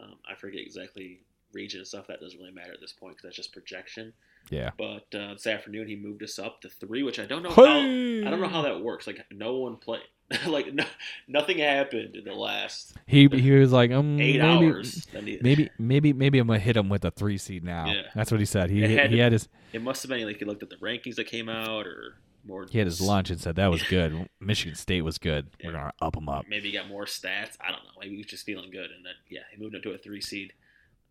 Um, 0.00 0.14
I 0.30 0.34
forget 0.36 0.60
exactly 0.60 1.20
region 1.52 1.80
and 1.80 1.86
stuff, 1.86 2.06
that 2.06 2.20
doesn't 2.20 2.38
really 2.38 2.52
matter 2.52 2.72
at 2.72 2.80
this 2.80 2.92
point 2.92 3.16
because 3.16 3.24
that's 3.24 3.36
just 3.36 3.52
projection. 3.52 4.12
Yeah. 4.50 4.70
But 4.78 5.12
uh, 5.14 5.34
this 5.34 5.46
afternoon 5.46 5.88
he 5.88 5.96
moved 5.96 6.22
us 6.22 6.38
up 6.38 6.60
to 6.62 6.68
three, 6.68 7.02
which 7.02 7.18
I 7.18 7.26
don't 7.26 7.42
know 7.42 7.50
how 7.50 7.64
I 7.64 8.30
don't 8.30 8.40
know 8.40 8.48
how 8.48 8.62
that 8.62 8.80
works. 8.82 9.06
Like 9.06 9.24
no 9.30 9.56
one 9.56 9.76
played. 9.76 10.02
like 10.46 10.74
no, 10.74 10.84
nothing 11.26 11.58
happened 11.58 12.14
in 12.14 12.24
the 12.24 12.34
last 12.34 12.94
He 13.06 13.28
he 13.28 13.50
was 13.52 13.72
like, 13.72 13.90
um, 13.90 14.20
eight 14.20 14.38
maybe, 14.38 14.40
hours. 14.40 15.06
Maybe 15.14 15.70
maybe 15.78 16.12
maybe 16.12 16.38
I'm 16.38 16.46
gonna 16.46 16.58
hit 16.58 16.76
him 16.76 16.90
with 16.90 17.04
a 17.04 17.10
three 17.10 17.38
seed 17.38 17.64
now. 17.64 17.86
Yeah. 17.86 18.02
That's 18.14 18.30
what 18.30 18.38
he 18.38 18.46
said. 18.46 18.68
He 18.68 18.82
had 18.82 19.10
he 19.10 19.18
had 19.18 19.32
his 19.32 19.48
it 19.72 19.82
must 19.82 20.02
have 20.02 20.10
been 20.10 20.26
like 20.26 20.38
he 20.38 20.44
looked 20.44 20.62
at 20.62 20.70
the 20.70 20.76
rankings 20.76 21.16
that 21.16 21.28
came 21.28 21.48
out, 21.48 21.86
or 21.86 22.16
more. 22.44 22.66
he 22.68 22.78
had 22.78 22.86
his 22.86 23.00
lunch 23.00 23.30
and 23.30 23.40
said 23.40 23.56
that 23.56 23.68
was 23.70 23.82
good. 23.82 24.28
Michigan 24.40 24.76
State 24.76 25.02
was 25.02 25.16
good. 25.18 25.48
We're 25.64 25.72
gonna 25.72 25.92
up 26.00 26.16
him 26.16 26.28
up. 26.28 26.44
Maybe 26.48 26.70
he 26.70 26.76
got 26.76 26.88
more 26.88 27.06
stats. 27.06 27.56
I 27.60 27.70
don't 27.70 27.84
know. 27.84 28.00
Maybe 28.00 28.12
he 28.12 28.16
was 28.18 28.26
just 28.26 28.44
feeling 28.44 28.70
good, 28.70 28.90
and 28.90 29.04
then 29.04 29.14
yeah, 29.30 29.40
he 29.50 29.62
moved 29.62 29.74
into 29.74 29.92
a 29.92 29.98
three 29.98 30.20
seed. 30.20 30.52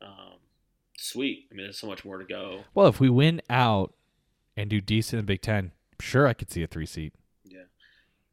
Um, 0.02 0.38
sweet. 0.98 1.48
I 1.52 1.56
mean, 1.56 1.66
there's 1.66 1.80
so 1.80 1.88
much 1.88 2.06
more 2.06 2.20
to 2.20 2.26
go. 2.26 2.66
Well, 2.76 2.88
if 2.88 3.00
we 3.00 3.10
win 3.10 3.42
out 3.50 3.94
and 4.56 4.70
do 4.70 4.80
decent 4.80 5.20
in 5.20 5.26
the 5.26 5.32
Big 5.32 5.42
Ten, 5.42 5.72
sure 6.00 6.28
I 6.28 6.34
could 6.34 6.52
see 6.52 6.62
a 6.62 6.68
three 6.68 6.86
seed. 6.86 7.14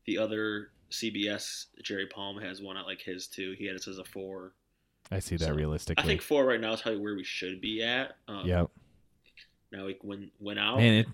The 0.07 0.19
other 0.19 0.71
CBS, 0.91 1.67
Jerry 1.83 2.07
Palm 2.07 2.39
has 2.39 2.61
one 2.63 2.77
at 2.77 2.87
like 2.87 3.01
his 3.01 3.27
too. 3.27 3.55
He 3.59 3.67
had 3.67 3.77
it 3.77 3.87
as 3.89 3.99
a 3.99 4.05
four. 4.05 4.53
I 5.11 5.19
see 5.19 5.37
that 5.37 5.47
So, 5.47 5.55
realistically. 5.55 6.03
I 6.03 6.07
think 6.07 6.23
four 6.23 6.45
right 6.45 6.61
now 6.61 6.73
is 6.73 6.83
probably 6.83 7.01
where 7.01 7.15
we 7.15 7.25
should 7.25 7.61
be 7.61 7.83
at. 7.83 8.17
Um, 8.29 8.47
Yep. 8.47 8.71
Now 9.73 9.87
we 9.87 9.97
win 10.03 10.31
win 10.39 10.57
out, 10.57 10.77
Man, 10.79 10.95
it, 10.95 11.07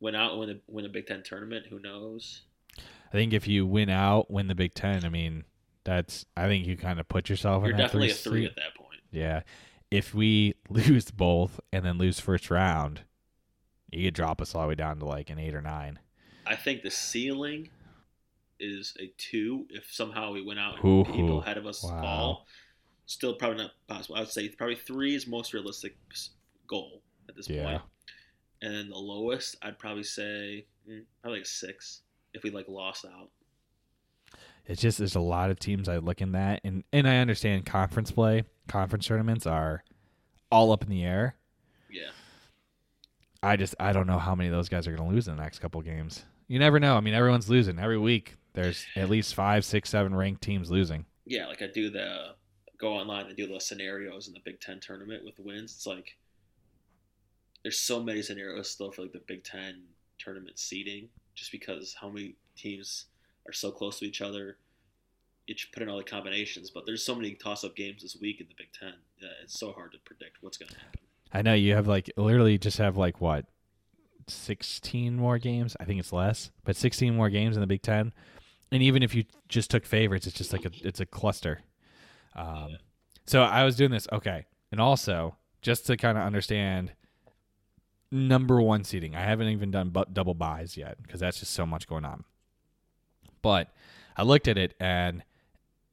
win 0.00 0.14
out, 0.16 0.38
win 0.38 0.48
the 0.48 0.60
win 0.66 0.84
a 0.84 0.88
Big 0.88 1.06
Ten 1.06 1.22
tournament. 1.22 1.66
Who 1.70 1.78
knows? 1.78 2.42
I 2.76 3.12
think 3.12 3.32
if 3.32 3.46
you 3.46 3.64
win 3.64 3.88
out, 3.88 4.30
win 4.30 4.48
the 4.48 4.54
Big 4.56 4.74
Ten, 4.74 5.04
I 5.04 5.08
mean, 5.08 5.44
that's 5.84 6.26
I 6.36 6.46
think 6.48 6.66
you 6.66 6.76
kind 6.76 6.98
of 6.98 7.08
put 7.08 7.28
yourself 7.30 7.62
You're 7.62 7.70
in 7.72 7.76
that 7.76 7.84
definitely 7.84 8.08
three 8.10 8.12
a 8.12 8.30
three 8.30 8.40
seed. 8.42 8.50
at 8.50 8.56
that 8.56 8.74
point. 8.76 9.00
Yeah. 9.12 9.42
If 9.90 10.14
we 10.14 10.54
lose 10.68 11.10
both 11.12 11.60
and 11.72 11.84
then 11.84 11.96
lose 11.96 12.18
first 12.18 12.50
round, 12.50 13.02
you 13.90 14.06
could 14.06 14.14
drop 14.14 14.40
us 14.42 14.54
all 14.54 14.62
the 14.62 14.68
way 14.68 14.74
down 14.74 14.98
to 14.98 15.04
like 15.06 15.30
an 15.30 15.38
eight 15.38 15.54
or 15.54 15.62
nine. 15.62 16.00
I 16.44 16.56
think 16.56 16.82
the 16.82 16.90
ceiling 16.90 17.68
is 18.60 18.94
a 19.00 19.12
two. 19.18 19.66
If 19.70 19.92
somehow 19.92 20.32
we 20.32 20.42
went 20.42 20.60
out 20.60 20.78
and 20.78 20.84
Ooh, 20.84 21.04
people 21.04 21.40
ahead 21.42 21.56
of 21.58 21.66
us 21.66 21.82
wow. 21.82 22.00
fall, 22.00 22.46
still 23.06 23.34
probably 23.34 23.58
not 23.58 23.72
possible. 23.88 24.16
I 24.16 24.20
would 24.20 24.30
say 24.30 24.48
probably 24.50 24.76
three 24.76 25.14
is 25.14 25.26
most 25.26 25.52
realistic 25.52 25.96
goal 26.66 27.02
at 27.28 27.36
this 27.36 27.48
Yeah. 27.48 27.64
point. 27.64 27.82
And 28.62 28.74
then 28.74 28.88
the 28.90 28.96
lowest, 28.98 29.56
I'd 29.62 29.78
probably 29.78 30.02
say 30.04 30.66
mm, 30.88 31.04
probably 31.22 31.40
like 31.40 31.46
six 31.46 32.02
if 32.34 32.42
we 32.42 32.50
like 32.50 32.68
lost 32.68 33.04
out. 33.04 33.30
It's 34.66 34.82
just 34.82 34.98
there's 34.98 35.14
a 35.14 35.20
lot 35.20 35.50
of 35.50 35.58
teams 35.58 35.88
I 35.88 35.96
look 35.98 36.20
in 36.20 36.32
that 36.32 36.60
and 36.64 36.84
and 36.92 37.08
I 37.08 37.18
understand 37.18 37.64
conference 37.66 38.10
play, 38.10 38.44
conference 38.68 39.06
tournaments 39.06 39.46
are 39.46 39.82
all 40.50 40.72
up 40.72 40.82
in 40.82 40.90
the 40.90 41.04
air. 41.04 41.36
Yeah, 41.90 42.10
I 43.42 43.56
just 43.56 43.74
I 43.78 43.92
don't 43.92 44.06
know 44.06 44.18
how 44.18 44.34
many 44.34 44.48
of 44.48 44.54
those 44.54 44.68
guys 44.68 44.86
are 44.86 44.94
going 44.94 45.08
to 45.08 45.14
lose 45.14 45.28
in 45.28 45.36
the 45.36 45.42
next 45.42 45.60
couple 45.60 45.80
games. 45.82 46.24
You 46.48 46.58
never 46.58 46.80
know. 46.80 46.96
I 46.96 47.00
mean, 47.00 47.14
everyone's 47.14 47.48
losing 47.48 47.78
every 47.78 47.98
week. 47.98 48.36
There's 48.54 48.86
at 48.96 49.08
least 49.08 49.34
five, 49.34 49.64
six, 49.64 49.90
seven 49.90 50.14
ranked 50.14 50.42
teams 50.42 50.70
losing. 50.70 51.04
yeah. 51.26 51.46
Like 51.46 51.62
I 51.62 51.66
do 51.72 51.90
the 51.90 52.34
go 52.78 52.92
online 52.94 53.26
and 53.26 53.36
do 53.36 53.46
the 53.46 53.60
scenarios 53.60 54.28
in 54.28 54.34
the 54.34 54.40
Big 54.44 54.60
Ten 54.60 54.80
tournament 54.80 55.24
with 55.24 55.38
wins. 55.38 55.74
It's 55.74 55.86
like 55.86 56.16
there's 57.62 57.78
so 57.78 58.02
many 58.02 58.22
scenarios 58.22 58.70
still 58.70 58.90
for 58.92 59.02
like 59.02 59.12
the 59.12 59.22
Big 59.26 59.44
Ten 59.44 59.82
tournament 60.18 60.58
seeding, 60.58 61.08
just 61.34 61.52
because 61.52 61.94
how 62.00 62.08
many 62.08 62.34
teams 62.56 63.06
are 63.46 63.52
so 63.52 63.70
close 63.70 63.98
to 64.00 64.04
each 64.04 64.20
other. 64.20 64.56
You 65.46 65.56
should 65.56 65.72
put 65.72 65.82
in 65.82 65.88
all 65.88 65.96
the 65.96 66.04
combinations, 66.04 66.70
but 66.70 66.84
there's 66.84 67.02
so 67.02 67.14
many 67.14 67.32
toss-up 67.32 67.74
games 67.74 68.02
this 68.02 68.18
week 68.20 68.38
in 68.40 68.46
the 68.48 68.54
Big 68.58 68.68
Ten. 68.78 68.92
It's 69.42 69.58
so 69.58 69.72
hard 69.72 69.92
to 69.92 69.98
predict 70.04 70.36
what's 70.42 70.58
going 70.58 70.68
to 70.68 70.76
happen. 70.76 71.00
I 71.32 71.40
know 71.42 71.54
you 71.54 71.74
have 71.74 71.86
like 71.88 72.10
literally 72.18 72.58
just 72.58 72.76
have 72.78 72.96
like 72.98 73.20
what 73.20 73.46
16 74.26 75.16
more 75.16 75.38
games. 75.38 75.74
I 75.80 75.84
think 75.84 76.00
it's 76.00 76.12
less, 76.12 76.50
but 76.64 76.76
16 76.76 77.14
more 77.16 77.30
games 77.30 77.56
in 77.56 77.60
the 77.62 77.66
Big 77.66 77.80
10. 77.82 78.12
And 78.70 78.82
even 78.82 79.02
if 79.02 79.14
you 79.14 79.24
just 79.48 79.70
took 79.70 79.86
favorites, 79.86 80.26
it's 80.26 80.36
just 80.36 80.52
like 80.52 80.64
a 80.64 80.70
it's 80.82 81.00
a 81.00 81.06
cluster. 81.06 81.60
Um, 82.36 82.68
Yeah. 82.70 82.76
so 83.26 83.42
I 83.42 83.64
was 83.64 83.76
doing 83.76 83.90
this 83.90 84.06
okay. 84.12 84.46
And 84.70 84.80
also, 84.80 85.36
just 85.62 85.86
to 85.86 85.96
kind 85.96 86.18
of 86.18 86.24
understand 86.24 86.92
number 88.10 88.60
1 88.60 88.84
seating. 88.84 89.14
I 89.16 89.20
haven't 89.20 89.48
even 89.48 89.70
done 89.70 89.90
bu- 89.90 90.04
double 90.12 90.34
byes 90.34 90.76
yet 90.76 91.02
because 91.02 91.20
that's 91.20 91.40
just 91.40 91.52
so 91.52 91.66
much 91.66 91.86
going 91.86 92.04
on. 92.04 92.24
But 93.42 93.72
I 94.16 94.22
looked 94.22 94.48
at 94.48 94.56
it 94.58 94.74
and 94.80 95.22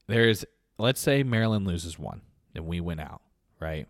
there's 0.08 0.46
let's 0.78 1.00
say 1.00 1.24
Maryland 1.24 1.66
loses 1.66 1.98
one, 1.98 2.22
and 2.54 2.66
we 2.68 2.80
win 2.82 3.00
out, 3.00 3.22
right? 3.60 3.88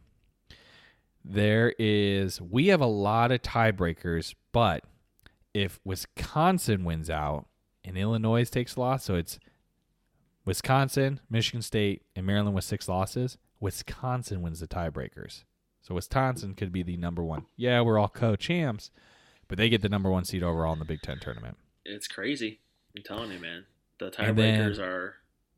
there 1.28 1.74
is 1.80 2.40
we 2.40 2.68
have 2.68 2.82
a 2.82 2.86
lot 2.86 3.32
of 3.32 3.42
tiebreakers, 3.42 4.36
but 4.52 4.84
if 5.56 5.80
Wisconsin 5.84 6.84
wins 6.84 7.10
out 7.10 7.48
and 7.86 7.98
Illinois 7.98 8.50
takes 8.50 8.76
a 8.76 8.80
loss, 8.80 9.04
so 9.04 9.16
it's 9.16 9.40
Wisconsin, 10.46 11.20
Michigan 11.30 11.62
State, 11.62 12.04
and 12.16 12.26
Maryland 12.26 12.56
with 12.56 12.64
six 12.66 12.90
losses, 12.90 13.38
Wisconsin 13.60 14.42
wins 14.42 14.60
the 14.60 14.68
tiebreakers. 14.68 15.44
So 15.82 15.96
Wisconsin 15.96 16.56
could 16.56 16.72
be 16.72 16.84
the 16.84 16.98
number 16.98 17.24
one. 17.24 17.46
Yeah, 17.56 17.82
we're 17.82 18.00
all 18.00 18.10
co-champs, 18.10 18.92
but 19.48 19.58
they 19.58 19.70
get 19.70 19.82
the 19.82 19.90
number 19.90 20.10
one 20.10 20.26
seed 20.26 20.44
overall 20.44 20.74
in 20.74 20.80
the 20.80 20.86
Big 20.86 21.02
Ten 21.02 21.20
tournament. 21.20 21.58
It's 21.84 22.08
crazy. 22.08 22.60
I'm 22.98 23.04
telling 23.04 23.32
you, 23.32 23.40
man. 23.40 23.66
The 24.00 24.12
tiebreakers 24.12 24.80
are 24.80 25.16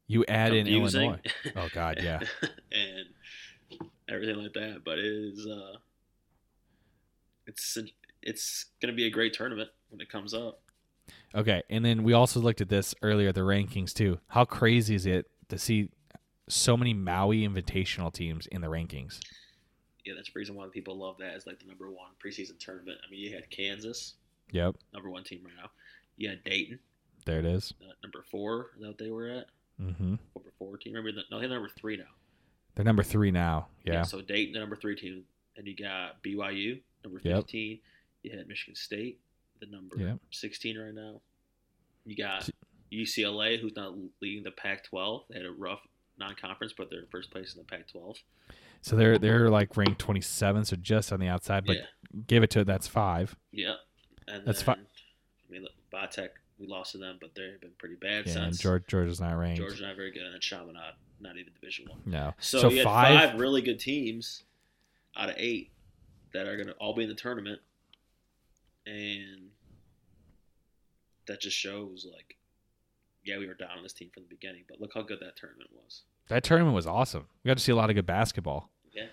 You 0.08 0.26
add 0.28 0.54
in. 0.54 0.68
Illinois. 0.68 1.20
Oh 1.56 1.70
God, 1.74 2.00
yeah. 2.04 2.20
and 2.72 3.08
everything 4.10 4.36
like 4.36 4.54
that. 4.54 4.82
But 4.86 5.00
it 5.00 5.06
is 5.06 5.48
uh, 5.48 5.78
it's 7.46 7.78
it's 8.22 8.66
gonna 8.82 8.94
be 8.94 9.06
a 9.06 9.10
great 9.10 9.34
tournament 9.34 9.70
when 9.90 10.02
it 10.02 10.10
comes 10.10 10.34
up. 10.34 10.62
Okay, 11.36 11.62
and 11.70 11.84
then 11.86 12.04
we 12.04 12.14
also 12.14 12.40
looked 12.40 12.62
at 12.62 12.70
this 12.70 12.96
earlier, 13.02 13.32
the 13.32 13.42
rankings 13.42 13.94
too. 13.94 14.20
How 14.28 14.46
crazy 14.46 14.96
is 14.96 15.06
it 15.06 15.30
to 15.50 15.58
see 15.58 15.90
so 16.50 16.76
many 16.78 16.94
Maui 16.94 17.48
Invitational 17.48 18.12
teams 18.14 18.48
in 18.48 18.62
the 18.62 18.68
rankings? 18.68 19.20
Yeah, 20.06 20.14
that's 20.16 20.32
the 20.32 20.40
reason 20.40 20.56
why 20.56 20.68
people 20.72 20.98
love 20.98 21.18
that 21.20 21.34
as 21.34 21.46
like 21.46 21.60
the 21.60 21.66
number 21.66 21.90
one 21.92 22.12
preseason 22.24 22.58
tournament. 22.58 22.98
I 23.06 23.12
mean, 23.12 23.20
you 23.20 23.34
had 23.34 23.50
Kansas, 23.50 24.14
Yep, 24.52 24.76
number 24.94 25.10
one 25.10 25.24
team 25.26 25.42
right 25.44 25.54
now. 25.62 25.70
You 26.16 26.30
had 26.30 26.44
Dayton, 26.46 26.80
there 27.26 27.40
it 27.40 27.46
is. 27.46 27.74
uh, 27.82 27.92
number 28.02 28.24
four. 28.32 28.68
That 28.80 28.98
they 28.98 29.12
were 29.12 29.28
at? 29.28 29.48
Mm-hmm. 29.82 30.16
Number 30.36 30.52
four 30.58 30.78
team. 30.78 30.94
Remember? 30.94 31.12
The, 31.12 31.24
no, 31.30 31.40
they're 31.42 31.50
number 31.50 31.70
three 31.78 31.98
now. 31.98 32.06
They're 32.74 32.86
number 32.86 33.04
three 33.04 33.32
now. 33.32 33.68
Yeah, 33.84 34.04
So 34.04 34.22
Dayton, 34.22 34.54
the 34.54 34.60
number 34.60 34.76
three 34.78 34.96
team, 34.96 35.24
and 35.58 35.68
you 35.68 35.76
got 35.76 36.24
BYU, 36.24 36.80
number 37.04 37.20
Yep. 37.22 37.36
fifteen. 37.38 37.80
You 38.24 38.36
had 38.38 38.48
Michigan 38.48 38.76
State, 38.76 39.20
the 39.60 39.66
number 39.68 39.98
Yep. 40.00 40.20
sixteen 40.32 40.78
right 40.78 40.94
now. 40.94 41.22
You 42.06 42.16
got 42.16 42.50
UCLA, 42.92 43.60
who's 43.60 43.76
not 43.76 43.94
leading 44.22 44.44
the 44.44 44.52
Pac-12. 44.52 45.26
They 45.30 45.38
had 45.38 45.46
a 45.46 45.52
rough 45.52 45.82
non-conference, 46.18 46.74
but 46.78 46.90
they're 46.90 47.00
in 47.02 47.08
first 47.08 47.32
place 47.32 47.54
in 47.54 47.60
the 47.60 47.66
Pac-12. 47.66 48.18
so 48.82 48.96
they're 48.96 49.18
they're 49.18 49.50
like 49.50 49.76
ranked 49.78 50.00
twenty 50.00 50.22
seven, 50.22 50.64
so 50.66 50.76
just 50.78 51.12
on 51.12 51.20
the 51.20 51.28
outside. 51.28 51.66
But 51.66 51.78
yeah, 51.78 51.86
give 52.28 52.44
it 52.44 52.50
to 52.52 52.64
that's 52.64 52.88
five. 52.88 53.36
yeah. 53.52 53.76
And 54.30 54.46
That's 54.46 54.62
then, 54.64 54.76
fi- 54.76 54.82
I 54.82 55.52
mean, 55.52 55.62
look, 55.64 55.72
we 56.60 56.68
lost 56.68 56.92
to 56.94 56.98
them, 56.98 57.18
but 57.22 57.34
they've 57.36 57.60
been 57.62 57.72
pretty 57.78 57.96
bad 57.96 58.26
Yeah, 58.28 58.34
since. 58.34 58.60
George 58.60 58.86
Georgia's 58.88 59.22
not 59.22 59.38
ranked. 59.38 59.58
Georgia's 59.60 59.80
not 59.82 59.96
very 59.96 60.12
good, 60.12 60.24
and 60.24 60.34
then 60.34 60.42
Chaminade, 60.42 60.96
not 61.22 61.38
even 61.38 61.54
Division 61.54 61.86
One. 61.90 62.02
No, 62.06 62.34
So, 62.40 62.60
so, 62.62 62.70
you 62.70 62.84
five. 62.84 63.32
five 63.32 63.40
really 63.40 63.62
good 63.62 63.80
teams 63.80 64.44
out 65.16 65.30
of 65.30 65.36
eight 65.38 65.72
that 66.34 66.46
are 66.48 66.56
going 66.58 66.68
to 66.68 66.74
all 66.74 66.94
be 66.94 67.04
in 67.04 67.10
the 67.10 67.16
tournament, 67.16 67.62
and 68.88 69.50
that 71.28 71.42
just 71.42 71.58
shows 71.58 72.08
like, 72.12 72.38
yeah, 73.24 73.38
we 73.38 73.48
were 73.48 73.54
down 73.54 73.72
on 73.78 73.84
this 73.84 73.94
team 73.94 74.10
from 74.14 74.24
the 74.24 74.30
beginning, 74.30 74.64
but 74.70 74.80
look 74.80 74.92
how 74.94 75.02
good 75.02 75.20
that 75.20 75.36
tournament 75.36 75.70
was. 75.74 76.04
That 76.30 76.44
tournament 76.44 76.74
was 76.76 76.88
awesome. 76.88 77.28
We 77.44 77.50
got 77.50 77.58
to 77.58 77.64
see 77.64 77.72
a 77.72 77.76
lot 77.76 77.90
of 77.90 77.96
good 77.96 78.06
basketball. 78.06 78.70
Yeah, 78.94 79.08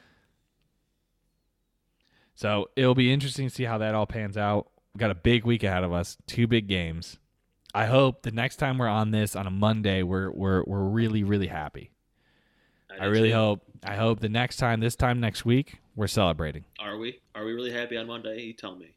So 2.34 2.70
it'll 2.77 2.94
be 2.94 3.12
interesting 3.12 3.48
to 3.48 3.54
see 3.54 3.64
how 3.64 3.79
that 3.79 3.94
all 3.94 4.06
pans 4.06 4.37
out. 4.37 4.68
We 4.94 4.98
got 4.98 5.10
a 5.10 5.14
big 5.16 5.44
week 5.44 5.64
ahead 5.64 5.85
of 5.85 5.92
us, 5.92 6.16
two 6.27 6.46
big 6.46 6.68
games. 6.68 7.18
I 7.75 7.87
hope 7.87 8.22
the 8.22 8.31
next 8.31 8.56
time 8.56 8.79
we're 8.79 8.87
on 8.87 9.10
this 9.10 9.35
on 9.35 9.48
a 9.48 9.50
Monday, 9.50 10.04
we're 10.04 10.31
we're 10.31 10.62
we're 10.64 10.85
really 10.85 11.25
really 11.25 11.48
happy. 11.48 11.90
I 12.88 13.06
do 13.06 13.10
really 13.10 13.31
too. 13.31 13.35
hope. 13.35 13.62
I 13.83 13.96
hope 13.96 14.20
the 14.20 14.29
next 14.29 14.58
time, 14.58 14.79
this 14.79 14.94
time 14.94 15.18
next 15.18 15.44
week, 15.44 15.81
we're 15.96 16.06
celebrating. 16.06 16.64
Are 16.79 16.96
we? 16.96 17.18
Are 17.35 17.44
we 17.44 17.52
really 17.52 17.72
happy 17.72 17.96
on 17.96 18.06
Monday? 18.06 18.42
You 18.42 18.52
tell 18.52 18.77
me. 18.77 18.94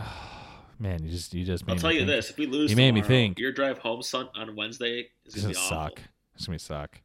Man, 0.78 1.02
you 1.04 1.10
just 1.10 1.34
you 1.34 1.44
just. 1.44 1.66
Made 1.66 1.74
I'll 1.74 1.78
tell 1.78 1.92
you 1.92 2.00
think. 2.00 2.08
this: 2.10 2.30
if 2.30 2.38
we 2.38 2.46
lose, 2.46 2.70
You 2.70 2.76
made 2.76 2.92
me 2.92 3.02
think. 3.02 3.38
Your 3.38 3.52
drive 3.52 3.78
home 3.78 4.02
son, 4.02 4.28
on 4.34 4.56
Wednesday 4.56 5.08
is 5.26 5.34
gonna 5.34 5.52
gonna 5.52 5.54
be 5.54 5.58
awful. 5.58 5.76
suck. 5.76 6.00
It's 6.34 6.46
gonna 6.46 6.58
suck. 6.58 7.00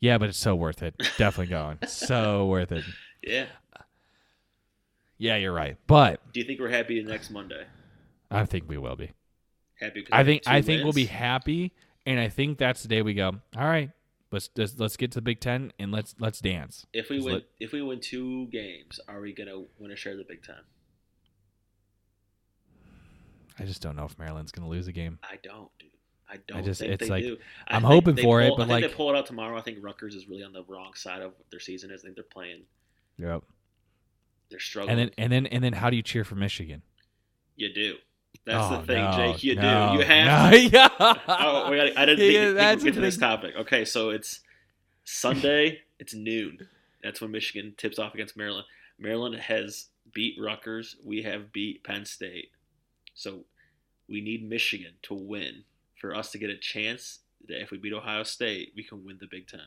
Yeah, 0.00 0.18
but 0.18 0.30
it's 0.30 0.38
so 0.38 0.54
worth 0.54 0.82
it. 0.82 0.94
Definitely 1.18 1.50
going. 1.50 1.78
so 1.86 2.46
worth 2.46 2.72
it. 2.72 2.84
Yeah. 3.22 3.46
Yeah, 5.18 5.36
you're 5.36 5.52
right. 5.52 5.76
But 5.86 6.20
Do 6.32 6.40
you 6.40 6.46
think 6.46 6.58
we're 6.58 6.68
happy 6.70 7.00
next 7.02 7.30
Monday? 7.30 7.64
I 8.30 8.44
think 8.44 8.68
we 8.68 8.78
will 8.78 8.96
be. 8.96 9.10
Happy? 9.78 10.04
I 10.10 10.24
think 10.24 10.42
I 10.46 10.62
think 10.62 10.82
we'll 10.82 10.92
be 10.92 11.04
happy, 11.06 11.72
and 12.06 12.18
I 12.18 12.28
think 12.28 12.58
that's 12.58 12.82
the 12.82 12.88
day 12.88 13.02
we 13.02 13.14
go. 13.14 13.28
All 13.56 13.68
right, 13.68 13.90
Let's 14.32 14.48
let's, 14.56 14.78
let's 14.78 14.96
get 14.96 15.12
to 15.12 15.18
the 15.18 15.22
Big 15.22 15.40
Ten 15.40 15.72
and 15.78 15.92
let's 15.92 16.14
let's 16.18 16.40
dance. 16.40 16.86
If 16.94 17.10
we 17.10 17.20
win, 17.20 17.34
let- 17.34 17.44
if 17.60 17.72
we 17.72 17.82
win 17.82 18.00
two 18.00 18.46
games, 18.46 18.98
are 19.06 19.20
we 19.20 19.34
gonna 19.34 19.64
win 19.78 19.90
a 19.92 19.96
share 19.96 20.12
of 20.12 20.18
the 20.18 20.24
Big 20.24 20.42
Ten? 20.42 20.56
I 23.58 23.64
just 23.64 23.82
don't 23.82 23.96
know 23.96 24.04
if 24.04 24.18
Maryland's 24.18 24.52
going 24.52 24.64
to 24.64 24.70
lose 24.70 24.88
a 24.88 24.92
game. 24.92 25.18
I 25.22 25.36
don't, 25.42 25.68
dude. 25.78 25.90
I 26.30 26.36
don't 26.46 26.58
I 26.58 26.62
just- 26.62 26.80
it's 26.80 27.08
like- 27.10 27.24
do. 27.24 27.36
I'm 27.68 27.82
hoping 27.82 28.16
for 28.16 28.40
it, 28.40 28.50
but 28.56 28.62
I 28.62 28.66
think 28.66 28.70
like- 28.70 28.90
they 28.90 28.96
pull 28.96 29.10
it 29.14 29.16
out 29.16 29.26
tomorrow. 29.26 29.56
I 29.58 29.60
think 29.60 29.78
Rutgers 29.82 30.14
is 30.14 30.28
really 30.28 30.44
on 30.44 30.52
the 30.52 30.64
wrong 30.64 30.94
side 30.94 31.20
of 31.22 31.32
what 31.38 31.50
their 31.50 31.60
season 31.60 31.90
is. 31.90 32.00
I 32.00 32.04
think 32.04 32.14
they're 32.16 32.24
playing. 32.24 32.62
Yep. 33.18 33.42
They're 34.50 34.58
struggling. 34.60 34.98
And 34.98 34.98
then 35.00 35.10
and 35.18 35.32
then 35.32 35.46
and 35.46 35.62
then 35.64 35.72
how 35.74 35.90
do 35.90 35.96
you 35.96 36.02
cheer 36.02 36.24
for 36.24 36.34
Michigan? 36.34 36.82
you 37.56 37.72
do. 37.72 37.96
That's 38.46 38.72
Oh, 38.72 38.80
the 38.80 38.86
thing, 38.86 39.04
no, 39.04 39.12
Jake. 39.16 39.44
You 39.44 39.54
no, 39.56 39.92
do. 39.92 39.98
You 39.98 40.04
have. 40.04 40.52
no, 40.52 40.56
yeah. 40.58 40.88
Oh, 40.98 41.70
we 41.70 41.76
gotta, 41.76 42.00
I 42.00 42.06
didn't 42.06 42.30
Yeah, 42.32 42.54
think, 42.70 42.80
we'd 42.82 42.84
get 42.88 42.94
to 42.94 43.00
this 43.00 43.18
topic. 43.18 43.54
Okay, 43.56 43.84
so 43.84 44.08
it's 44.10 44.40
Sunday. 45.04 45.80
it's 45.98 46.14
noon. 46.14 46.66
That's 47.02 47.20
when 47.20 47.30
Michigan 47.30 47.74
tips 47.76 47.98
off 47.98 48.14
against 48.14 48.36
Maryland. 48.36 48.64
Maryland 48.98 49.34
has 49.36 49.88
beat 50.12 50.36
Rutgers. 50.40 50.96
We 51.04 51.22
have 51.22 51.52
beat 51.52 51.84
Penn 51.84 52.04
State. 52.06 52.50
So 53.14 53.44
we 54.08 54.20
need 54.20 54.48
Michigan 54.48 54.92
to 55.02 55.14
win 55.14 55.64
for 56.00 56.14
us 56.14 56.30
to 56.32 56.38
get 56.38 56.50
a 56.50 56.56
chance 56.56 57.20
that 57.48 57.60
if 57.60 57.70
we 57.70 57.78
beat 57.78 57.92
Ohio 57.92 58.22
State, 58.22 58.72
we 58.76 58.82
can 58.82 59.04
win 59.04 59.18
the 59.20 59.26
Big 59.30 59.48
Ten. 59.48 59.60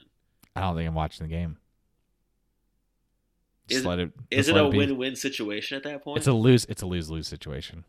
I 0.56 0.62
don't 0.62 0.76
think 0.76 0.88
I'm 0.88 0.96
watching 0.96 1.28
the 1.28 1.34
game. 1.34 1.58
Just 3.68 3.80
Is- 3.80 3.86
let 3.86 4.00
it. 4.00 4.12
Is 4.30 4.48
it 4.48 4.58
a 4.58 4.68
win-win 4.68 5.16
situation 5.16 5.78
at 5.78 5.84
that 5.84 6.04
point? 6.04 6.20
It's 6.20 6.28
a 6.28 6.34
lose. 6.34 6.66
It's 6.66 6.82
a 6.82 6.86
lose 6.86 7.10
lose 7.10 7.28
situation. 7.28 7.84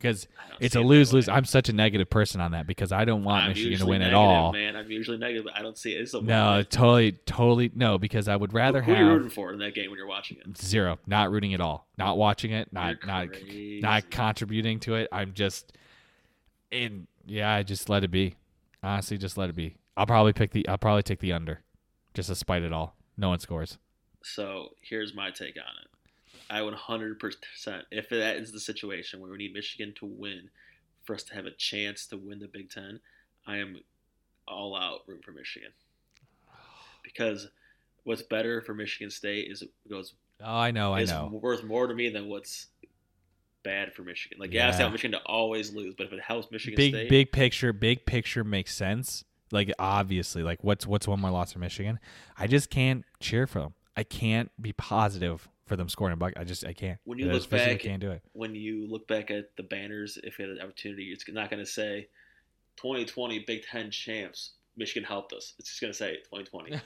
Because 0.00 0.26
it's 0.60 0.76
a 0.76 0.80
lose 0.80 1.12
lose. 1.12 1.28
I'm 1.28 1.44
such 1.44 1.68
a 1.68 1.74
negative 1.74 2.08
person 2.08 2.40
on 2.40 2.52
that 2.52 2.66
because 2.66 2.90
I 2.90 3.04
don't 3.04 3.22
want 3.22 3.42
I'm 3.44 3.48
Michigan 3.50 3.78
to 3.80 3.86
win 3.86 4.00
at 4.00 4.14
all. 4.14 4.50
Man, 4.50 4.74
I'm 4.74 4.90
usually 4.90 5.18
negative, 5.18 5.44
but 5.44 5.54
I 5.54 5.60
don't 5.60 5.76
see 5.76 5.92
it. 5.94 6.00
It's 6.00 6.14
a 6.14 6.22
No, 6.22 6.46
win-win. 6.52 6.64
totally, 6.66 7.12
totally 7.26 7.70
no. 7.74 7.98
Because 7.98 8.26
I 8.26 8.34
would 8.34 8.54
rather 8.54 8.80
who, 8.80 8.92
who 8.92 8.96
are 8.96 8.98
you 8.98 9.04
have 9.04 9.14
rooting 9.16 9.30
for 9.30 9.52
in 9.52 9.58
that 9.58 9.74
game 9.74 9.90
when 9.90 9.98
you're 9.98 10.06
watching 10.06 10.38
it? 10.38 10.56
zero. 10.56 10.98
Not 11.06 11.30
rooting 11.30 11.52
at 11.52 11.60
all. 11.60 11.86
Not 11.98 12.16
watching 12.16 12.50
it. 12.52 12.72
Not 12.72 12.96
not 13.06 13.28
not 13.52 14.10
contributing 14.10 14.80
to 14.80 14.94
it. 14.94 15.08
I'm 15.12 15.34
just, 15.34 15.74
and 16.72 17.06
yeah, 17.26 17.52
I 17.52 17.62
just 17.62 17.90
let 17.90 18.02
it 18.02 18.10
be. 18.10 18.36
Honestly, 18.82 19.18
just 19.18 19.36
let 19.36 19.50
it 19.50 19.54
be. 19.56 19.76
I'll 19.98 20.06
probably 20.06 20.32
pick 20.32 20.52
the. 20.52 20.66
I'll 20.66 20.78
probably 20.78 21.02
take 21.02 21.18
the 21.20 21.34
under, 21.34 21.60
just 22.14 22.30
to 22.30 22.34
spite 22.34 22.62
it 22.62 22.72
all. 22.72 22.96
No 23.18 23.28
one 23.28 23.38
scores. 23.40 23.76
So 24.22 24.70
here's 24.80 25.14
my 25.14 25.30
take 25.30 25.56
on 25.58 25.82
it. 25.82 25.88
I 26.50 26.62
would 26.62 26.74
100%, 26.74 27.36
if 27.92 28.08
that 28.08 28.36
is 28.36 28.50
the 28.52 28.58
situation 28.60 29.20
where 29.20 29.30
we 29.30 29.38
need 29.38 29.54
Michigan 29.54 29.94
to 30.00 30.06
win 30.06 30.50
for 31.04 31.14
us 31.14 31.22
to 31.24 31.34
have 31.34 31.46
a 31.46 31.52
chance 31.52 32.06
to 32.08 32.16
win 32.16 32.40
the 32.40 32.48
Big 32.48 32.70
Ten, 32.70 33.00
I 33.46 33.58
am 33.58 33.78
all 34.48 34.76
out 34.76 35.02
rooting 35.06 35.22
for 35.22 35.30
Michigan. 35.32 35.70
Because 37.02 37.48
what's 38.04 38.22
better 38.22 38.60
for 38.60 38.74
Michigan 38.74 39.10
State 39.10 39.50
is 39.50 39.62
it 39.62 39.70
goes 39.88 40.14
Oh, 40.42 40.56
I 40.56 40.70
know. 40.70 40.92
I 40.94 41.02
is 41.02 41.10
know. 41.10 41.28
worth 41.32 41.62
more 41.62 41.86
to 41.86 41.94
me 41.94 42.08
than 42.08 42.26
what's 42.26 42.66
bad 43.62 43.92
for 43.92 44.02
Michigan. 44.02 44.38
Like, 44.40 44.52
yeah, 44.54 44.68
I 44.68 44.70
say 44.70 44.76
I 44.76 44.80
Yeah. 44.80 44.84
want 44.86 44.94
Michigan 44.94 45.20
to 45.20 45.26
always 45.26 45.72
lose, 45.74 45.94
but 45.94 46.06
if 46.06 46.12
it 46.14 46.20
helps 46.20 46.50
Michigan 46.50 46.76
Big 46.76 46.94
State, 46.94 47.10
big 47.10 47.30
picture. 47.32 47.72
Big 47.74 48.06
picture 48.06 48.42
makes 48.42 48.74
sense. 48.74 49.24
Like 49.52 49.70
obviously, 49.78 50.42
like 50.42 50.64
what's 50.64 50.86
what's 50.86 51.06
one 51.06 51.20
more 51.20 51.30
loss 51.30 51.52
for 51.52 51.58
Michigan? 51.58 51.98
I 52.38 52.46
just 52.46 52.70
can't 52.70 53.04
cheer 53.20 53.46
for 53.46 53.60
them. 53.60 53.74
I 53.96 54.02
can't 54.02 54.50
be 54.60 54.72
positive 54.72 55.48
for 55.70 55.76
them 55.76 55.88
scoring 55.88 56.12
a 56.12 56.16
buck. 56.16 56.32
I 56.36 56.42
just 56.42 56.66
I 56.66 56.72
can't. 56.72 56.98
When 57.04 57.16
you 57.16 57.26
look 57.26 57.48
back- 57.48 57.78
can't 57.78 58.00
do 58.00 58.10
it. 58.10 58.22
when 58.32 58.56
you 58.56 58.88
look 58.88 59.06
back 59.06 59.30
at 59.30 59.56
the 59.56 59.62
banners, 59.62 60.18
if 60.24 60.36
you 60.36 60.48
had 60.48 60.56
an 60.56 60.60
opportunity, 60.60 61.12
it's 61.12 61.24
not 61.28 61.48
going 61.48 61.64
to 61.64 61.70
say 61.70 62.08
2020 62.78 63.44
Big 63.46 63.62
Ten 63.62 63.92
champs. 63.92 64.54
Michigan 64.76 65.04
helped 65.04 65.32
us. 65.32 65.52
It's 65.60 65.68
just 65.68 65.80
going 65.80 65.92
to 65.92 65.96
say 65.96 66.16
2020. 66.34 66.80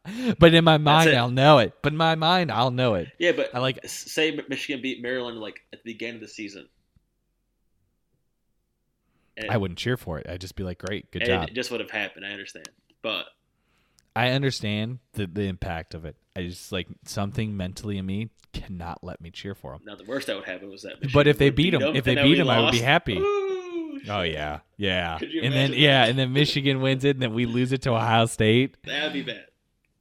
Ten 0.00 0.34
but 0.40 0.52
in 0.52 0.64
my 0.64 0.78
mind. 0.78 1.10
I'll 1.10 1.30
know 1.30 1.58
it. 1.58 1.74
But 1.80 1.92
in 1.92 1.96
my 1.96 2.16
mind, 2.16 2.50
I'll 2.50 2.72
know 2.72 2.94
it. 2.94 3.06
Yeah, 3.20 3.30
but 3.30 3.54
I 3.54 3.60
like- 3.60 3.78
say 3.86 4.36
Michigan 4.48 4.82
beat 4.82 5.00
Maryland 5.00 5.38
like 5.38 5.60
at 5.72 5.84
the 5.84 5.92
beginning 5.92 6.16
of 6.16 6.22
the 6.22 6.28
season. 6.28 6.68
And, 9.36 9.48
I 9.48 9.58
wouldn't 9.58 9.78
cheer 9.78 9.96
for 9.96 10.18
it. 10.18 10.28
I'd 10.28 10.40
just 10.40 10.56
be 10.56 10.64
like, 10.64 10.78
great, 10.78 11.08
good 11.12 11.22
and 11.22 11.28
job. 11.28 11.48
it 11.48 11.54
just 11.54 11.70
would 11.70 11.80
have 11.80 11.90
happened. 11.90 12.26
I 12.26 12.30
understand, 12.30 12.68
but 13.00 13.26
I 14.16 14.30
understand 14.30 14.98
the 15.12 15.28
the 15.28 15.42
impact 15.42 15.94
of 15.94 16.04
it. 16.04 16.16
I 16.36 16.42
just 16.42 16.72
like 16.72 16.88
something 17.04 17.56
mentally 17.56 17.98
in 17.98 18.06
me 18.06 18.30
cannot 18.52 19.02
let 19.02 19.20
me 19.20 19.30
cheer 19.30 19.54
for 19.54 19.72
them. 19.72 19.80
now 19.84 19.94
the 19.96 20.04
worst 20.04 20.26
that 20.28 20.36
would 20.36 20.44
happen 20.44 20.70
was 20.70 20.82
that. 20.82 21.12
But 21.12 21.26
if 21.26 21.38
they 21.38 21.46
would 21.46 21.56
beat 21.56 21.74
'em- 21.74 21.96
if 21.96 22.04
they 22.04 22.14
beat 22.14 22.24
we 22.24 22.40
'em, 22.40 22.48
I 22.48 22.60
would 22.60 22.72
be 22.72 22.78
happy. 22.80 23.16
Ooh, 23.18 24.00
Oh 24.08 24.22
yeah, 24.22 24.60
yeah. 24.76 25.16
And 25.20 25.32
then 25.32 25.52
imagine 25.52 25.76
yeah, 25.78 26.04
and 26.06 26.18
then 26.18 26.32
Michigan 26.32 26.80
wins 26.80 27.04
it, 27.04 27.16
and 27.16 27.22
then 27.22 27.32
we 27.34 27.46
lose 27.46 27.72
it 27.72 27.82
to 27.82 27.90
Ohio 27.94 28.26
State. 28.26 28.76
that'd 28.84 29.12
be 29.12 29.22
bad. 29.22 29.46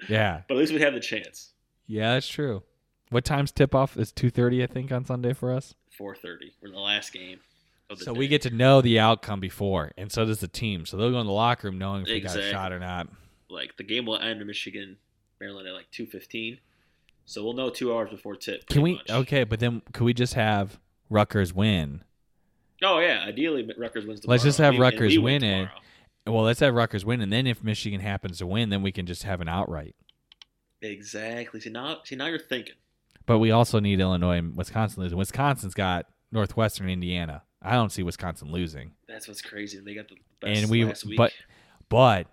Yeah, 0.09 0.41
But 0.47 0.55
at 0.55 0.59
least 0.59 0.73
we 0.73 0.81
have 0.81 0.93
the 0.93 0.99
chance. 0.99 1.53
yeah, 1.87 2.13
that's 2.13 2.27
true. 2.27 2.63
What 3.09 3.23
time's 3.25 3.51
tip 3.51 3.73
off? 3.75 3.95
Is 3.95 4.11
two 4.11 4.29
thirty, 4.29 4.61
I 4.63 4.67
think, 4.67 4.91
on 4.91 5.05
Sunday 5.05 5.33
for 5.33 5.53
us. 5.53 5.75
4:30. 5.97 6.51
We're 6.61 6.69
in 6.69 6.73
the 6.73 6.79
last 6.79 7.13
game. 7.13 7.39
So 7.95 8.13
day. 8.13 8.17
we 8.19 8.27
get 8.27 8.41
to 8.41 8.49
know 8.49 8.81
the 8.81 8.99
outcome 8.99 9.39
before, 9.39 9.91
and 9.97 10.11
so 10.11 10.25
does 10.25 10.39
the 10.39 10.47
team. 10.47 10.85
So 10.87 10.97
they'll 10.97 11.11
go 11.11 11.19
in 11.21 11.27
the 11.27 11.31
locker 11.31 11.67
room 11.69 11.77
knowing 11.77 12.01
if 12.01 12.07
we 12.09 12.19
got 12.21 12.35
a 12.35 12.49
shot 12.49 12.71
or 12.73 12.79
not. 12.79 13.07
like 13.49 13.77
the 13.77 13.83
game 13.83 14.05
will 14.05 14.17
end 14.17 14.41
in 14.41 14.47
Michigan, 14.47 14.97
Maryland 15.43 15.67
at 15.67 15.73
like 15.73 15.91
two 15.91 16.05
fifteen. 16.05 16.59
So 17.25 17.43
we'll 17.43 17.53
know 17.53 17.69
two 17.69 17.93
hours 17.93 18.09
before 18.09 18.35
tip. 18.35 18.65
Can 18.67 18.81
we? 18.81 18.95
much. 18.95 19.09
Okay, 19.09 19.43
but 19.43 19.59
then 19.59 19.81
could 19.93 20.03
we 20.05 20.13
just 20.13 20.33
have 20.35 20.79
Rutgers 21.09 21.53
win? 21.53 22.03
Oh 22.81 22.99
yeah, 22.99 23.23
ideally 23.27 23.67
Rutgers 23.77 24.05
wins 24.05 24.21
tomorrow. 24.21 24.33
Let's 24.35 24.43
just 24.43 24.57
have 24.59 24.71
We- 24.71 24.75
and 24.77 24.81
Rutgers 24.81 25.11
we 25.11 25.17
win 25.19 25.43
it. 25.43 25.69
Well, 26.25 26.43
let's 26.43 26.61
have 26.61 26.73
Rutgers 26.73 27.03
win, 27.03 27.19
and 27.19 27.33
then 27.33 27.45
if 27.47 27.61
Michigan 27.63 27.99
happens 27.99 28.37
to 28.37 28.47
win, 28.47 28.69
then 28.69 28.81
we 28.81 28.93
can 28.93 29.05
just 29.05 29.23
have 29.23 29.41
an 29.41 29.49
outright. 29.49 29.93
Exactly. 30.81 31.59
See 31.59 31.69
now, 31.69 31.97
see 32.05 32.15
now 32.15 32.27
you're 32.27 32.39
thinking. 32.39 32.75
But 33.25 33.39
we 33.39 33.51
also 33.51 33.79
need 33.81 33.99
Illinois 33.99 34.37
and 34.37 34.55
Wisconsin 34.55 35.03
losing. 35.03 35.17
Wisconsin's 35.17 35.73
got 35.73 36.05
Northwestern, 36.31 36.89
Indiana. 36.89 37.43
I 37.61 37.73
don't 37.73 37.89
see 37.91 38.03
Wisconsin 38.03 38.51
losing. 38.51 38.91
That's 39.07 39.27
what's 39.27 39.41
crazy. 39.41 39.79
They 39.79 39.95
got 39.95 40.07
the 40.09 40.17
best 40.41 40.61
And 40.61 40.69
we- 40.71 40.85
last 40.85 41.05
week. 41.05 41.17
but- 41.17 41.33
But 41.89 42.27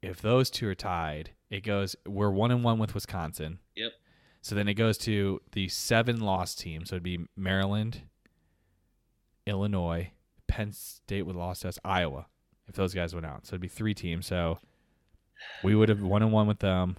if 0.00 0.22
those 0.22 0.48
two 0.50 0.68
are 0.68 0.74
tied, 0.74 1.30
it 1.50 1.62
goes. 1.62 1.96
We're 2.06 2.30
one 2.30 2.50
and 2.50 2.62
one 2.62 2.78
with 2.78 2.94
Wisconsin. 2.94 3.58
Yep. 3.76 3.92
So 4.42 4.54
then 4.54 4.68
it 4.68 4.74
goes 4.74 4.98
to 4.98 5.40
the 5.52 5.68
seven 5.68 6.20
loss 6.20 6.54
team. 6.54 6.84
So 6.84 6.94
it'd 6.94 7.02
be 7.02 7.26
Maryland, 7.36 8.02
Illinois, 9.46 10.10
Penn 10.46 10.72
State 10.72 11.22
would 11.22 11.36
lost 11.36 11.64
us, 11.64 11.78
Iowa. 11.84 12.26
If 12.66 12.74
those 12.74 12.92
guys 12.92 13.14
went 13.14 13.24
out, 13.24 13.46
so 13.46 13.50
it'd 13.50 13.62
be 13.62 13.68
three 13.68 13.94
teams. 13.94 14.26
So 14.26 14.58
we 15.62 15.74
would 15.74 15.88
have 15.88 16.02
one 16.02 16.22
and 16.22 16.32
one 16.32 16.46
with 16.46 16.58
them. 16.58 16.96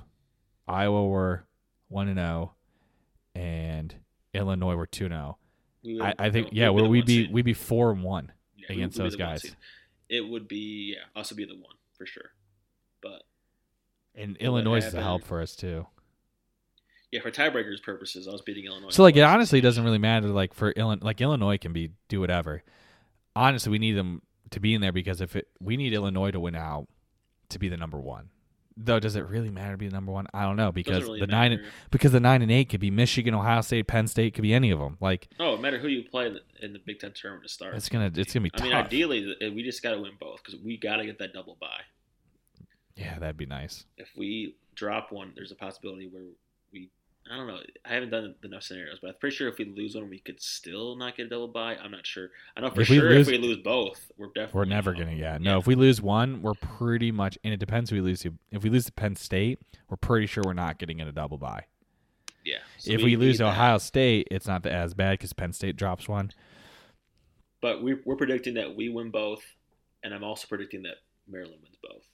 Iowa 0.68 1.08
were 1.08 1.46
one 1.90 2.08
and 2.08 2.18
zero, 2.18 2.54
and 3.36 3.94
Illinois 4.34 4.76
were 4.76 4.88
two 4.88 5.06
and 5.06 5.14
oh. 5.14 5.38
zero. 5.86 6.06
I, 6.06 6.16
I 6.18 6.30
think 6.32 6.50
yeah, 6.52 6.70
where 6.70 6.86
we'd 6.86 7.06
be 7.06 7.28
we'd 7.28 7.46
be 7.46 7.54
four 7.54 7.92
and 7.92 8.04
one. 8.04 8.32
Yeah, 8.56 8.74
against 8.74 8.98
those 8.98 9.16
guys. 9.16 9.56
It 10.10 10.28
would 10.28 10.48
be 10.48 10.96
yeah, 10.96 11.20
us 11.20 11.30
would 11.30 11.38
be 11.38 11.46
the 11.46 11.54
one 11.54 11.76
for 11.96 12.08
sure. 12.08 12.32
But 13.02 13.22
And 14.16 14.36
Illinois 14.38 14.84
is 14.86 14.94
a 14.94 15.02
help 15.02 15.24
for 15.24 15.42
us 15.42 15.56
too. 15.56 15.86
yeah, 17.12 17.22
for 17.22 17.32
tiebreakers 17.32 17.82
purposes, 17.82 18.28
I 18.28 18.32
was 18.32 18.42
beating 18.42 18.66
Illinois. 18.66 18.90
So 18.90 19.04
like 19.04 19.16
it 19.16 19.22
honestly 19.22 19.62
doesn't 19.62 19.84
really 19.84 19.98
matter. 19.98 20.28
Like 20.28 20.54
for 20.54 20.72
Illinois, 20.72 21.06
like 21.06 21.22
Illinois 21.22 21.58
can 21.58 21.74
be 21.74 21.92
do 22.08 22.20
whatever. 22.20 22.64
Honestly, 23.36 23.72
we 23.72 23.80
need 23.80 23.94
them 23.94 24.22
to 24.52 24.60
be 24.60 24.74
in 24.74 24.82
there 24.82 24.92
because 24.92 25.22
if 25.22 25.36
it 25.36 25.48
we 25.60 25.78
need 25.78 25.94
Illinois 25.94 26.32
to 26.32 26.40
win 26.40 26.56
out 26.56 26.88
to 27.50 27.60
be 27.60 27.70
the 27.70 27.78
number 27.78 28.00
one. 28.00 28.30
Though, 28.82 29.00
does 29.00 29.18
it 29.18 29.26
really 29.28 29.50
matter 29.50 29.72
to 29.74 29.78
be 29.78 29.88
the 29.88 29.94
number 29.94 30.12
one? 30.14 30.28
I 30.34 30.44
don't 30.44 30.56
know 30.56 30.72
because 30.72 31.04
really 31.04 31.20
the 31.20 31.28
nine 31.28 31.52
matter. 31.52 31.66
because 31.92 32.12
the 32.14 32.20
nine 32.22 32.42
and 32.42 32.50
eight 32.52 32.70
could 32.70 32.80
be 32.80 32.90
Michigan, 32.92 33.34
Ohio 33.34 33.60
State, 33.62 33.88
Penn 33.88 34.08
State, 34.08 34.34
could 34.34 34.42
be 34.42 34.54
any 34.54 34.72
of 34.72 34.80
them. 34.80 34.96
Like 35.02 35.28
Oh, 35.40 35.56
no 35.56 35.62
matter 35.62 35.80
who 35.80 35.90
you 35.90 36.04
play 36.10 36.28
in 36.28 36.34
the, 36.36 36.42
in 36.66 36.72
the 36.74 36.80
Big 36.80 37.00
Ten 37.00 37.12
tournament 37.14 37.46
to 37.48 37.54
start. 37.54 37.76
it's 37.76 37.90
gonna 37.90 38.10
it's 38.16 38.34
gonna 38.34 38.44
be 38.46 38.52
I 38.54 38.58
tough. 38.58 38.66
mean, 38.68 38.74
ideally, 38.76 39.36
we 39.54 39.64
just 39.64 39.84
got 39.84 39.92
to 39.96 40.00
win 40.02 40.14
both 40.20 40.42
because 40.44 40.60
we 40.64 40.78
got 40.78 40.98
to 40.98 41.06
get 41.06 41.20
that 41.20 41.34
double 41.34 41.58
bye. 41.60 41.82
Yeah, 43.00 43.18
that'd 43.20 43.38
be 43.38 43.46
nice. 43.46 43.86
If 43.98 44.10
we 44.18 44.56
drop 44.76 45.12
one, 45.12 45.32
there's 45.36 45.52
a 45.52 45.56
possibility 45.56 46.08
where 46.08 46.24
we. 46.72 46.90
I 47.32 47.36
don't 47.38 47.48
know. 47.48 47.60
I 47.86 47.94
haven't 47.94 48.10
done 48.10 48.34
enough 48.44 48.64
scenarios, 48.64 48.98
but 49.02 49.10
I'm 49.10 49.16
pretty 49.20 49.36
sure 49.36 49.48
if 49.50 49.58
we 49.60 49.66
lose 49.66 49.94
one, 49.94 50.10
we 50.10 50.18
could 50.20 50.42
still 50.42 50.96
not 50.96 51.16
get 51.16 51.28
a 51.28 51.30
double 51.30 51.48
bye. 51.50 51.76
I'm 51.76 51.92
not 51.92 52.08
sure. 52.08 52.30
I 52.58 52.62
know 52.62 52.72
for 52.72 52.82
If 52.82 52.90
we 52.90 52.96
sure 52.98 53.10
lose- 53.10 53.28
if 53.28 53.32
we 53.32 53.38
lose 53.38 53.58
both, 53.58 54.12
we're 54.18 54.28
definitely 54.28 54.58
We're 54.60 54.66
never 54.66 54.94
gonna 54.94 55.14
yeah. 55.14 55.38
No, 55.40 55.60
if 55.60 55.68
we 55.68 55.76
lose 55.76 56.02
one, 56.02 56.42
we're 56.42 56.54
pretty 56.56 57.12
much 57.12 57.38
and 57.44 57.54
it 57.54 57.58
depends 57.60 57.90
who 57.92 57.98
we 57.98 58.02
lose 58.02 58.22
to. 58.22 58.34
If 58.52 58.64
we 58.64 58.70
lose 58.72 58.86
to 58.86 58.92
Penn 58.92 59.16
State, 59.16 59.60
we're 59.90 59.98
pretty 59.98 60.26
sure 60.26 60.44
we're 60.46 60.54
not 60.54 60.80
getting 60.80 61.00
in 61.00 61.08
a 61.08 61.12
double 61.12 61.38
bye. 61.38 61.66
yeah. 62.44 62.60
So 62.80 62.92
if 62.94 63.04
we, 63.04 63.16
lose 63.16 63.40
need 63.40 63.46
that. 63.46 63.52
Ohio 63.52 63.78
State, 63.78 64.28
it's 64.32 64.48
not 64.48 64.66
as 64.66 64.94
bad 64.96 65.12
because 65.20 65.34
Penn 65.34 65.54
State 65.54 65.76
drops 65.76 66.08
one. 66.08 66.32
but 67.62 67.84
we, 67.84 67.96
we're 68.06 68.16
predicting 68.16 68.56
that 68.56 68.76
we 68.76 68.90
win 68.90 69.12
both, 69.12 69.44
and 70.04 70.14
I'm 70.16 70.24
also 70.24 70.48
predicting 70.48 70.82
that 70.84 70.96
Maryland 71.28 71.60
wins 71.62 71.78
both. 71.84 72.08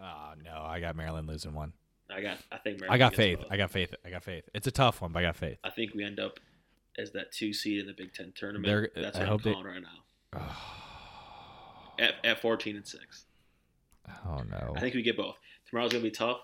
Oh 0.00 0.32
no, 0.44 0.62
I 0.62 0.80
got 0.80 0.96
Maryland 0.96 1.26
losing 1.28 1.54
one. 1.54 1.72
I 2.10 2.20
got. 2.22 2.38
I 2.52 2.58
think 2.58 2.80
Maryland. 2.80 2.94
I 2.94 2.98
got 2.98 3.14
faith. 3.14 3.38
both. 3.40 3.48
I 3.50 3.56
got 3.56 3.70
faith. 3.70 3.94
I 4.04 4.10
got 4.10 4.22
faith. 4.24 4.44
It's 4.54 4.66
a 4.66 4.70
tough 4.70 5.00
one, 5.02 5.12
but 5.12 5.18
I 5.20 5.22
got 5.22 5.36
faith. 5.36 5.58
I 5.64 5.70
think 5.70 5.94
we 5.94 6.04
end 6.04 6.18
up 6.20 6.38
as 6.98 7.10
that 7.12 7.32
two 7.32 7.52
seed 7.52 7.80
in 7.80 7.86
the 7.86 7.92
Big 7.92 8.12
Ten 8.14 8.32
tournament. 8.34 8.66
They're- 8.66 9.02
That's 9.02 9.16
I 9.16 9.20
what 9.20 9.28
hope 9.28 9.40
I'm 9.40 9.44
they- 9.44 9.52
calling 9.52 9.66
right 9.66 9.82
now. 10.32 10.40
At, 12.00 12.14
at 12.24 12.40
14 12.40 12.76
and 12.76 12.86
six. 12.86 13.24
Oh 14.24 14.42
no. 14.48 14.72
I 14.76 14.80
think 14.80 14.94
we 14.94 15.02
get 15.02 15.16
both. 15.16 15.34
Tomorrow's 15.68 15.90
gonna 15.92 16.04
be 16.04 16.12
tough. 16.12 16.38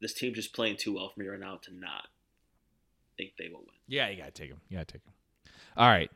This 0.00 0.14
team's 0.14 0.36
just 0.36 0.54
playing 0.54 0.78
too 0.78 0.94
well 0.94 1.10
for 1.10 1.20
me 1.20 1.26
right 1.26 1.38
now 1.38 1.56
to 1.64 1.74
not 1.74 2.08
think 3.18 3.32
they 3.38 3.48
will 3.48 3.58
win. 3.60 3.74
Yeah, 3.86 4.08
you 4.08 4.16
gotta 4.16 4.30
take 4.30 4.48
them. 4.48 4.60
You 4.70 4.78
gotta 4.78 4.86
take 4.86 5.04
them. 5.04 5.12
All 5.76 5.88
right. 5.88 6.10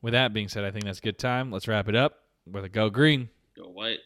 With 0.00 0.12
that 0.14 0.32
being 0.32 0.48
said, 0.48 0.64
I 0.64 0.70
think 0.70 0.84
that's 0.86 0.98
a 1.00 1.02
good 1.02 1.18
time. 1.18 1.52
Let's 1.52 1.68
wrap 1.68 1.86
it 1.88 1.94
up 1.94 2.20
with 2.50 2.64
a 2.64 2.68
go 2.70 2.88
green. 2.88 3.28
Go 3.54 3.64
white. 3.68 3.98